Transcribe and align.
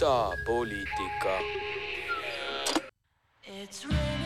idapoliitika. 0.00 1.34
It's 3.62 3.84
nii 3.84 4.19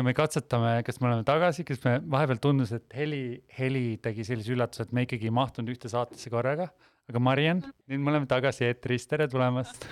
ja 0.00 0.04
me 0.04 0.14
katsetame, 0.16 0.78
kas 0.86 0.96
me 1.00 1.10
oleme 1.10 1.24
tagasi, 1.28 1.64
kas 1.68 1.82
me 1.84 1.98
vahepeal 2.14 2.40
tundus, 2.40 2.72
et 2.72 2.94
heli, 2.96 3.42
heli 3.58 3.98
tegi 4.02 4.24
sellise 4.24 4.54
üllatuse, 4.54 4.86
et 4.86 4.94
me 4.96 5.04
ikkagi 5.04 5.28
ei 5.28 5.34
mahtunud 5.36 5.72
ühte 5.74 5.90
saatesse 5.92 6.32
korraga. 6.32 6.70
aga 7.10 7.20
Mariann, 7.20 7.64
nüüd 7.90 8.00
me 8.00 8.12
oleme 8.12 8.28
tagasi 8.30 8.68
eetris, 8.68 9.06
tere 9.10 9.26
tulemast 9.28 9.84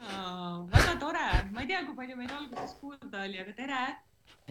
oh,. 0.00 0.64
väga 0.72 0.94
tore, 1.02 1.26
ma 1.52 1.62
ei 1.62 1.68
tea, 1.68 1.82
kui 1.86 1.94
palju 1.98 2.16
meid 2.18 2.32
alguses 2.34 2.72
kuulda 2.80 3.26
oli, 3.26 3.38
aga 3.44 3.54
tere. 3.58 3.82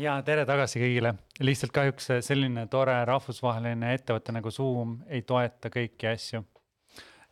ja 0.05 0.13
tere 0.23 0.45
tagasi 0.47 0.83
kõigile, 0.83 1.15
lihtsalt 1.43 1.73
kahjuks 1.75 2.11
selline 2.29 2.67
tore 2.71 2.95
rahvusvaheline 3.09 3.95
ettevõte 3.97 4.35
nagu 4.37 4.53
Zoom 4.55 4.99
ei 5.09 5.25
toeta 5.33 5.73
kõiki 5.73 6.13
asju. 6.13 6.45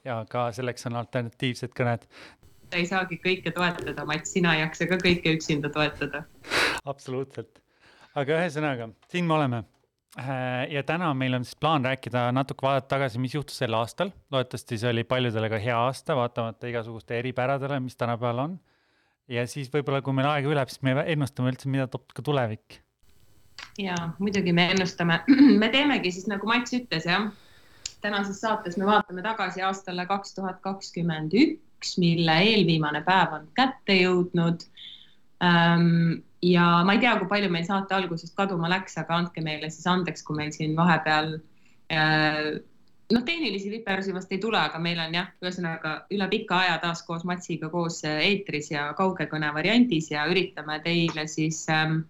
ja 0.03 0.23
ka 0.27 0.49
selleks 0.59 0.89
on 0.89 0.99
alternatiivsed 1.05 1.77
kõned 1.77 2.09
ei 2.75 2.85
saagi 2.87 3.19
kõike 3.23 3.53
toetada, 3.55 4.05
Mats, 4.07 4.33
sina 4.35 4.55
ei 4.57 4.63
jaksa 4.63 4.87
ka 4.89 4.99
kõike 5.01 5.33
üksinda 5.37 5.71
toetada. 5.73 6.23
absoluutselt, 6.85 7.61
aga 8.15 8.39
ühesõnaga, 8.41 8.89
siin 9.11 9.27
me 9.27 9.35
oleme. 9.37 9.63
Äh, 10.17 10.65
ja 10.73 10.81
täna 10.87 11.11
meil 11.13 11.35
on 11.37 11.43
siis 11.45 11.57
plaan 11.59 11.85
rääkida 11.85 12.31
natuke, 12.33 12.65
vaadata 12.65 12.87
tagasi, 12.95 13.19
mis 13.21 13.35
juhtus 13.35 13.59
sel 13.59 13.75
aastal. 13.77 14.11
loodetavasti 14.31 14.79
see 14.81 14.89
oli 14.89 15.03
paljudele 15.03 15.49
ka 15.49 15.59
hea 15.61 15.77
aasta, 15.77 16.15
vaatamata 16.17 16.67
igasuguste 16.67 17.19
eripäradele, 17.19 17.79
mis 17.79 17.97
tänapäeval 17.97 18.39
on. 18.45 18.59
ja 19.27 19.45
siis 19.47 19.69
võib-olla, 19.73 20.01
kui 20.01 20.15
meil 20.17 20.29
aega 20.31 20.49
üleb, 20.49 20.71
siis 20.71 20.81
me 20.81 20.95
ennustame 21.05 21.51
üldse, 21.53 21.69
mida 21.69 21.87
toob 21.91 22.09
ka 22.15 22.25
tulevik. 22.25 22.81
ja 23.77 23.95
muidugi 24.17 24.53
me 24.53 24.71
ennustame, 24.71 25.21
me 25.61 25.69
teemegi 25.69 26.11
siis 26.11 26.27
nagu 26.31 26.47
Mats 26.49 26.73
ütles, 26.73 27.05
jah. 27.05 27.29
tänases 28.01 28.41
saates 28.41 28.77
me 28.77 28.89
vaatame 28.89 29.21
tagasi 29.21 29.61
aastale 29.61 30.05
kaks 30.09 30.33
tuhat 30.33 30.59
kakskümmend 30.65 31.37
üks 31.37 31.66
üks, 31.77 31.97
mille 32.01 32.37
eelviimane 32.51 33.03
päev 33.05 33.35
on 33.39 33.49
kätte 33.57 33.95
jõudnud. 34.01 34.65
Ähm, 35.45 36.23
ja 36.41 36.83
ma 36.85 36.97
ei 36.97 37.03
tea, 37.03 37.13
kui 37.19 37.29
palju 37.29 37.51
meil 37.53 37.65
saate 37.67 37.95
algusest 37.97 38.35
kaduma 38.37 38.69
läks, 38.71 38.97
aga 38.97 39.21
andke 39.21 39.43
meile 39.45 39.69
siis 39.73 39.85
andeks, 39.89 40.25
kui 40.25 40.37
meil 40.39 40.51
siin 40.55 40.75
vahepeal 40.77 41.37
äh, 41.93 42.57
noh, 43.13 43.23
tehnilisi 43.23 43.71
viperusi 43.71 44.13
vast 44.13 44.31
ei 44.31 44.41
tule, 44.43 44.59
aga 44.59 44.79
meil 44.83 44.99
on 44.99 45.15
jah, 45.15 45.29
ühesõnaga 45.43 45.93
üle 46.13 46.27
pika 46.31 46.61
aja 46.65 46.77
taas 46.83 47.03
koos 47.07 47.23
Matsiga 47.27 47.69
koos 47.73 48.01
eetris 48.07 48.71
ja 48.73 48.89
kaugekõne 48.97 49.51
variandis 49.55 50.11
ja 50.11 50.25
üritame 50.29 50.79
teile 50.83 51.27
siis 51.31 51.63
ähm, 51.73 52.01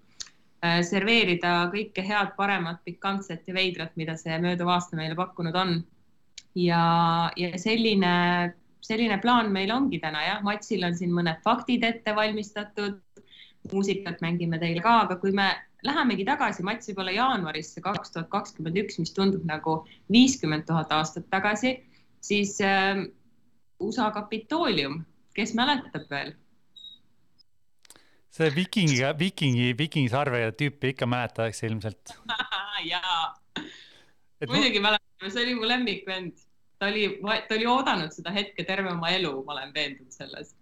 äh, 0.65 0.79
serveerida 0.85 1.69
kõike 1.73 2.05
head, 2.05 2.33
paremat, 2.37 2.81
pikantset 2.87 3.45
ja 3.47 3.57
veidrat, 3.57 3.93
mida 3.99 4.17
see 4.17 4.37
mööduv 4.41 4.73
aasta 4.73 4.97
meile 4.99 5.17
pakkunud 5.17 5.55
on. 5.55 5.77
ja, 6.57 6.81
ja 7.37 7.53
selline, 7.61 8.13
selline 8.85 9.17
plaan 9.21 9.51
meil 9.53 9.71
ongi 9.73 9.99
täna 10.03 10.23
jah, 10.25 10.43
Matsil 10.45 10.85
on 10.87 10.95
siin 10.97 11.13
mõned 11.15 11.41
faktid 11.45 11.83
ette 11.87 12.13
valmistatud, 12.15 12.99
muusikat 13.71 14.21
mängime 14.23 14.59
teile 14.61 14.83
ka, 14.83 15.01
aga 15.05 15.17
kui 15.21 15.33
me 15.35 15.49
lähemegi 15.85 16.25
tagasi, 16.27 16.63
Mats, 16.65 16.89
võib-olla 16.89 17.13
jaanuarisse 17.15 17.83
kaks 17.83 18.13
tuhat 18.13 18.29
kakskümmend 18.33 18.79
üks, 18.83 18.97
mis 19.01 19.13
tundub 19.15 19.45
nagu 19.47 19.81
viiskümmend 20.13 20.67
tuhat 20.69 20.91
aastat 20.95 21.27
tagasi, 21.33 21.77
siis 22.23 22.57
äh, 22.65 23.05
USA 23.79 24.09
Kapitoolium, 24.15 25.01
kes 25.37 25.55
mäletab 25.57 26.09
veel? 26.11 26.35
see 28.37 28.51
viikingiga, 28.53 29.15
viikingi, 29.17 29.71
viikingisarvega 29.77 30.51
tüüpi 30.53 30.91
ikka 30.93 31.07
mäletatakse 31.09 31.65
ilmselt 31.71 32.11
jaa, 32.91 33.31
muidugi 34.45 34.81
mäletame, 34.83 35.31
see 35.31 35.45
oli 35.45 35.55
mu 35.57 35.69
lemmikvend. 35.69 36.46
Ta 36.79 36.91
oli, 36.91 37.07
ta 37.21 37.55
oli 37.57 37.67
oodanud 37.67 38.13
seda 38.13 38.33
hetke 38.35 38.65
terve 38.67 38.91
oma 38.93 39.11
elu, 39.15 39.33
ma 39.45 39.57
olen 39.57 39.73
veendunud 39.75 40.13
selles 40.13 40.53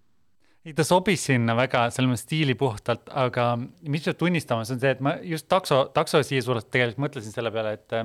ta 0.74 0.82
sobis 0.88 1.28
sinna 1.28 1.54
väga, 1.58 1.84
selles 1.94 2.10
mõttes 2.10 2.26
stiili 2.26 2.56
puhtalt, 2.58 3.10
aga 3.14 3.52
mis 3.60 4.06
peab 4.08 4.18
tunnistama, 4.18 4.66
see 4.66 4.74
on 4.78 4.82
see, 4.82 4.94
et 4.96 5.04
ma 5.06 5.14
just 5.22 5.46
takso, 5.52 5.84
takso 5.94 6.24
siia 6.26 6.42
suunas 6.42 6.66
tegelikult 6.66 7.04
mõtlesin 7.06 7.36
selle 7.36 7.52
peale, 7.54 7.76
et 7.78 8.00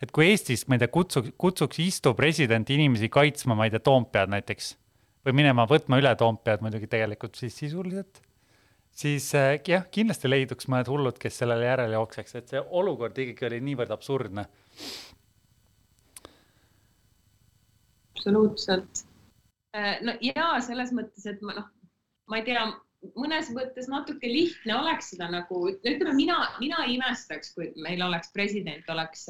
et 0.00 0.12
kui 0.16 0.30
Eestis, 0.30 0.64
ma 0.66 0.78
ei 0.78 0.80
tea, 0.82 0.88
kutsuks, 0.90 1.34
kutsuks 1.38 1.78
istuv 1.84 2.16
president 2.16 2.70
inimesi 2.72 3.10
kaitsma, 3.12 3.54
ma 3.54 3.68
ei 3.68 3.74
tea, 3.74 3.82
Toompead 3.84 4.32
näiteks 4.32 4.72
või 5.28 5.36
minema 5.42 5.66
võtma 5.68 6.00
üle 6.00 6.12
Toompead 6.16 6.64
muidugi 6.64 6.88
tegelikult 6.90 7.36
siis 7.36 7.58
sisuliselt, 7.60 8.22
siis 8.96 9.28
äh, 9.36 9.52
jah, 9.68 9.84
kindlasti 9.92 10.30
leiduks 10.30 10.70
mõned 10.72 10.88
hullud, 10.90 11.20
kes 11.20 11.42
sellele 11.42 11.68
järele 11.68 11.98
jookseks, 11.98 12.36
et 12.40 12.54
see 12.54 12.64
olukord 12.80 13.18
ikkagi 13.20 13.50
oli 13.50 13.60
niivõrd 13.70 13.92
absurdne. 13.94 14.46
Absoluutselt. 18.20 19.04
Äh, 19.74 19.98
no 20.04 20.14
ja 20.20 20.52
selles 20.64 20.92
mõttes, 20.94 21.24
et 21.30 21.40
ma 21.42 21.56
noh 21.56 21.68
ma 22.30 22.38
ei 22.38 22.46
tea, 22.46 22.66
mõnes 23.18 23.50
mõttes 23.54 23.88
natuke 23.90 24.28
lihtne 24.30 24.76
oleks 24.78 25.12
seda 25.14 25.30
nagu, 25.32 25.64
ütleme 25.72 26.14
mina, 26.16 26.38
mina 26.62 26.84
imestaks, 26.92 27.54
kui 27.56 27.72
meil 27.82 28.02
oleks 28.06 28.30
president, 28.34 28.86
oleks, 28.92 29.26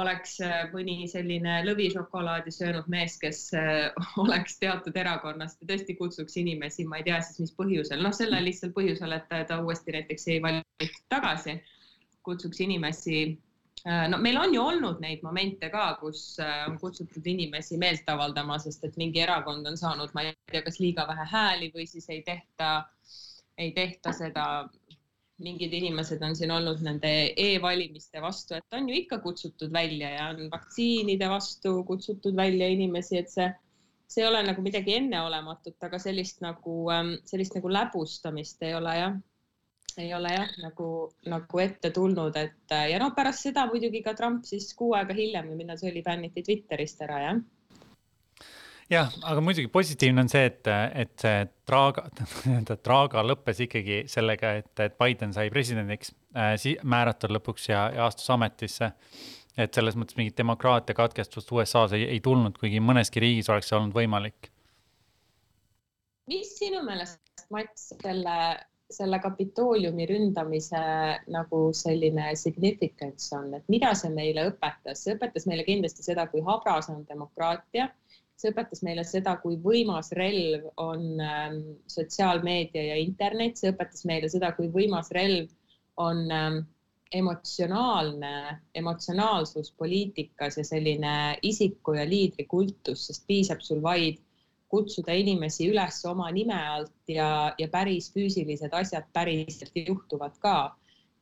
oleks 0.00 0.36
mõni 0.74 1.04
selline 1.10 1.60
lõvišokolaadi 1.66 2.54
söönud 2.54 2.88
mees, 2.92 3.18
kes 3.22 3.44
oleks 4.24 4.58
teatud 4.62 4.96
erakonnast 5.02 5.62
ja 5.62 5.70
tõesti 5.72 5.98
kutsuks 5.98 6.38
inimesi, 6.42 6.88
ma 6.88 7.00
ei 7.00 7.06
tea 7.10 7.20
siis 7.26 7.44
mis 7.44 7.54
põhjusel, 7.58 8.02
noh, 8.02 8.14
sellel 8.16 8.48
lihtsal 8.48 8.74
põhjusel, 8.76 9.14
et 9.18 9.30
ta 9.50 9.60
uuesti 9.62 9.94
näiteks 9.98 10.26
ei 10.32 10.42
valitud 10.42 11.06
tagasi, 11.12 11.60
kutsuks 12.26 12.60
inimesi 12.66 13.22
Äh, 13.28 13.49
no 13.84 14.18
meil 14.20 14.36
on 14.36 14.54
ju 14.54 14.62
olnud 14.62 15.00
neid 15.00 15.22
momente 15.24 15.70
ka, 15.72 15.94
kus 16.00 16.38
äh, 16.42 16.66
on 16.68 16.76
kutsutud 16.80 17.26
inimesi 17.26 17.78
meelt 17.80 18.08
avaldama, 18.12 18.58
sest 18.60 18.84
et 18.84 18.98
mingi 19.00 19.22
erakond 19.24 19.66
on 19.66 19.78
saanud, 19.80 20.12
ma 20.14 20.26
ei 20.26 20.34
tea, 20.52 20.64
kas 20.66 20.80
liiga 20.82 21.06
vähe 21.08 21.26
hääli 21.32 21.70
või 21.74 21.86
siis 21.88 22.08
ei 22.12 22.20
tehta, 22.26 22.74
ei 23.58 23.72
tehta 23.76 24.12
seda. 24.16 24.46
mingid 25.40 25.72
inimesed 25.72 26.20
on 26.20 26.34
siin 26.36 26.50
olnud 26.52 26.82
nende 26.84 27.10
e-valimiste 27.40 28.20
vastu, 28.20 28.58
et 28.58 28.74
on 28.76 28.88
ju 28.90 28.94
ikka 28.98 29.18
kutsutud 29.24 29.72
välja 29.72 30.10
ja 30.10 30.26
on 30.34 30.50
vaktsiinide 30.52 31.30
vastu 31.32 31.78
kutsutud 31.88 32.36
välja 32.36 32.68
inimesi, 32.68 33.16
et 33.16 33.32
see, 33.32 33.46
see 34.04 34.20
ei 34.20 34.28
ole 34.28 34.42
nagu 34.44 34.60
midagi 34.60 34.98
enneolematut, 34.98 35.78
aga 35.88 35.98
sellist 35.98 36.44
nagu, 36.44 36.74
ähm, 36.92 37.14
sellist 37.24 37.56
nagu 37.56 37.72
läbustamist 37.72 38.68
ei 38.68 38.74
ole 38.76 38.98
jah 38.98 39.16
ei 39.98 40.12
ole 40.14 40.30
jah, 40.34 40.50
nagu, 40.62 40.88
nagu 41.26 41.62
ette 41.62 41.90
tulnud, 41.90 42.36
et 42.36 42.76
ja 42.90 42.98
noh, 43.02 43.10
pärast 43.16 43.48
seda 43.48 43.66
muidugi 43.70 44.04
ka 44.06 44.14
Trump 44.14 44.44
siis 44.46 44.70
kuu 44.78 44.94
aega 44.98 45.16
hiljem 45.16 45.50
või 45.50 45.64
millal 45.64 45.80
see 45.80 45.90
oli, 45.90 46.04
bänniti 46.06 46.44
Twitterist 46.46 47.02
ära, 47.06 47.24
jah 47.26 47.40
jah, 48.90 49.10
aga 49.30 49.42
muidugi 49.44 49.70
positiivne 49.72 50.24
on 50.24 50.30
see, 50.30 50.46
et, 50.50 50.70
et 51.02 51.12
see 51.22 51.42
traaga, 51.68 52.06
nii-öelda 52.44 52.76
traaga 52.82 53.24
lõppes 53.26 53.62
ikkagi 53.66 54.02
sellega, 54.10 54.54
et, 54.62 54.72
et 54.82 54.96
Biden 55.00 55.34
sai 55.36 55.50
presidendiks 55.52 56.14
äh, 56.34 56.56
määratud 56.82 57.32
lõpuks 57.36 57.70
ja, 57.70 57.86
ja 57.94 58.08
astus 58.10 58.30
ametisse. 58.34 58.92
et 59.60 59.74
selles 59.74 59.96
mõttes 59.98 60.16
mingit 60.16 60.38
demokraatia 60.38 60.94
katkestust 60.96 61.50
USA-s 61.52 61.94
ei, 61.98 62.06
ei 62.16 62.20
tulnud, 62.24 62.56
kuigi 62.58 62.80
mõneski 62.80 63.22
riigis 63.22 63.50
oleks 63.50 63.70
see 63.70 63.78
olnud 63.78 63.94
võimalik. 63.94 64.50
mis 66.30 66.56
sinu 66.58 66.82
meelest, 66.86 67.20
Mats, 67.50 67.88
selle 67.98 68.34
selle 68.90 69.18
Kapitooliumi 69.22 70.06
ründamise 70.06 70.80
nagu 71.30 71.60
selline 71.76 72.34
significance 72.36 73.30
on, 73.36 73.52
et 73.54 73.68
mida 73.72 73.92
see 73.98 74.10
meile 74.14 74.48
õpetas, 74.50 75.04
see 75.04 75.14
õpetas 75.16 75.46
meile 75.50 75.66
kindlasti 75.68 76.06
seda, 76.06 76.26
kui 76.32 76.42
habras 76.46 76.90
on 76.92 77.04
demokraatia. 77.08 77.90
see 78.40 78.54
õpetas 78.54 78.80
meile 78.80 79.02
seda, 79.04 79.34
kui 79.42 79.58
võimas 79.60 80.14
relv 80.16 80.62
on 80.80 81.20
ähm, 81.20 81.58
sotsiaalmeedia 81.92 82.86
ja 82.86 82.94
internet, 82.96 83.58
see 83.60 83.74
õpetas 83.74 84.06
meile 84.08 84.30
seda, 84.32 84.54
kui 84.56 84.70
võimas 84.72 85.10
relv 85.12 85.50
on 86.00 86.22
ähm, 86.32 86.62
emotsionaalne, 87.12 88.60
emotsionaalsus 88.74 89.74
poliitikas 89.76 90.56
ja 90.56 90.64
selline 90.64 91.14
isiku 91.42 91.98
ja 91.98 92.06
liidri 92.08 92.46
kultus, 92.48 93.06
sest 93.10 93.26
piisab 93.28 93.60
sul 93.66 93.82
vaid 93.84 94.22
kutsuda 94.70 95.14
inimesi 95.18 95.68
üles 95.70 95.98
oma 96.06 96.30
nime 96.34 96.56
alt 96.74 97.10
ja, 97.10 97.52
ja 97.58 97.68
päris 97.68 98.10
füüsilised 98.14 98.74
asjad 98.76 99.08
päriselt 99.12 99.74
juhtuvad 99.74 100.38
ka, 100.42 100.54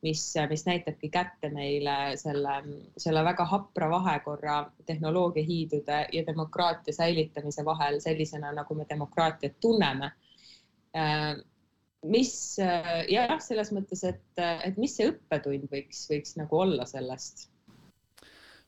mis, 0.04 0.22
mis 0.50 0.64
näitabki 0.68 1.10
kätte 1.10 1.50
meile 1.54 1.96
selle, 2.20 2.60
selle 3.00 3.24
väga 3.24 3.46
hapra 3.48 3.90
vahekorra 3.90 4.58
tehnoloogiahiidude 4.86 6.00
ja 6.12 6.24
demokraatia 6.26 6.94
säilitamise 6.94 7.64
vahel 7.64 8.00
sellisena, 8.04 8.52
nagu 8.52 8.74
me 8.78 8.86
demokraatiat 8.88 9.56
tunneme. 9.60 10.12
Mis 12.06 12.32
jah, 13.10 13.38
selles 13.42 13.72
mõttes, 13.74 14.04
et, 14.06 14.26
et 14.38 14.76
mis 14.78 14.92
see 14.94 15.08
õppetund 15.10 15.66
võiks, 15.72 16.04
võiks 16.12 16.36
nagu 16.38 16.60
olla 16.62 16.86
sellest 16.86 17.48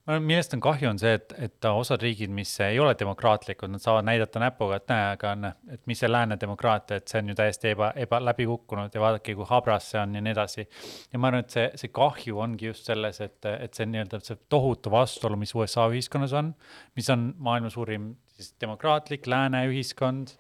millest 0.09 0.54
on 0.54 0.61
kahju, 0.64 0.88
on 0.90 0.99
see, 0.99 1.12
et, 1.19 1.33
et 1.45 1.66
osad 1.69 2.02
riigid, 2.02 2.33
mis 2.35 2.52
ei 2.64 2.78
ole 2.80 2.95
demokraatlikud, 2.99 3.71
nad 3.71 3.83
saavad 3.83 4.07
näidata 4.09 4.40
näpuga, 4.42 4.78
et 4.80 4.88
näe, 4.90 5.07
aga 5.14 5.33
on, 5.37 5.49
et 5.75 5.83
mis 5.90 6.00
see 6.00 6.11
lääne 6.11 6.38
demokraatia, 6.40 7.00
et 7.00 7.12
see 7.12 7.21
on 7.21 7.30
ju 7.30 7.37
täiesti 7.38 7.73
eba, 7.75 7.90
eba 8.00 8.21
läbi 8.25 8.47
kukkunud 8.49 8.95
ja 8.97 9.02
vaadake, 9.02 9.35
kui 9.38 9.47
habras 9.49 9.90
see 9.92 10.00
on 10.00 10.16
ja 10.16 10.25
nii 10.25 10.35
edasi. 10.35 10.66
ja 11.12 11.21
ma 11.21 11.30
arvan, 11.30 11.45
et 11.45 11.57
see, 11.57 11.69
see 11.83 11.92
kahju 12.00 12.40
ongi 12.40 12.71
just 12.71 12.88
selles, 12.88 13.21
et, 13.25 13.38
et 13.52 13.76
see 13.76 13.88
nii-öelda 13.90 14.23
see 14.25 14.40
tohutu 14.52 14.92
vastuolu, 14.92 15.38
mis 15.40 15.54
USA 15.54 15.87
ühiskonnas 15.92 16.35
on, 16.38 16.54
mis 16.99 17.11
on 17.12 17.30
maailma 17.38 17.71
suurim 17.71 18.14
siis 18.35 18.54
demokraatlik 18.61 19.28
lääne 19.30 19.66
ühiskond, 19.69 20.35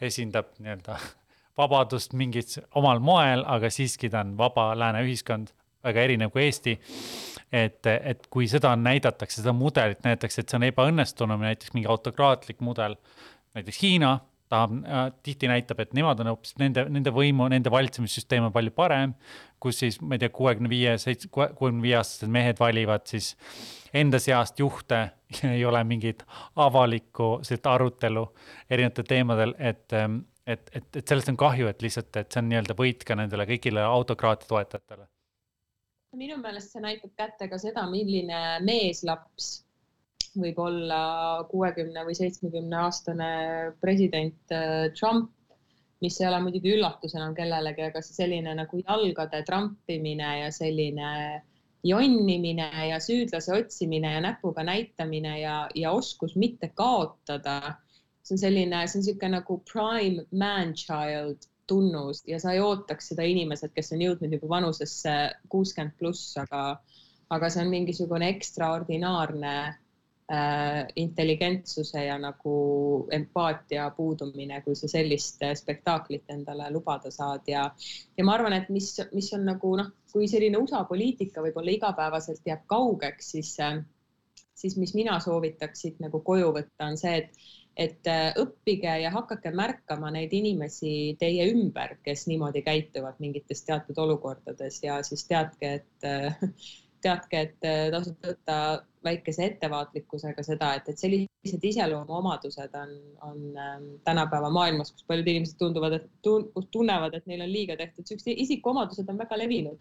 esindab 0.00 0.52
nii-öelda 0.60 1.00
vabadust 1.60 2.12
mingit 2.12 2.58
omal 2.76 3.00
moel, 3.00 3.46
aga 3.48 3.72
siiski 3.72 4.12
ta 4.12 4.20
on 4.26 4.36
vaba 4.38 4.74
lääne 4.78 5.02
ühiskond, 5.08 5.54
väga 5.86 6.04
erinev 6.04 6.32
kui 6.34 6.44
Eesti 6.44 6.76
et, 7.52 7.86
et 7.86 8.26
kui 8.30 8.48
seda 8.50 8.74
näidatakse, 8.78 9.40
seda 9.40 9.54
mudelit 9.56 10.02
näidatakse, 10.04 10.42
et 10.42 10.50
see 10.50 10.58
on 10.58 10.66
ebaõnnestunum, 10.68 11.44
näiteks 11.46 11.74
mingi 11.76 11.90
autokraatlik 11.90 12.62
mudel, 12.64 12.96
näiteks 13.56 13.82
Hiina 13.82 14.18
tahab 14.48 14.76
äh,, 14.84 15.08
tihti 15.26 15.48
näitab, 15.50 15.80
et 15.82 15.94
nemad 15.96 16.20
on 16.22 16.30
hoopis 16.30 16.54
nende, 16.60 16.86
nende 16.92 17.10
võimu, 17.14 17.48
nende 17.50 17.70
valitsemissüsteem 17.72 18.46
on 18.46 18.54
palju 18.54 18.72
parem, 18.76 19.14
kus 19.62 19.80
siis, 19.82 19.98
ma 20.02 20.14
ei 20.14 20.22
tea, 20.22 20.30
kuuekümne 20.34 20.70
viie, 20.70 20.94
seitse, 21.02 21.30
kuuekümne 21.32 21.82
viie 21.82 21.96
aastased 21.98 22.30
mehed 22.32 22.60
valivad 22.62 23.06
siis 23.10 23.32
enda 23.96 24.20
seast 24.22 24.62
juhte 24.62 25.02
ei 25.56 25.64
ole 25.66 25.82
mingit 25.88 26.22
avalikku 26.62 27.40
sellist 27.46 27.66
arutelu 27.70 28.26
erinevatel 28.70 29.10
teemadel, 29.10 29.58
et 29.58 29.98
et, 30.46 30.68
et, 30.78 30.84
et 30.94 31.02
sellest 31.02 31.32
on 31.32 31.36
kahju, 31.40 31.66
et 31.66 31.80
lihtsalt, 31.82 32.14
et 32.20 32.30
see 32.30 32.38
on 32.38 32.46
nii-öelda 32.52 32.76
võit 32.78 33.00
ka 33.02 33.16
nendele 33.18 33.48
kõigile 33.50 33.82
autokraatia 33.82 34.46
toetajatele 34.52 35.08
minu 36.16 36.36
meelest 36.40 36.72
see 36.72 36.82
näitab 36.82 37.12
kätte 37.20 37.48
ka 37.50 37.58
seda, 37.60 37.84
milline 37.90 38.40
meeslaps 38.64 39.50
võib 40.36 40.58
olla 40.60 41.00
kuuekümne 41.50 42.04
või 42.04 42.16
seitsmekümne 42.18 42.78
aastane 42.84 43.30
president 43.80 44.52
äh, 44.52 44.88
Trump, 44.98 45.30
mis 46.04 46.18
ei 46.20 46.28
ole 46.28 46.42
muidugi 46.44 46.74
üllatus 46.76 47.16
enam 47.16 47.34
kellelegi, 47.36 47.86
aga 47.88 48.02
selline 48.04 48.52
nagu 48.58 48.80
jalgade 48.82 49.40
trampimine 49.48 50.32
ja 50.42 50.50
selline 50.52 51.10
jonnimine 51.86 52.68
ja 52.90 53.00
süüdlase 53.00 53.54
otsimine 53.54 54.12
ja 54.16 54.20
näpuga 54.20 54.64
näitamine 54.66 55.38
ja, 55.40 55.56
ja 55.74 55.92
oskus 55.96 56.36
mitte 56.36 56.72
kaotada. 56.74 57.76
see 58.26 58.34
on 58.34 58.40
selline, 58.42 58.78
see 58.90 58.98
on 58.98 59.04
niisugune 59.04 59.36
nagu 59.36 59.60
prime 59.70 60.24
man 60.32 60.74
child 60.74 61.46
tunnus 61.66 62.22
ja 62.26 62.40
sa 62.40 62.52
ei 62.54 62.60
ootaks 62.60 63.12
seda 63.12 63.26
inimesed, 63.26 63.72
kes 63.74 63.92
on 63.96 64.04
jõudnud 64.04 64.36
juba 64.36 64.48
vanusesse 64.56 65.14
kuuskümmend 65.52 65.96
pluss, 65.98 66.36
aga, 66.40 66.62
aga 67.30 67.50
see 67.50 67.64
on 67.64 67.72
mingisugune 67.72 68.28
ekstraordinaarne 68.34 69.54
äh, 69.66 70.86
intelligentsuse 71.02 72.04
ja 72.06 72.18
nagu 72.22 72.54
empaatia 73.12 73.88
puudumine, 73.96 74.60
kui 74.64 74.78
sa 74.78 74.90
sellist 74.90 75.42
spektaaklit 75.62 76.30
endale 76.34 76.70
lubada 76.74 77.10
saad 77.14 77.46
ja, 77.50 77.66
ja 78.16 78.24
ma 78.26 78.38
arvan, 78.38 78.56
et 78.60 78.70
mis, 78.70 78.92
mis 79.12 79.32
on 79.36 79.46
nagu 79.50 79.74
noh, 79.82 79.92
kui 80.12 80.30
selline 80.30 80.62
USA 80.62 80.84
poliitika 80.88 81.44
võib-olla 81.44 81.74
igapäevaselt 81.74 82.46
jääb 82.46 82.64
kaugeks, 82.70 83.34
siis, 83.36 83.54
siis 84.54 84.80
mis 84.80 84.94
mina 84.96 85.20
soovitaks 85.20 85.86
siit 85.86 86.02
nagu 86.02 86.22
koju 86.24 86.54
võtta, 86.56 86.90
on 86.90 87.00
see, 87.00 87.22
et 87.24 87.65
et 87.76 88.08
õppige 88.40 88.92
ja 89.02 89.10
hakake 89.12 89.50
märkama 89.52 90.10
neid 90.14 90.32
inimesi 90.32 91.16
teie 91.20 91.50
ümber, 91.52 91.98
kes 92.06 92.24
niimoodi 92.30 92.62
käituvad 92.64 93.20
mingites 93.20 93.64
teatud 93.68 93.98
olukordades 94.00 94.80
ja 94.82 95.02
siis 95.04 95.26
teadke, 95.28 95.72
et 95.80 96.06
teadke, 97.04 97.42
et 97.42 97.66
tasub 97.92 98.16
võtta 98.24 98.56
väikese 99.06 99.46
ettevaatlikkusega 99.50 100.42
seda, 100.46 100.72
et, 100.78 100.88
et 100.90 101.00
sellised 101.00 101.66
iseloomuomadused 101.70 102.74
on, 102.80 102.94
on 103.28 103.42
ähm, 103.62 103.88
tänapäeva 104.06 104.50
maailmas, 104.52 104.92
kus 104.92 105.06
paljud 105.08 105.28
inimesed 105.30 105.58
tunduvad, 105.60 105.98
et 105.98 106.08
tun, 106.26 106.48
tunnevad, 106.74 107.14
et 107.14 107.28
neil 107.30 107.44
on 107.44 107.52
liiga 107.52 107.76
tehtud, 107.78 108.06
siuksed 108.08 108.32
isikuomadused 108.46 109.12
on 109.12 109.20
väga 109.20 109.38
levinud. 109.38 109.78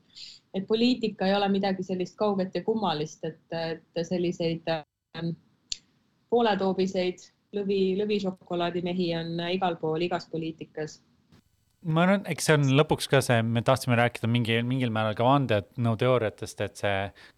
et 0.53 0.67
poliitika 0.67 1.27
ei 1.27 1.35
ole 1.35 1.49
midagi 1.51 1.83
sellist 1.83 2.17
kauget 2.19 2.55
ja 2.55 2.63
kummalist, 2.63 3.23
et, 3.25 3.41
et 3.51 4.03
selliseid 4.07 4.69
ähm, 4.75 5.33
pooletoobiseid 6.29 7.29
lõvi, 7.55 7.81
lõvišokolaadimehi 8.01 9.12
on 9.19 9.43
igal 9.50 9.79
pool, 9.81 10.07
igas 10.07 10.29
poliitikas 10.31 11.00
ma 11.85 12.05
arvan, 12.05 12.24
eks 12.29 12.47
see 12.47 12.55
on 12.57 12.65
lõpuks 12.79 13.07
ka 13.12 13.21
see, 13.24 13.43
me 13.45 13.62
tahtsime 13.65 13.97
rääkida 14.00 14.29
mingi, 14.31 14.57
mingil 14.65 14.91
määral 14.93 15.15
ka 15.17 15.27
vandenõuteooriatest, 15.27 16.63
et 16.65 16.81
see 16.81 16.95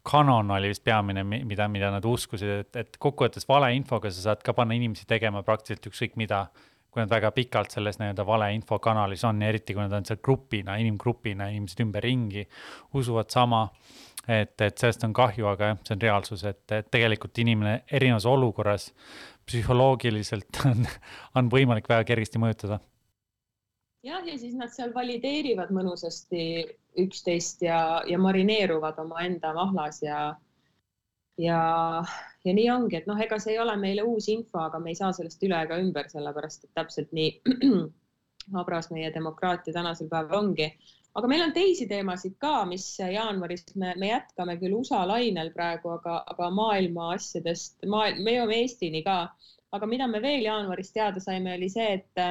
kanon 0.07 0.53
oli 0.55 0.71
vist 0.71 0.85
peamine, 0.87 1.25
mida, 1.27 1.67
mida 1.71 1.91
nad 1.93 2.05
uskusid, 2.07 2.53
et, 2.63 2.79
et 2.79 2.99
kokkuvõttes 3.03 3.47
valeinfoga 3.49 4.11
sa 4.13 4.29
saad 4.29 4.45
ka 4.45 4.55
panna 4.57 4.77
inimesi 4.77 5.07
tegema 5.09 5.43
praktiliselt 5.47 5.91
ükskõik 5.91 6.17
mida. 6.23 6.47
kui 6.87 7.03
nad 7.03 7.11
väga 7.11 7.29
pikalt 7.35 7.69
selles 7.69 7.99
nii-öelda 7.99 8.23
valeinfo 8.25 8.79
kanalis 8.81 9.21
on 9.27 9.41
ja 9.43 9.49
eriti 9.51 9.73
kui 9.75 9.83
nad 9.83 9.91
on 9.93 10.05
seal 10.07 10.17
grupina, 10.23 10.79
inimgrupina, 10.81 11.49
inimesed 11.51 11.83
ümberringi 11.83 12.47
usuvad 12.97 13.29
sama. 13.29 13.67
Et, 14.27 14.53
et 14.61 14.77
sellest 14.77 15.03
on 15.07 15.15
kahju, 15.15 15.47
aga 15.47 15.71
jah, 15.71 15.79
see 15.87 15.95
on 15.95 16.03
reaalsus, 16.03 16.43
et, 16.49 16.63
et 16.71 16.91
tegelikult 16.91 17.37
inimene 17.43 17.81
erinevas 17.91 18.27
olukorras 18.29 18.91
psühholoogiliselt 19.47 20.61
on, 20.69 20.85
on 21.35 21.51
võimalik 21.53 21.89
väga 21.89 22.07
kergesti 22.11 22.41
mõjutada 22.41 22.81
jah, 24.07 24.25
ja 24.25 24.37
siis 24.39 24.55
nad 24.57 24.71
seal 24.73 24.93
valideerivad 24.95 25.71
mõnusasti 25.75 26.41
üksteist 27.01 27.63
ja, 27.65 28.01
ja 28.07 28.19
marineeruvad 28.21 28.99
omaenda 29.03 29.53
mahlas 29.57 30.01
ja, 30.03 30.21
ja, 31.41 31.61
ja 32.45 32.55
nii 32.57 32.67
ongi, 32.73 32.99
et 33.01 33.07
noh, 33.09 33.19
ega 33.21 33.39
see 33.41 33.55
ei 33.55 33.61
ole 33.61 33.75
meile 33.79 34.05
uus 34.07 34.29
info, 34.33 34.61
aga 34.63 34.81
me 34.81 34.93
ei 34.93 34.99
saa 34.99 35.13
sellest 35.15 35.43
üle 35.45 35.59
ega 35.65 35.79
ümber, 35.81 36.09
sellepärast 36.11 36.67
et 36.67 36.73
täpselt 36.77 37.13
nii 37.15 37.31
habras 38.57 38.91
meie 38.93 39.11
demokraatia 39.13 39.75
tänasel 39.75 40.09
päeval 40.11 40.45
ongi. 40.45 40.71
Aga 41.17 41.29
meil 41.31 41.43
on 41.47 41.53
teisi 41.53 41.87
teemasid 41.89 42.35
ka, 42.41 42.65
mis 42.69 42.85
jaanuaris 42.99 43.65
me, 43.75 43.93
me 43.97 44.11
jätkame 44.11 44.57
küll 44.61 44.75
USA 44.77 45.01
lainel 45.09 45.49
praegu, 45.55 45.95
aga, 45.95 46.19
aga 46.33 46.49
maailma 46.53 47.13
asjadest, 47.15 47.79
maailm, 47.89 48.21
me 48.25 48.35
jõuame 48.37 48.59
Eestini 48.61 49.01
ka, 49.05 49.17
aga 49.73 49.89
mida 49.89 50.07
me 50.07 50.21
veel 50.21 50.45
jaanuaris 50.45 50.93
teada 50.93 51.23
saime, 51.23 51.55
oli 51.57 51.69
see, 51.73 51.89
et 51.99 52.27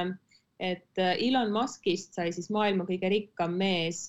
et 0.59 0.97
Elon 0.97 1.51
Muskist 1.53 2.15
sai 2.17 2.31
siis 2.33 2.47
maailma 2.49 2.87
kõige 2.87 3.11
rikkam 3.13 3.51
mees 3.59 3.99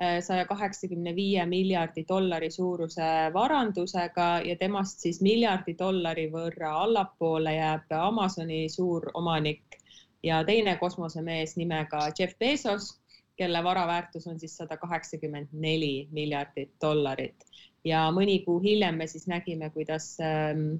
äh, 0.00 0.22
saja 0.24 0.46
kaheksakümne 0.48 1.12
viie 1.16 1.44
miljardi 1.46 2.06
dollari 2.08 2.48
suuruse 2.50 3.08
varandusega 3.34 4.28
ja 4.48 4.56
temast 4.56 5.04
siis 5.04 5.20
miljardi 5.20 5.74
dollari 5.78 6.30
võrra 6.32 6.72
allapoole 6.86 7.52
jääb 7.58 7.92
Amazoni 7.98 8.62
suuromanik 8.72 9.76
ja 10.24 10.40
teine 10.48 10.78
kosmosemees 10.80 11.56
nimega 11.60 12.08
Jeff 12.18 12.38
Bezos, 12.40 12.94
kelle 13.38 13.62
vara 13.64 13.86
väärtus 13.86 14.26
on 14.26 14.40
siis 14.40 14.56
sada 14.58 14.76
kaheksakümmend 14.76 15.52
neli 15.52 16.08
miljardit 16.12 16.74
dollarit 16.82 17.48
ja 17.86 18.06
mõni 18.14 18.40
kuu 18.44 18.60
hiljem 18.62 18.98
me 19.00 19.06
siis 19.06 19.26
nägime, 19.30 19.70
kuidas 19.74 20.16
ähm, 20.24 20.78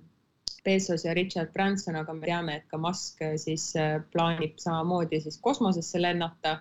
Bezos 0.64 1.04
ja 1.04 1.14
Richard 1.14 1.52
Branson, 1.52 1.96
aga 1.96 2.14
me 2.14 2.26
teame, 2.26 2.58
et 2.58 2.68
ka 2.70 2.80
Musk 2.80 3.22
äh, 3.22 3.36
siis 3.40 3.70
äh, 3.78 3.98
plaanib 4.12 4.58
samamoodi 4.60 5.20
siis 5.22 5.38
kosmosesse 5.42 6.02
lennata. 6.02 6.58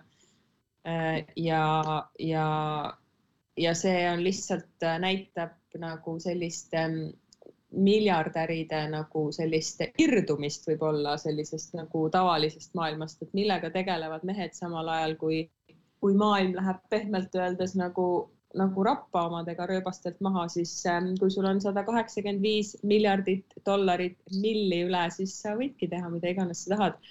Äh, 0.88 1.25
ja, 1.36 2.08
ja, 2.20 2.48
ja 3.58 3.74
see 3.75 4.04
on 4.12 4.24
lihtsalt 4.24 4.88
näitab 5.01 5.58
nagu 5.77 6.18
sellist 6.24 6.74
ähm, 6.77 7.10
miljardäride 7.72 8.86
nagu 8.89 9.27
sellist 9.36 9.84
irdumist 10.00 10.63
võib-olla 10.70 11.18
sellisest 11.20 11.75
nagu 11.75 12.08
tavalisest 12.10 12.77
maailmast, 12.80 13.22
et 13.22 13.34
millega 13.38 13.70
tegelevad 13.74 14.24
mehed 14.25 14.56
samal 14.56 14.88
ajal, 14.94 15.18
kui, 15.20 15.42
kui 16.01 16.18
maailm 16.18 16.56
läheb 16.56 16.82
pehmelt 16.89 17.36
öeldes 17.36 17.75
nagu 17.75 18.08
nagu 18.58 18.84
rappa 18.86 19.25
omadega 19.27 19.66
rööbastelt 19.70 20.20
maha, 20.24 20.46
siis 20.51 20.72
ähm, 20.89 21.12
kui 21.20 21.32
sul 21.34 21.46
on 21.50 21.60
sada 21.62 21.84
kaheksakümmend 21.88 22.44
viis 22.44 22.75
miljardit 22.88 23.58
dollarit 23.66 24.18
milli 24.42 24.84
üle, 24.88 25.01
siis 25.13 25.36
sa 25.44 25.56
võidki 25.60 25.89
teha 25.92 26.10
mida 26.13 26.32
iganes 26.32 26.63
sa 26.63 26.75
tahad. 26.75 27.01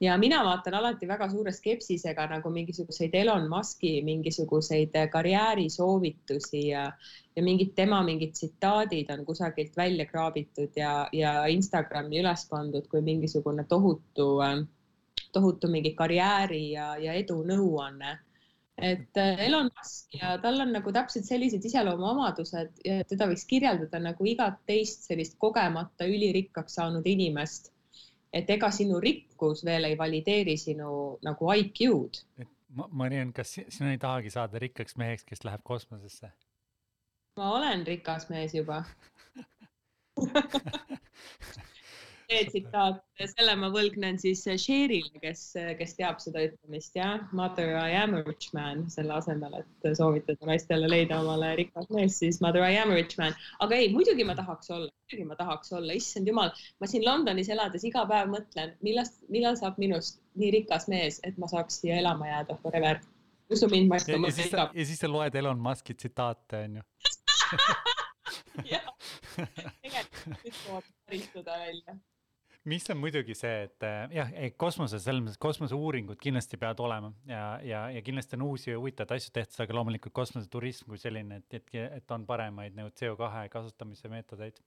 ja 0.00 0.16
mina 0.18 0.42
vaatan 0.44 0.74
alati 0.74 1.06
väga 1.08 1.28
suure 1.30 1.52
skepsisega 1.54 2.26
nagu 2.30 2.50
mingisuguseid 2.50 3.14
Elon 3.14 3.48
Musk'i 3.50 4.02
mingisuguseid 4.04 4.96
karjäärisoovitusi 5.10 6.62
ja, 6.68 6.84
ja 7.36 7.42
mingid 7.42 7.74
tema 7.74 8.02
mingid 8.02 8.34
tsitaadid 8.34 9.10
on 9.10 9.24
kusagilt 9.24 9.76
välja 9.76 10.06
kraabitud 10.06 10.76
ja, 10.76 11.08
ja 11.12 11.46
Instagrami 11.46 12.20
üles 12.22 12.46
pandud 12.50 12.86
kui 12.90 13.02
mingisugune 13.02 13.66
tohutu, 13.68 14.28
ähm, 14.46 14.68
tohutu 15.32 15.68
mingi 15.68 15.94
karjääri 15.94 16.70
ja, 16.76 16.94
ja 16.96 17.18
edu 17.18 17.42
nõuanne 17.42 18.18
et 18.78 19.16
äh, 19.16 19.46
Elon 19.46 19.70
Musk 19.78 20.16
ja 20.18 20.34
tal 20.42 20.60
on 20.60 20.72
nagu 20.74 20.92
täpselt 20.92 21.28
sellised 21.28 21.64
iseloomuomadused 21.64 22.80
teda 23.10 23.28
võiks 23.30 23.46
kirjeldada 23.50 24.00
nagu 24.02 24.26
igat 24.26 24.58
teist 24.66 25.06
sellist 25.08 25.38
kogemata 25.38 26.08
ülirikkaks 26.10 26.80
saanud 26.80 27.06
inimest. 27.06 27.70
et 28.34 28.50
ega 28.50 28.70
sinu 28.74 28.98
rikkus 29.00 29.62
veel 29.64 29.84
ei 29.86 29.98
valideeri 29.98 30.56
sinu 30.58 31.18
nagu 31.22 31.52
IQ-d. 31.54 32.48
Mariann, 32.90 33.30
kas 33.32 33.52
sina 33.54 33.92
ei 33.92 33.98
tahagi 34.02 34.30
saada 34.34 34.58
rikkaks 34.58 34.96
meheks, 34.98 35.24
kes 35.24 35.44
läheb 35.46 35.62
kosmosesse? 35.62 36.32
ma 37.36 37.52
olen 37.54 37.86
rikas 37.86 38.28
mees 38.30 38.54
juba 38.54 38.84
see 42.34 42.46
tsitaat, 42.50 43.00
selle 43.20 43.54
ma 43.58 43.68
võlgnen 43.72 44.18
siis 44.20 44.42
Sherile, 44.60 45.12
kes, 45.22 45.42
kes 45.78 45.94
teab 45.98 46.20
seda 46.22 46.42
ütlemist 46.48 46.96
ja 46.98 47.14
Mother 47.36 47.74
I 47.78 47.94
am 48.00 48.16
a 48.18 48.22
rich 48.26 48.50
man 48.56 48.84
selle 48.92 49.14
asemel, 49.18 49.60
et 49.60 49.88
soovitada 49.98 50.48
naistele 50.48 50.90
leida 50.90 51.20
omale 51.22 51.52
rikas 51.60 51.88
mees, 51.94 52.18
siis 52.22 52.40
Mother 52.44 52.66
I 52.66 52.78
am 52.82 52.92
a 52.94 52.98
rich 52.98 53.18
man. 53.20 53.36
aga 53.64 53.78
ei, 53.78 53.90
muidugi 53.94 54.26
ma 54.26 54.36
tahaks 54.38 54.70
olla, 54.74 54.90
muidugi 55.04 55.28
ma 55.30 55.38
tahaks 55.38 55.74
olla, 55.78 55.96
issand 55.96 56.30
jumal, 56.30 56.52
ma 56.82 56.90
siin 56.90 57.06
Londonis 57.06 57.50
elades 57.54 57.86
iga 57.86 58.04
päev 58.10 58.32
mõtlen, 58.34 58.76
millast, 58.86 59.20
millal 59.32 59.58
saab 59.60 59.78
minust 59.82 60.20
nii 60.40 60.54
rikas 60.58 60.88
mees, 60.90 61.20
et 61.26 61.38
ma 61.38 61.50
saaks 61.50 61.82
siia 61.82 62.00
elama 62.02 62.30
jääda 62.30 62.58
forever. 62.62 63.02
usu 63.52 63.68
mind, 63.70 63.92
ma 63.92 64.00
päev. 64.00 64.72
ja 64.74 64.86
siis 64.88 64.98
sa 64.98 65.10
loed 65.10 65.34
Elon 65.38 65.60
Musk'i 65.62 65.94
tsitaate, 65.94 66.64
onju 66.66 66.82
jah, 68.72 68.90
tegelikult 69.82 70.48
ütlevad 70.48 70.90
karistada 71.06 71.58
välja 71.60 71.96
mis 72.70 72.86
on 72.90 73.00
muidugi 73.00 73.36
see, 73.36 73.64
et 73.66 73.86
äh, 73.86 74.04
jah, 74.16 74.30
kosmoses, 74.60 75.04
selles 75.04 75.22
mõttes 75.24 75.40
kosmoseuuringud 75.42 76.20
kindlasti 76.20 76.58
peavad 76.60 76.80
olema 76.84 77.10
ja, 77.28 77.42
ja, 77.64 77.82
ja 77.92 78.04
kindlasti 78.04 78.38
on 78.38 78.46
uusi 78.50 78.70
ja 78.70 78.78
huvitavaid 78.78 79.20
asju 79.20 79.34
tehtud, 79.36 79.58
aga 79.64 79.76
loomulikult 79.78 80.16
kosmoseturism 80.16 80.88
kui 80.92 81.00
selline, 81.00 81.42
et, 81.42 81.60
et, 81.60 81.74
et 82.00 82.16
on 82.16 82.24
paremaid 82.28 82.76
nagu 82.78 82.92
CO2 82.96 83.48
kasutamise 83.52 84.12
meetodeid 84.12 84.62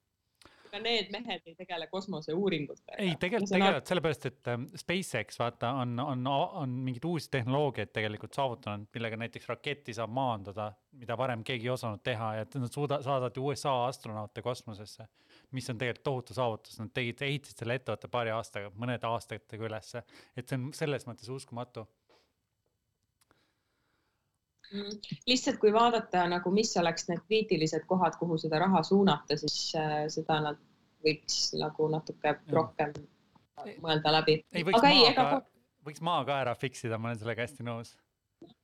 aga 0.68 0.82
need 0.84 1.12
mehed 1.14 1.50
ei 1.50 1.56
tegele 1.58 1.88
kosmoseuuringutega. 1.92 2.98
ei, 3.02 3.16
tegelikult 3.20 3.54
tegelevad 3.54 3.90
sellepärast, 3.90 4.28
et 4.32 4.52
ähm, 4.54 4.68
SpaceX 4.78 5.40
vaata 5.42 5.74
on, 5.84 5.96
on, 6.04 6.28
on 6.28 6.76
mingeid 6.88 7.08
uusi 7.08 7.32
tehnoloogiaid 7.34 7.94
tegelikult 7.96 8.38
saavutanud, 8.38 8.90
millega 8.94 9.20
näiteks 9.24 9.50
raketti 9.52 9.96
saab 9.98 10.14
maandada, 10.16 10.72
mida 10.98 11.18
varem 11.20 11.46
keegi 11.48 11.70
ei 11.70 11.76
osanud 11.76 12.04
teha 12.06 12.34
ja 12.40 12.48
et 12.48 12.60
nad 12.60 12.74
suuda-, 12.74 13.02
saadavad 13.06 13.38
ju 13.38 13.48
USA 13.52 13.78
astronaute 13.88 14.46
kosmosesse 14.46 15.08
mis 15.52 15.70
on 15.70 15.78
tegelikult 15.78 16.04
tohutu 16.04 16.34
saavutus, 16.34 16.80
nad 16.80 16.92
tegid, 16.94 17.22
ehitasid 17.24 17.62
selle 17.62 17.78
ettevõtte 17.80 18.10
paari 18.12 18.34
aastaga, 18.36 18.72
mõnede 18.80 19.08
aastatega 19.08 19.68
ülesse, 19.70 20.04
et 20.36 20.48
see 20.48 20.60
on 20.60 20.70
selles 20.76 21.08
mõttes 21.08 21.30
uskumatu. 21.32 21.86
Lihtsalt 25.28 25.60
kui 25.62 25.74
vaadata 25.74 26.26
nagu, 26.32 26.52
mis 26.52 26.74
oleks 26.78 27.08
need 27.08 27.22
kriitilised 27.28 27.86
kohad, 27.88 28.18
kuhu 28.20 28.38
seda 28.42 28.60
raha 28.60 28.84
suunata, 28.84 29.38
siis 29.40 29.72
äh, 29.80 30.02
seda 30.12 30.42
nad 30.44 30.60
võiks 31.06 31.54
nagu 31.58 31.88
natuke 31.94 32.34
ja. 32.34 32.40
rohkem 32.52 32.94
mõelda 33.84 34.14
läbi. 34.20 34.42
ei, 34.54 34.66
võiks 34.68 34.80
Aga 34.80 34.92
maa 34.92 35.08
ei, 35.08 35.16
ka, 35.16 35.40
võiks 35.88 36.04
maa 36.04 36.26
ka 36.28 36.42
ära 36.44 36.54
fix 36.60 36.86
ida, 36.86 37.00
ma 37.00 37.12
olen 37.12 37.22
sellega 37.22 37.46
hästi 37.46 37.66
nõus. 37.68 37.96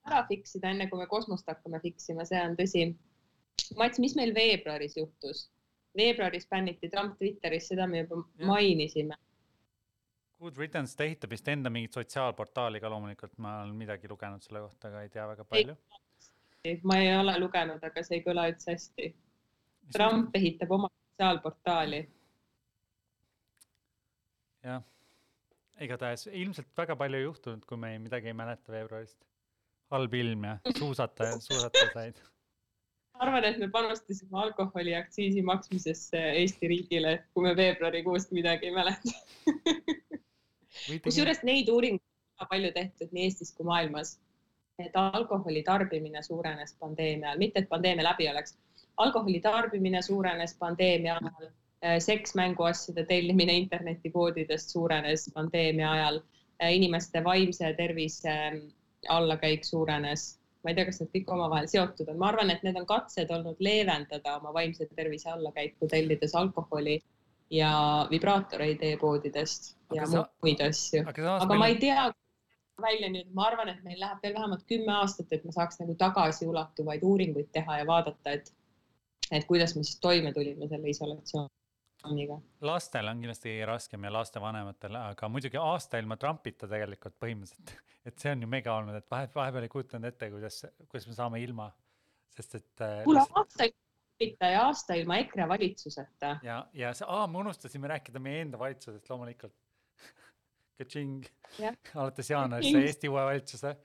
ära 0.09 0.23
fix 0.29 0.55
ida, 0.59 0.73
enne 0.73 0.89
kui 0.91 0.99
me 0.99 1.07
kosmost 1.09 1.49
hakkame 1.49 1.81
fix 1.83 2.09
ima, 2.13 2.27
see 2.29 2.41
on 2.43 2.57
tõsi. 2.59 2.87
Mats, 3.79 3.99
mis 4.01 4.15
meil 4.19 4.33
veebruaris 4.35 4.97
juhtus? 4.97 5.47
veebruaris 5.97 6.47
bänniti 6.49 6.89
Trump 6.89 7.17
Twitteris, 7.19 7.67
seda 7.69 7.85
me 7.87 8.01
juba 8.01 8.23
ja. 8.23 8.47
mainisime. 8.49 9.17
Good 10.43 10.57
Riddance, 10.59 10.95
ta 10.99 11.05
ehitab 11.07 11.31
vist 11.31 11.47
enda 11.47 11.69
mingit 11.71 11.95
sotsiaalportaali 11.95 12.81
ka 12.83 12.89
loomulikult, 12.91 13.37
ma 13.43 13.61
olen 13.61 13.77
midagi 13.79 14.09
lugenud 14.11 14.43
selle 14.43 14.59
kohta, 14.65 14.89
aga 14.89 15.03
ei 15.05 15.11
tea 15.13 15.27
väga 15.29 15.45
palju. 15.47 15.75
ma 16.89 16.97
ei 16.99 17.13
ole 17.15 17.35
lugenud, 17.39 17.85
aga 17.89 18.03
see 18.03 18.17
ei 18.19 18.25
kõla 18.25 18.49
üldse 18.51 18.73
hästi. 18.73 19.07
Trump 19.95 20.35
ehitab 20.35 20.73
oma 20.75 20.89
sotsiaalportaali. 20.91 22.01
jah, 24.67 24.83
igatahes 25.87 26.27
ilmselt 26.27 26.75
väga 26.83 26.99
palju 26.99 27.21
ei 27.21 27.27
juhtunud, 27.29 27.63
kui 27.69 27.79
me 27.79 27.95
ei, 27.95 28.03
midagi 28.09 28.33
ei 28.33 28.37
mäleta 28.43 28.75
veebruarist. 28.75 29.23
halb 29.95 30.19
ilm 30.19 30.43
ja 30.49 30.59
suusataja, 30.75 31.39
suusataja 31.47 31.95
said 31.95 32.23
arvan, 33.23 33.45
et 33.47 33.57
me 33.61 33.67
panustasime 33.71 34.39
alkoholiaktsiisi 34.43 35.41
maksmisesse 35.41 36.19
Eesti 36.43 36.67
riigile, 36.67 37.19
kui 37.33 37.47
me 37.47 37.55
veebruarikuust 37.55 38.31
midagi 38.35 38.71
ei 38.71 38.75
mäleta 38.75 39.13
kusjuures 41.03 41.43
neid 41.43 41.69
uuringuid 41.69 42.41
on 42.41 42.49
palju 42.49 42.71
tehtud 42.75 43.11
nii 43.15 43.29
Eestis 43.29 43.53
kui 43.55 43.65
maailmas, 43.67 44.17
et 44.79 44.95
alkoholi 44.97 45.63
tarbimine 45.63 46.21
suurenes 46.25 46.75
pandeemia 46.79 47.29
ajal, 47.29 47.39
mitte 47.39 47.63
et 47.63 47.69
pandeemia 47.69 48.03
läbi 48.09 48.29
oleks. 48.29 48.57
alkoholi 48.97 49.39
tarbimine 49.39 50.01
suurenes 50.01 50.55
pandeemia 50.59 51.17
ajal, 51.17 51.49
eh, 51.81 51.99
seksmänguasjade 51.99 53.05
tellimine 53.05 53.53
internetipoodidest 53.53 54.69
suurenes 54.69 55.31
pandeemia 55.33 55.91
ajal, 55.91 56.21
eh, 56.59 56.75
inimeste 56.75 57.23
vaimse 57.23 57.73
tervise 57.73 58.29
eh, 58.29 58.61
allakäik 59.09 59.63
suurenes 59.63 60.39
ma 60.63 60.71
ei 60.71 60.75
tea, 60.75 60.85
kas 60.87 61.01
need 61.01 61.09
kõik 61.11 61.31
omavahel 61.35 61.65
seotud 61.67 62.07
on, 62.07 62.19
ma 62.19 62.29
arvan, 62.31 62.51
et 62.53 62.61
need 62.63 62.77
on 62.79 62.85
katsed 62.87 63.31
olnud 63.35 63.59
leevendada 63.59 64.37
oma 64.39 64.53
vaimse 64.55 64.87
tervise 64.95 65.29
allakäiku, 65.29 65.89
tellides 65.91 66.35
alkoholi 66.39 67.01
ja 67.51 67.71
vibraatoreid 68.11 68.83
e-poodidest 68.83 69.73
ja 69.95 70.05
sa... 70.09 70.25
muid 70.43 70.61
asju. 70.63 71.03
aga, 71.07 71.37
aga 71.45 71.57
ma 71.59 71.69
ei 71.71 71.79
tea 71.81 72.11
välja 72.81 73.09
nüüd, 73.13 73.31
ma 73.37 73.47
arvan, 73.51 73.69
et 73.69 73.81
meil 73.85 73.99
läheb 74.01 74.21
veel 74.23 74.35
vähemalt 74.37 74.63
kümme 74.69 74.95
aastat, 74.97 75.31
et 75.35 75.43
me 75.45 75.53
saaks 75.55 75.79
nagu 75.81 75.95
tagasiulatuvaid 75.99 77.03
uuringuid 77.05 77.51
teha 77.53 77.79
ja 77.81 77.87
vaadata, 77.87 78.33
et, 78.33 78.49
et 79.31 79.45
kuidas 79.49 79.75
me 79.77 79.83
siis 79.85 79.99
toime 80.01 80.33
tulime 80.33 80.69
selle 80.71 80.89
isolatsiooni 80.89 81.51
Amiga. 82.03 82.35
lastel 82.67 83.07
on 83.07 83.21
kindlasti 83.21 83.47
kõige 83.53 83.67
raskem 83.69 84.03
ja 84.03 84.11
lastevanematel, 84.11 84.97
aga 84.99 85.29
muidugi 85.31 85.59
aasta 85.61 86.01
ilma 86.01 86.17
Trumpita 86.19 86.67
tegelikult 86.67 87.15
põhimõtteliselt, 87.21 87.77
et 88.09 88.17
see 88.19 88.33
on 88.33 88.43
ju 88.43 88.49
mega 88.51 88.75
olnud, 88.75 88.97
et 88.99 89.07
vahe, 89.11 89.29
vahepeal 89.35 89.69
ei 89.69 89.71
kujutanud 89.71 90.09
ette, 90.09 90.29
kuidas, 90.33 90.59
kuidas 90.89 91.07
me 91.07 91.15
saame 91.15 91.39
ilma, 91.45 91.69
sest 92.35 92.59
et. 92.59 92.73
Äh, 92.81 92.99
kuule, 93.07 93.23
aasta 93.23 93.69
ilma 93.69 93.82
Trumpita 94.23 94.51
ja 94.53 94.63
aasta 94.67 94.97
ilma 94.99 95.17
EKRE 95.23 95.47
valitsuseta. 95.49 96.37
ja, 96.43 96.61
ja 96.73 96.93
see, 96.93 97.07
aa, 97.09 97.27
me 97.27 97.43
unustasime 97.43 97.91
rääkida 97.91 98.19
meie 98.23 98.41
enda 98.45 98.59
valitsusest 98.59 99.09
loomulikult 99.09 99.55
Kaching, 100.77 101.23
alates 101.95 102.29
jaanuarist 102.29 102.73
sai 102.73 102.87
Eesti 102.89 103.11
uue 103.11 103.25
valitsuse 103.29 103.75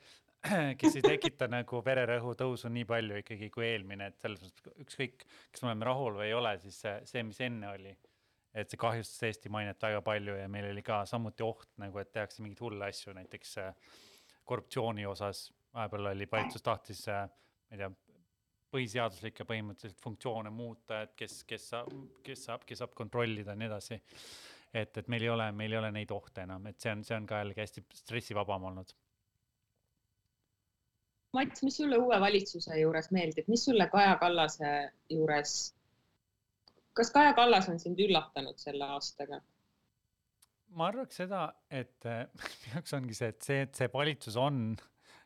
kes 0.80 0.98
ei 0.98 1.02
tekita 1.02 1.48
nagu 1.56 1.82
vererõhu 1.84 2.34
tõusu 2.38 2.70
nii 2.72 2.86
palju 2.88 3.22
ikkagi 3.22 3.50
kui 3.54 3.66
eelmine, 3.68 4.12
et 4.12 4.20
selles 4.22 4.44
mõttes 4.44 4.84
ükskõik, 4.84 5.24
kas 5.52 5.64
me 5.64 5.72
oleme 5.72 5.88
rahul 5.88 6.20
või 6.20 6.28
ei 6.30 6.36
ole, 6.38 6.54
siis 6.62 6.78
see, 6.84 6.94
see, 7.10 7.24
mis 7.26 7.40
enne 7.44 7.72
oli 7.72 7.96
et 8.58 8.70
see 8.70 8.80
kahjustas 8.80 9.26
Eesti 9.28 9.50
mainet 9.52 9.82
väga 9.82 10.00
palju 10.04 10.36
ja 10.38 10.48
meil 10.50 10.70
oli 10.70 10.82
ka 10.82 11.02
samuti 11.06 11.44
oht 11.46 11.68
nagu, 11.82 11.98
et 12.00 12.10
tehakse 12.14 12.42
mingeid 12.42 12.62
hulle 12.64 12.88
asju, 12.88 13.14
näiteks 13.16 13.56
äh, 13.62 13.96
korruptsiooni 14.48 15.06
osas. 15.06 15.48
vahepeal 15.74 16.06
oli 16.14 16.26
valitsus 16.32 16.62
tahtis, 16.64 17.02
äh, 17.12 17.28
ma 17.28 17.76
ei 17.76 17.82
tea, 17.82 17.90
põhiseaduslikke 18.72 19.46
põhimõtteliselt 19.48 20.00
funktsioone 20.02 20.52
muuta, 20.54 21.02
et 21.06 21.14
kes, 21.18 21.42
kes 21.48 21.68
saab, 21.74 21.92
kes 22.24 22.44
saab, 22.48 22.64
kes 22.68 22.82
saab 22.82 22.94
kontrollida 22.98 23.54
ja 23.54 23.60
nii 23.60 23.68
edasi. 23.70 24.00
et, 24.74 24.96
et 24.96 25.08
meil 25.08 25.24
ei 25.24 25.30
ole, 25.32 25.50
meil 25.52 25.72
ei 25.72 25.78
ole 25.78 25.92
neid 25.92 26.10
ohte 26.12 26.44
enam, 26.44 26.66
et 26.66 26.80
see 26.80 26.92
on, 26.92 27.04
see 27.04 27.16
on 27.16 27.26
ka 27.26 27.42
jällegi 27.42 27.64
hästi 27.64 27.84
stressivabam 28.02 28.68
olnud. 28.72 28.92
Mats, 31.36 31.62
mis 31.62 31.76
sulle 31.76 31.96
uue 32.00 32.20
valitsuse 32.20 32.76
juures 32.80 33.10
meeldib, 33.12 33.48
mis 33.52 33.64
sulle 33.64 33.88
Kaja 33.92 34.14
Kallase 34.20 34.70
juures 35.12 35.58
kas 36.98 37.10
Kaja 37.14 37.32
Kallas 37.34 37.68
on 37.70 37.78
sind 37.78 38.00
üllatanud 38.02 38.58
selle 38.58 38.90
aastaga? 38.96 39.40
ma 40.78 40.90
arvaks 40.90 41.16
seda, 41.22 41.44
et 41.70 42.04
äh, 42.06 42.26
minu 42.62 42.74
jaoks 42.74 42.94
ongi 42.98 43.14
see, 43.16 43.30
et 43.32 43.46
see, 43.46 43.60
et 43.64 43.78
see 43.78 43.88
valitsus 43.92 44.36
on, 44.36 44.74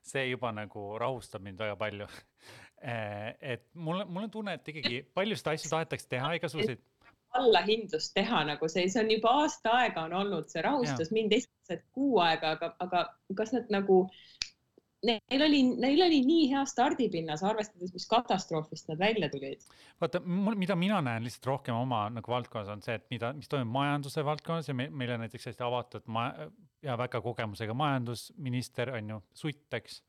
see 0.06 0.26
juba 0.28 0.52
nagu 0.54 0.84
rahustab 1.00 1.42
mind 1.42 1.58
väga 1.58 1.78
palju 1.80 2.06
et 2.82 3.68
mul, 3.74 4.04
mul 4.08 4.26
on 4.26 4.30
tunne, 4.30 4.56
et 4.58 4.68
ikkagi 4.72 5.02
paljusid 5.14 5.52
asju 5.54 5.70
tahetakse 5.70 6.08
teha, 6.10 6.32
igasuguseid 6.40 6.82
allahindlust 7.38 8.12
teha, 8.16 8.42
nagu 8.44 8.68
see, 8.68 8.88
see 8.92 9.00
on 9.00 9.10
juba 9.12 9.32
aasta 9.42 9.72
aega 9.82 10.06
on 10.08 10.14
olnud, 10.18 10.50
see 10.52 10.62
rahustas 10.64 11.08
ja. 11.08 11.16
mind 11.16 11.32
esimesed 11.38 11.84
kuu 11.96 12.18
aega, 12.20 12.56
aga, 12.58 12.72
aga 12.84 13.04
kas 13.38 13.54
nad 13.56 13.70
nagu 13.72 14.02
neil 15.06 15.44
oli, 15.46 15.62
neil 15.82 16.04
oli 16.04 16.20
nii 16.26 16.44
hea 16.52 16.62
stardipinnas, 16.68 17.42
arvestades, 17.46 17.90
mis 17.94 18.06
katastroofist 18.10 18.90
nad 18.92 19.00
välja 19.00 19.30
tulid. 19.32 19.64
vaata, 20.00 20.20
mida 20.22 20.76
mina 20.78 21.00
näen 21.02 21.26
lihtsalt 21.26 21.48
rohkem 21.50 21.78
oma 21.78 22.04
nagu 22.12 22.34
valdkonnas 22.34 22.70
on 22.76 22.84
see, 22.84 22.98
et 23.00 23.08
mida, 23.10 23.32
mis 23.36 23.50
toimub 23.50 23.72
majanduse 23.74 24.24
valdkonnas 24.26 24.70
ja 24.70 24.76
me, 24.78 24.88
meil 24.90 25.16
on 25.16 25.24
näiteks 25.24 25.50
hästi 25.50 25.66
avatud 25.66 26.06
ma, 26.12 26.28
ja 26.84 26.98
väga 27.00 27.22
kogemusega 27.24 27.74
majandusminister 27.74 28.94
on 28.98 29.14
ju, 29.16 29.20
Sutt, 29.42 29.66
eks 29.80 30.02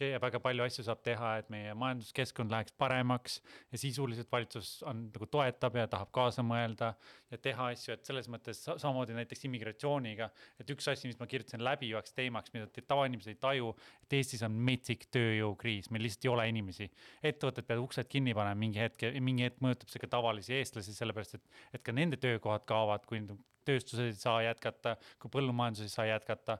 ja 0.00 0.20
väga 0.22 0.40
palju 0.42 0.64
asju 0.64 0.84
saab 0.86 1.02
teha, 1.04 1.32
et 1.40 1.50
meie 1.52 1.74
majanduskeskkond 1.78 2.52
läheks 2.52 2.74
paremaks 2.80 3.38
ja 3.72 3.80
sisuliselt 3.80 4.30
valitsus 4.32 4.82
on 4.88 5.06
nagu 5.12 5.28
toetab 5.30 5.76
ja 5.76 5.86
tahab 5.90 6.12
kaasa 6.16 6.44
mõelda 6.46 6.92
ja 7.30 7.38
teha 7.38 7.70
asju, 7.74 7.94
et 7.94 8.08
selles 8.08 8.30
mõttes 8.32 8.62
samamoodi 8.66 9.16
näiteks 9.16 9.44
immigratsiooniga, 9.48 10.30
et 10.60 10.72
üks 10.74 10.88
asi, 10.92 11.10
mis 11.10 11.20
ma 11.20 11.28
kirjutasin 11.30 11.64
läbivaks 11.64 12.16
teemaks, 12.16 12.54
mida 12.54 12.68
tavainimesed 12.80 13.34
ei 13.34 13.40
taju, 13.40 13.74
et 14.04 14.18
Eestis 14.20 14.42
on 14.46 14.56
metsik 14.70 15.06
tööjõukriis, 15.14 15.90
meil 15.90 16.06
lihtsalt 16.06 16.26
ei 16.26 16.32
ole 16.32 16.48
inimesi. 16.54 16.90
ettevõtted 17.22 17.68
peavad 17.68 17.84
uksed 17.84 18.08
kinni 18.10 18.34
panema 18.34 18.58
mingi 18.58 18.80
hetk 18.82 19.06
ja 19.06 19.12
mingi 19.20 19.46
hetk 19.46 19.62
mõjutab 19.64 19.92
see 19.92 20.02
ka 20.02 20.10
tavalisi 20.16 20.56
eestlasi, 20.58 20.96
sellepärast 20.96 21.38
et, 21.38 21.46
et 21.74 21.84
ka 21.86 21.92
nende 21.92 22.18
töökohad 22.20 22.66
kaovad, 22.68 23.06
kui 23.06 23.22
tööstused 23.68 24.06
ei 24.10 24.16
saa 24.18 24.38
jätkata, 24.44 24.96
kui 25.20 25.32
põllumajandus 25.32 25.86
ei 25.86 25.92
saa 25.92 26.06
jätkata, 26.08 26.58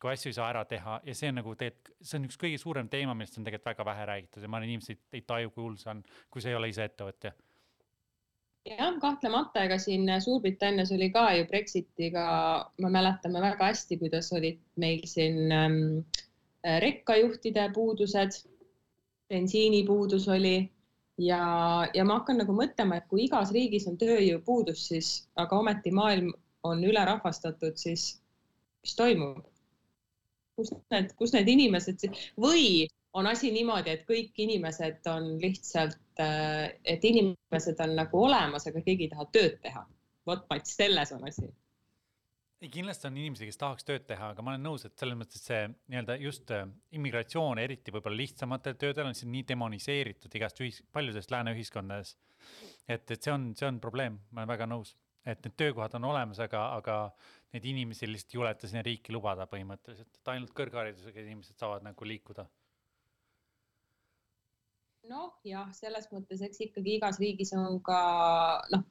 kui 0.00 0.12
asju 0.12 0.30
ei 0.30 0.38
saa 0.38 0.48
ära 0.52 0.64
teha 0.68 1.00
ja 1.06 1.14
see 1.16 1.30
on 1.32 1.40
nagu 1.40 1.54
tegelikult, 1.58 1.94
see 2.00 2.18
on 2.18 2.26
üks 2.30 2.40
kõige 2.40 2.58
suurem 2.62 2.88
teema, 2.92 3.14
millest 3.16 3.38
on 3.38 3.46
tegelikult 3.46 3.70
väga 3.72 3.86
vähe 3.90 4.08
räägitud 4.12 4.42
ja 4.42 4.50
ma 4.50 4.60
arvan, 4.60 4.72
inimesed 4.72 5.00
ei, 5.12 5.22
taju, 5.26 5.52
kui 5.54 5.66
hull 5.66 5.78
see 5.80 5.92
on, 5.94 6.02
kui 6.30 6.42
sa 6.42 6.52
ei 6.52 6.58
ole 6.58 6.72
ise 6.72 6.86
ettevõtja. 6.88 7.34
Jah, 8.68 8.90
kahtlemata, 9.00 9.62
ega 9.64 9.78
siin 9.80 10.04
Suurbritannias 10.20 10.90
oli 10.92 11.08
ka 11.14 11.30
ju 11.32 11.46
Brexitiga, 11.48 12.24
me 12.78 12.90
mäletame 12.92 13.40
väga 13.40 13.70
hästi, 13.70 13.96
kuidas 14.02 14.28
olid 14.36 14.60
meil 14.76 15.06
siin 15.08 15.54
ähm, 15.56 15.78
rekkajuhtide 16.84 17.70
puudused, 17.72 18.42
bensiinipuudus 19.32 20.28
oli 20.28 20.68
ja, 21.20 21.42
ja 21.94 22.04
ma 22.06 22.18
hakkan 22.20 22.40
nagu 22.40 22.54
mõtlema, 22.56 23.00
et 23.00 23.08
kui 23.10 23.26
igas 23.26 23.52
riigis 23.54 23.86
on 23.90 23.98
tööjõupuudus, 24.00 24.86
siis 24.90 25.12
aga 25.40 25.58
ometi 25.58 25.92
maailm 25.94 26.32
on 26.66 26.82
ülerahvastatud, 26.84 27.76
siis 27.80 28.14
mis 28.84 28.96
toimub? 28.96 29.44
kus 30.60 30.74
need, 30.92 31.12
kus 31.16 31.32
need 31.32 31.48
inimesed 31.48 32.02
või 32.36 32.84
on 33.16 33.26
asi 33.30 33.48
niimoodi, 33.54 33.94
et 33.94 34.02
kõik 34.08 34.36
inimesed 34.44 35.06
on 35.08 35.30
lihtsalt, 35.40 35.96
et 36.20 37.06
inimesed 37.08 37.80
on 37.80 37.94
nagu 37.96 38.20
olemas, 38.26 38.66
aga 38.68 38.82
keegi 38.84 39.08
ei 39.08 39.14
taha 39.14 39.26
tööd 39.32 39.56
teha. 39.64 39.86
vot, 40.28 40.44
Mats, 40.50 40.76
selles 40.76 41.12
on 41.16 41.24
asi 41.26 41.48
ei, 42.60 42.68
kindlasti 42.68 43.08
on 43.08 43.16
inimesi, 43.16 43.46
kes 43.48 43.58
tahaks 43.60 43.86
tööd 43.88 44.04
teha, 44.08 44.32
aga 44.34 44.44
ma 44.44 44.52
olen 44.52 44.66
nõus, 44.68 44.84
et 44.84 44.96
selles 45.00 45.16
mõttes 45.18 45.42
see 45.48 45.62
nii-öelda 45.70 46.16
just 46.20 46.50
äh, 46.52 46.66
immigratsioon, 46.96 47.60
eriti 47.62 47.94
võib-olla 47.94 48.20
lihtsamatel 48.20 48.76
töödel 48.80 49.08
on 49.08 49.16
siin 49.16 49.32
nii 49.32 49.46
demoniseeritud 49.48 50.36
igast 50.36 50.60
ühis-, 50.60 50.82
paljudes 50.92 51.30
lääne 51.32 51.54
ühiskondades. 51.56 52.16
et, 52.88 53.10
et 53.10 53.16
see 53.16 53.32
on, 53.32 53.50
see 53.56 53.68
on 53.68 53.80
probleem, 53.80 54.20
ma 54.30 54.42
olen 54.42 54.52
väga 54.52 54.68
nõus, 54.68 54.92
et 55.24 55.40
need 55.44 55.56
töökohad 55.56 55.96
on 55.96 56.10
olemas, 56.12 56.40
aga, 56.44 56.66
aga 56.76 57.00
neid 57.54 57.64
inimesi 57.72 58.08
lihtsalt 58.08 58.36
ei 58.36 58.40
juleta 58.40 58.68
sinna 58.68 58.84
riiki 58.84 59.16
lubada 59.16 59.48
põhimõtteliselt, 59.48 60.20
et 60.20 60.32
ainult 60.34 60.52
kõrgharidusega 60.56 61.24
inimesed 61.24 61.56
saavad 61.60 61.84
nagu 61.86 62.12
liikuda. 62.12 62.44
Noh, 65.10 65.32
jah, 65.48 65.72
selles 65.74 66.06
mõttes, 66.12 66.44
eks 66.44 66.60
ikkagi 66.68 66.98
igas 66.98 67.16
riigis 67.18 67.56
on 67.56 67.80
ka 67.82 68.00
noh 68.70 68.84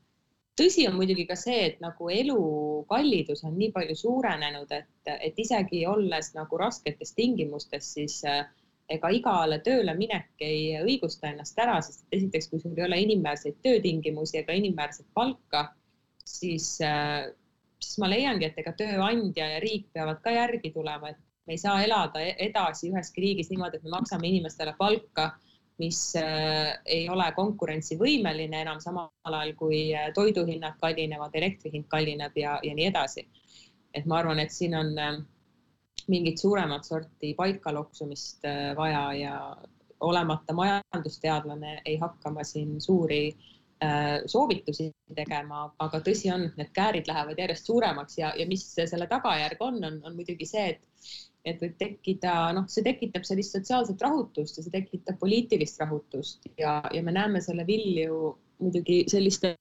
tõsi 0.59 0.85
on 0.89 0.95
muidugi 0.97 1.25
ka 1.29 1.35
see, 1.39 1.59
et 1.69 1.81
nagu 1.83 2.09
elukallidus 2.13 3.43
on 3.47 3.57
nii 3.57 3.71
palju 3.75 3.95
suurenenud, 3.95 4.71
et, 4.75 5.11
et 5.19 5.39
isegi 5.39 5.85
olles 5.87 6.33
nagu 6.35 6.59
rasketes 6.61 7.13
tingimustes, 7.17 7.93
siis 7.97 8.19
äh, 8.27 8.45
ega 8.89 9.11
igale 9.13 9.59
tööle 9.65 9.93
minek 9.97 10.43
ei 10.43 10.73
õigusta 10.81 11.29
ennast 11.29 11.59
ära, 11.61 11.77
sest 11.85 12.05
esiteks, 12.15 12.49
kui 12.49 12.61
sul 12.63 12.77
ei 12.77 12.87
ole 12.87 13.01
inimväärseid 13.05 13.59
töötingimusi 13.65 14.41
ega 14.41 14.55
inimväärset 14.57 15.07
palka, 15.13 15.67
siis, 16.25 16.75
äh, 16.85 17.29
siis 17.79 17.99
ma 18.01 18.09
leiangi, 18.11 18.49
et 18.49 18.59
ega 18.63 18.73
tööandja 18.77 19.53
ja 19.55 19.59
riik 19.63 19.89
peavad 19.93 20.23
ka 20.25 20.33
järgi 20.35 20.73
tulema, 20.75 21.13
et 21.13 21.21
me 21.47 21.55
ei 21.55 21.61
saa 21.61 21.83
elada 21.85 22.21
e-, 22.25 22.35
edasi 22.49 22.91
üheski 22.91 23.23
riigis 23.23 23.53
niimoodi, 23.53 23.79
et 23.79 23.85
me 23.85 23.95
maksame 23.95 24.27
inimestele 24.29 24.75
palka 24.77 25.31
mis 25.79 26.15
äh, 26.19 26.77
ei 26.85 27.07
ole 27.09 27.29
konkurentsivõimeline 27.35 28.63
enam 28.65 28.81
samal 28.83 29.09
ajal, 29.23 29.53
kui 29.59 29.81
äh, 29.95 30.09
toiduhinnad 30.15 30.75
kallinevad, 30.81 31.35
elektri 31.39 31.71
hind 31.73 31.87
kallineb 31.91 32.35
ja, 32.37 32.57
ja 32.63 32.75
nii 32.75 32.87
edasi. 32.91 33.27
et 33.93 34.05
ma 34.05 34.19
arvan, 34.19 34.39
et 34.39 34.51
siin 34.53 34.75
on 34.77 34.91
äh, 34.99 35.21
mingit 36.11 36.41
suuremat 36.41 36.85
sorti 36.85 37.33
paika 37.37 37.73
loksumist 37.73 38.45
vaja 38.77 39.03
ja 39.13 39.33
olemata 39.99 40.53
majandusteadlane 40.53 41.81
ei 41.85 41.97
hakka 42.01 42.31
ma 42.31 42.43
siin 42.43 42.79
suuri 42.81 43.35
soovitusi 44.25 44.89
tegema, 45.15 45.61
aga 45.79 46.01
tõsi 46.03 46.31
on, 46.33 46.47
et 46.49 46.57
need 46.59 46.71
käärid 46.75 47.07
lähevad 47.07 47.37
järjest 47.39 47.69
suuremaks 47.69 48.17
ja, 48.17 48.33
ja 48.35 48.47
mis 48.47 48.65
selle 48.75 49.07
tagajärg 49.07 49.61
on, 49.63 49.77
on, 49.85 49.99
on 50.03 50.17
muidugi 50.17 50.47
see, 50.49 50.65
et 50.73 51.13
et 51.47 51.61
võib 51.63 51.75
tekkida, 51.79 52.33
noh, 52.55 52.65
see 52.71 52.83
tekitab 52.83 53.23
sellist 53.27 53.55
sotsiaalset 53.55 54.01
rahutust 54.03 54.59
ja 54.59 54.65
see 54.65 54.73
tekitab 54.73 55.19
poliitilist 55.21 55.79
rahutust 55.79 56.49
ja, 56.59 56.79
ja 56.93 57.03
me 57.03 57.13
näeme 57.15 57.41
selle 57.41 57.65
vilju 57.67 58.33
muidugi 58.59 59.03
selliste 59.11 59.55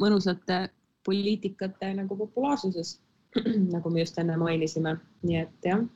mõnusate 0.00 0.66
poliitikate 1.06 1.94
nagu 1.96 2.16
populaarsuses, 2.18 2.98
nagu 3.74 3.92
me 3.92 4.04
just 4.04 4.18
enne 4.20 4.36
mainisime, 4.40 4.98
nii 5.24 5.40
et 5.40 5.70
jah. 5.70 5.86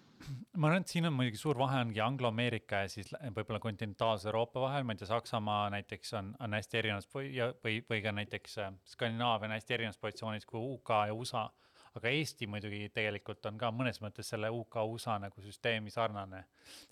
Ma 0.54 0.70
arvan, 0.70 0.84
et 0.86 0.88
siin 0.88 1.04
on 1.04 1.12
muidugi 1.12 1.36
suur 1.36 1.58
vahe 1.60 1.82
ongi 1.82 2.00
Anglo-Ameerika 2.00 2.84
ja 2.84 2.88
siis 2.88 3.10
võib-olla 3.34 3.58
kontinentaalse 3.60 4.30
Euroopa 4.30 4.62
vahel, 4.62 4.86
ma 4.86 4.94
ei 4.94 5.00
tea, 5.02 5.10
Saksamaa 5.10 5.66
näiteks 5.74 6.14
on, 6.16 6.30
on 6.40 6.56
hästi 6.56 6.80
erinevas 6.80 7.10
või, 7.12 7.34
või, 7.66 7.80
või 7.90 8.00
ka 8.06 8.14
näiteks 8.16 8.56
äh, 8.62 8.70
Skandinaavia 8.94 9.50
on 9.50 9.56
hästi 9.58 9.76
erinevas 9.76 10.00
positsioonis 10.00 10.48
kui 10.48 10.62
UK 10.62 10.94
ja 11.10 11.18
USA 11.18 11.44
aga 11.98 12.10
Eesti 12.10 12.48
muidugi 12.50 12.88
tegelikult 12.94 13.46
on 13.50 13.58
ka 13.60 13.70
mõnes 13.74 14.00
mõttes 14.02 14.30
selle 14.32 14.50
UK-USA 14.50 15.18
nagu 15.22 15.44
süsteemi 15.44 15.92
sarnane. 15.94 16.44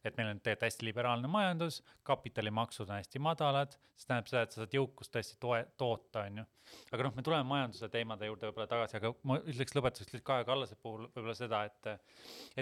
et 0.05 0.17
meil 0.17 0.29
on 0.31 0.41
tegelikult 0.41 0.69
hästi 0.69 0.87
liberaalne 0.87 1.29
majandus, 1.29 1.83
kapitalimaksud 2.07 2.91
on 2.91 3.01
hästi 3.01 3.19
madalad, 3.23 3.77
see 3.97 4.09
tähendab 4.09 4.31
seda, 4.31 4.43
et 4.47 4.55
sa 4.55 4.63
saad 4.63 4.75
jõukust 4.77 5.13
tõesti 5.15 5.39
toe, 5.41 5.63
toota, 5.79 6.25
on 6.27 6.43
ju. 6.43 6.45
aga 6.95 7.05
noh, 7.07 7.15
me 7.17 7.25
tuleme 7.27 7.47
majanduse 7.49 7.89
teemade 7.93 8.29
juurde 8.29 8.49
võib-olla 8.49 8.69
tagasi, 8.71 8.97
aga 8.99 9.11
ma 9.29 9.39
ütleks 9.41 9.75
lõpetuseks 9.77 10.13
lihtsalt 10.13 10.27
Kaja 10.29 10.47
Kallase 10.49 10.77
puhul 10.81 11.09
võib-olla 11.09 11.35
seda, 11.37 11.65
et 11.67 11.91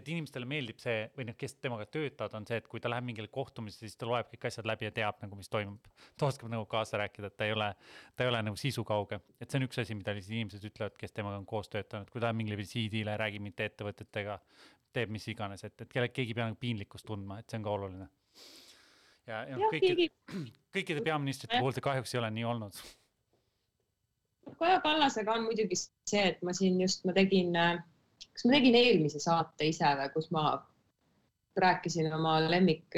et 0.01 0.09
inimestele 0.09 0.49
meeldib 0.49 0.81
see 0.81 1.05
või 1.17 1.29
noh, 1.29 1.37
kes 1.39 1.57
temaga 1.61 1.87
töötavad, 1.87 2.35
on 2.39 2.49
see, 2.49 2.61
et 2.63 2.69
kui 2.71 2.81
ta 2.81 2.91
läheb 2.93 3.07
mingile 3.07 3.31
kohtumisele, 3.33 3.89
siis 3.91 4.01
ta 4.01 4.09
loeb 4.09 4.31
kõik 4.33 4.49
asjad 4.51 4.69
läbi 4.69 4.89
ja 4.89 4.95
teab 4.97 5.21
nagu, 5.25 5.39
mis 5.39 5.53
toimub. 5.53 5.91
ta 6.17 6.31
oskab 6.31 6.53
nagu 6.53 6.67
kaasa 6.71 7.03
rääkida, 7.03 7.31
et 7.31 7.37
ta 7.37 7.49
ei 7.49 7.55
ole, 7.57 7.71
ta 8.17 8.25
ei 8.25 8.33
ole 8.33 8.43
nagu 8.49 8.61
sisukauge, 8.61 9.21
et 9.41 9.51
see 9.51 9.61
on 9.61 9.69
üks 9.69 9.83
asi, 9.85 9.99
mida 9.99 10.17
lihtsalt 10.17 10.37
inimesed 10.39 10.67
ütlevad, 10.71 10.97
kes 11.01 11.17
temaga 11.17 11.41
on 11.41 11.47
koos 11.49 11.69
töötanud, 11.73 12.11
kui 12.11 12.23
ta 12.23 12.30
läheb 12.31 12.39
mingile 12.39 12.59
visiidile, 12.61 13.17
räägib 13.19 13.43
mingite 13.45 13.67
ettevõtetega, 13.71 14.39
teeb 14.95 15.13
mis 15.15 15.27
iganes, 15.31 15.65
et, 15.67 15.77
et 15.83 15.91
kelle, 15.91 16.09
keegi 16.15 16.33
ei 16.33 16.39
pea 16.39 16.49
nagu 16.49 16.59
piinlikkust 16.61 17.07
tundma, 17.07 17.41
et 17.41 17.51
see 17.51 17.61
on 17.61 17.67
ka 17.67 17.75
oluline. 17.75 18.09
ja, 19.27 19.43
ja, 19.51 19.59
ja 19.59 19.69
kõikide, 19.75 20.09
kõikide 20.77 21.05
peaministrite 21.07 21.61
puhul 21.61 21.77
see 21.77 21.87
kahjuks 21.87 22.15
ei 22.15 22.23
ole 22.23 22.33
nii 22.39 22.49
olnud. 22.55 22.81
Kaja 24.59 24.81
Kallasega 24.83 25.37
on 25.37 25.47
muidugi 25.47 25.77
see, 25.79 26.25
et 26.25 26.43
ma 26.43 26.53
siin 26.57 26.81
just, 26.81 27.05
ma 27.07 27.15
tegin, 27.15 27.55
kas 27.55 28.47
ma 28.47 28.57
tegin 28.57 28.79
eelmise 28.79 29.23
saate 29.23 29.69
ise 29.71 29.93
või, 30.01 30.11
kus 30.15 30.31
ma 30.35 30.45
rääkisin 31.61 32.09
oma 32.15 32.39
lemmik 32.51 32.97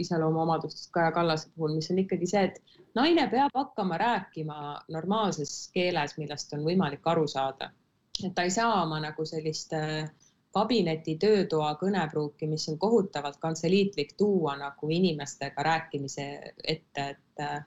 iseloomuomadustest 0.00 0.90
Kaja 0.94 1.12
Kallase 1.14 1.50
puhul, 1.54 1.76
mis 1.76 1.90
on 1.92 2.00
ikkagi 2.02 2.26
see, 2.26 2.42
et 2.48 2.78
naine 2.98 3.26
peab 3.30 3.54
hakkama 3.54 3.98
rääkima 4.00 4.58
normaalses 4.88 5.68
keeles, 5.74 6.16
millest 6.18 6.54
on 6.56 6.64
võimalik 6.66 7.06
aru 7.06 7.26
saada 7.30 7.70
et 8.26 8.34
ta 8.34 8.42
ei 8.46 8.50
saa 8.50 8.82
oma 8.82 9.00
nagu 9.00 9.24
sellist 9.26 9.72
äh, 9.76 10.10
kabineti 10.54 11.16
töötoa 11.20 11.74
kõnepruuki, 11.80 12.48
mis 12.50 12.66
on 12.72 12.78
kohutavalt 12.78 13.38
kantseliitlik, 13.42 14.16
tuua 14.18 14.56
nagu 14.58 14.88
inimestega 14.90 15.62
rääkimise 15.62 16.26
ette, 16.64 17.04
et 17.14 17.44
äh, 17.44 17.60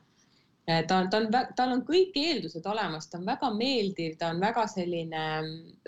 ta 0.87 0.97
on, 0.97 1.09
ta 1.09 1.21
on, 1.21 1.29
tal 1.55 1.75
on 1.77 1.85
kõik 1.87 2.17
eeldused 2.19 2.65
olemas, 2.67 3.07
ta 3.07 3.19
on 3.19 3.29
väga 3.29 3.51
meeldiv, 3.55 4.17
ta 4.19 4.33
on 4.33 4.41
väga 4.43 4.65
selline, 4.71 5.23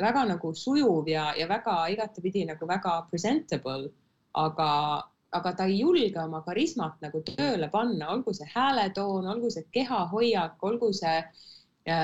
väga 0.01 0.23
nagu 0.31 0.53
sujuv 0.55 1.11
ja, 1.11 1.31
ja 1.39 1.49
väga 1.51 1.81
igatepidi 1.95 2.45
nagu 2.51 2.67
väga 2.67 2.95
presentable, 3.11 3.91
aga, 4.39 4.69
aga 5.35 5.53
ta 5.55 5.67
ei 5.67 5.81
julge 5.81 6.21
oma 6.23 6.41
karismat 6.47 7.03
nagu 7.03 7.23
tööle 7.27 7.67
panna, 7.71 8.13
olgu 8.15 8.33
see 8.35 8.47
hääletoon, 8.55 9.27
olgu 9.35 9.51
see 9.51 9.67
kehahoiak, 9.75 10.63
olgu 10.63 10.93
see 10.95 11.17
äh, 11.19 11.51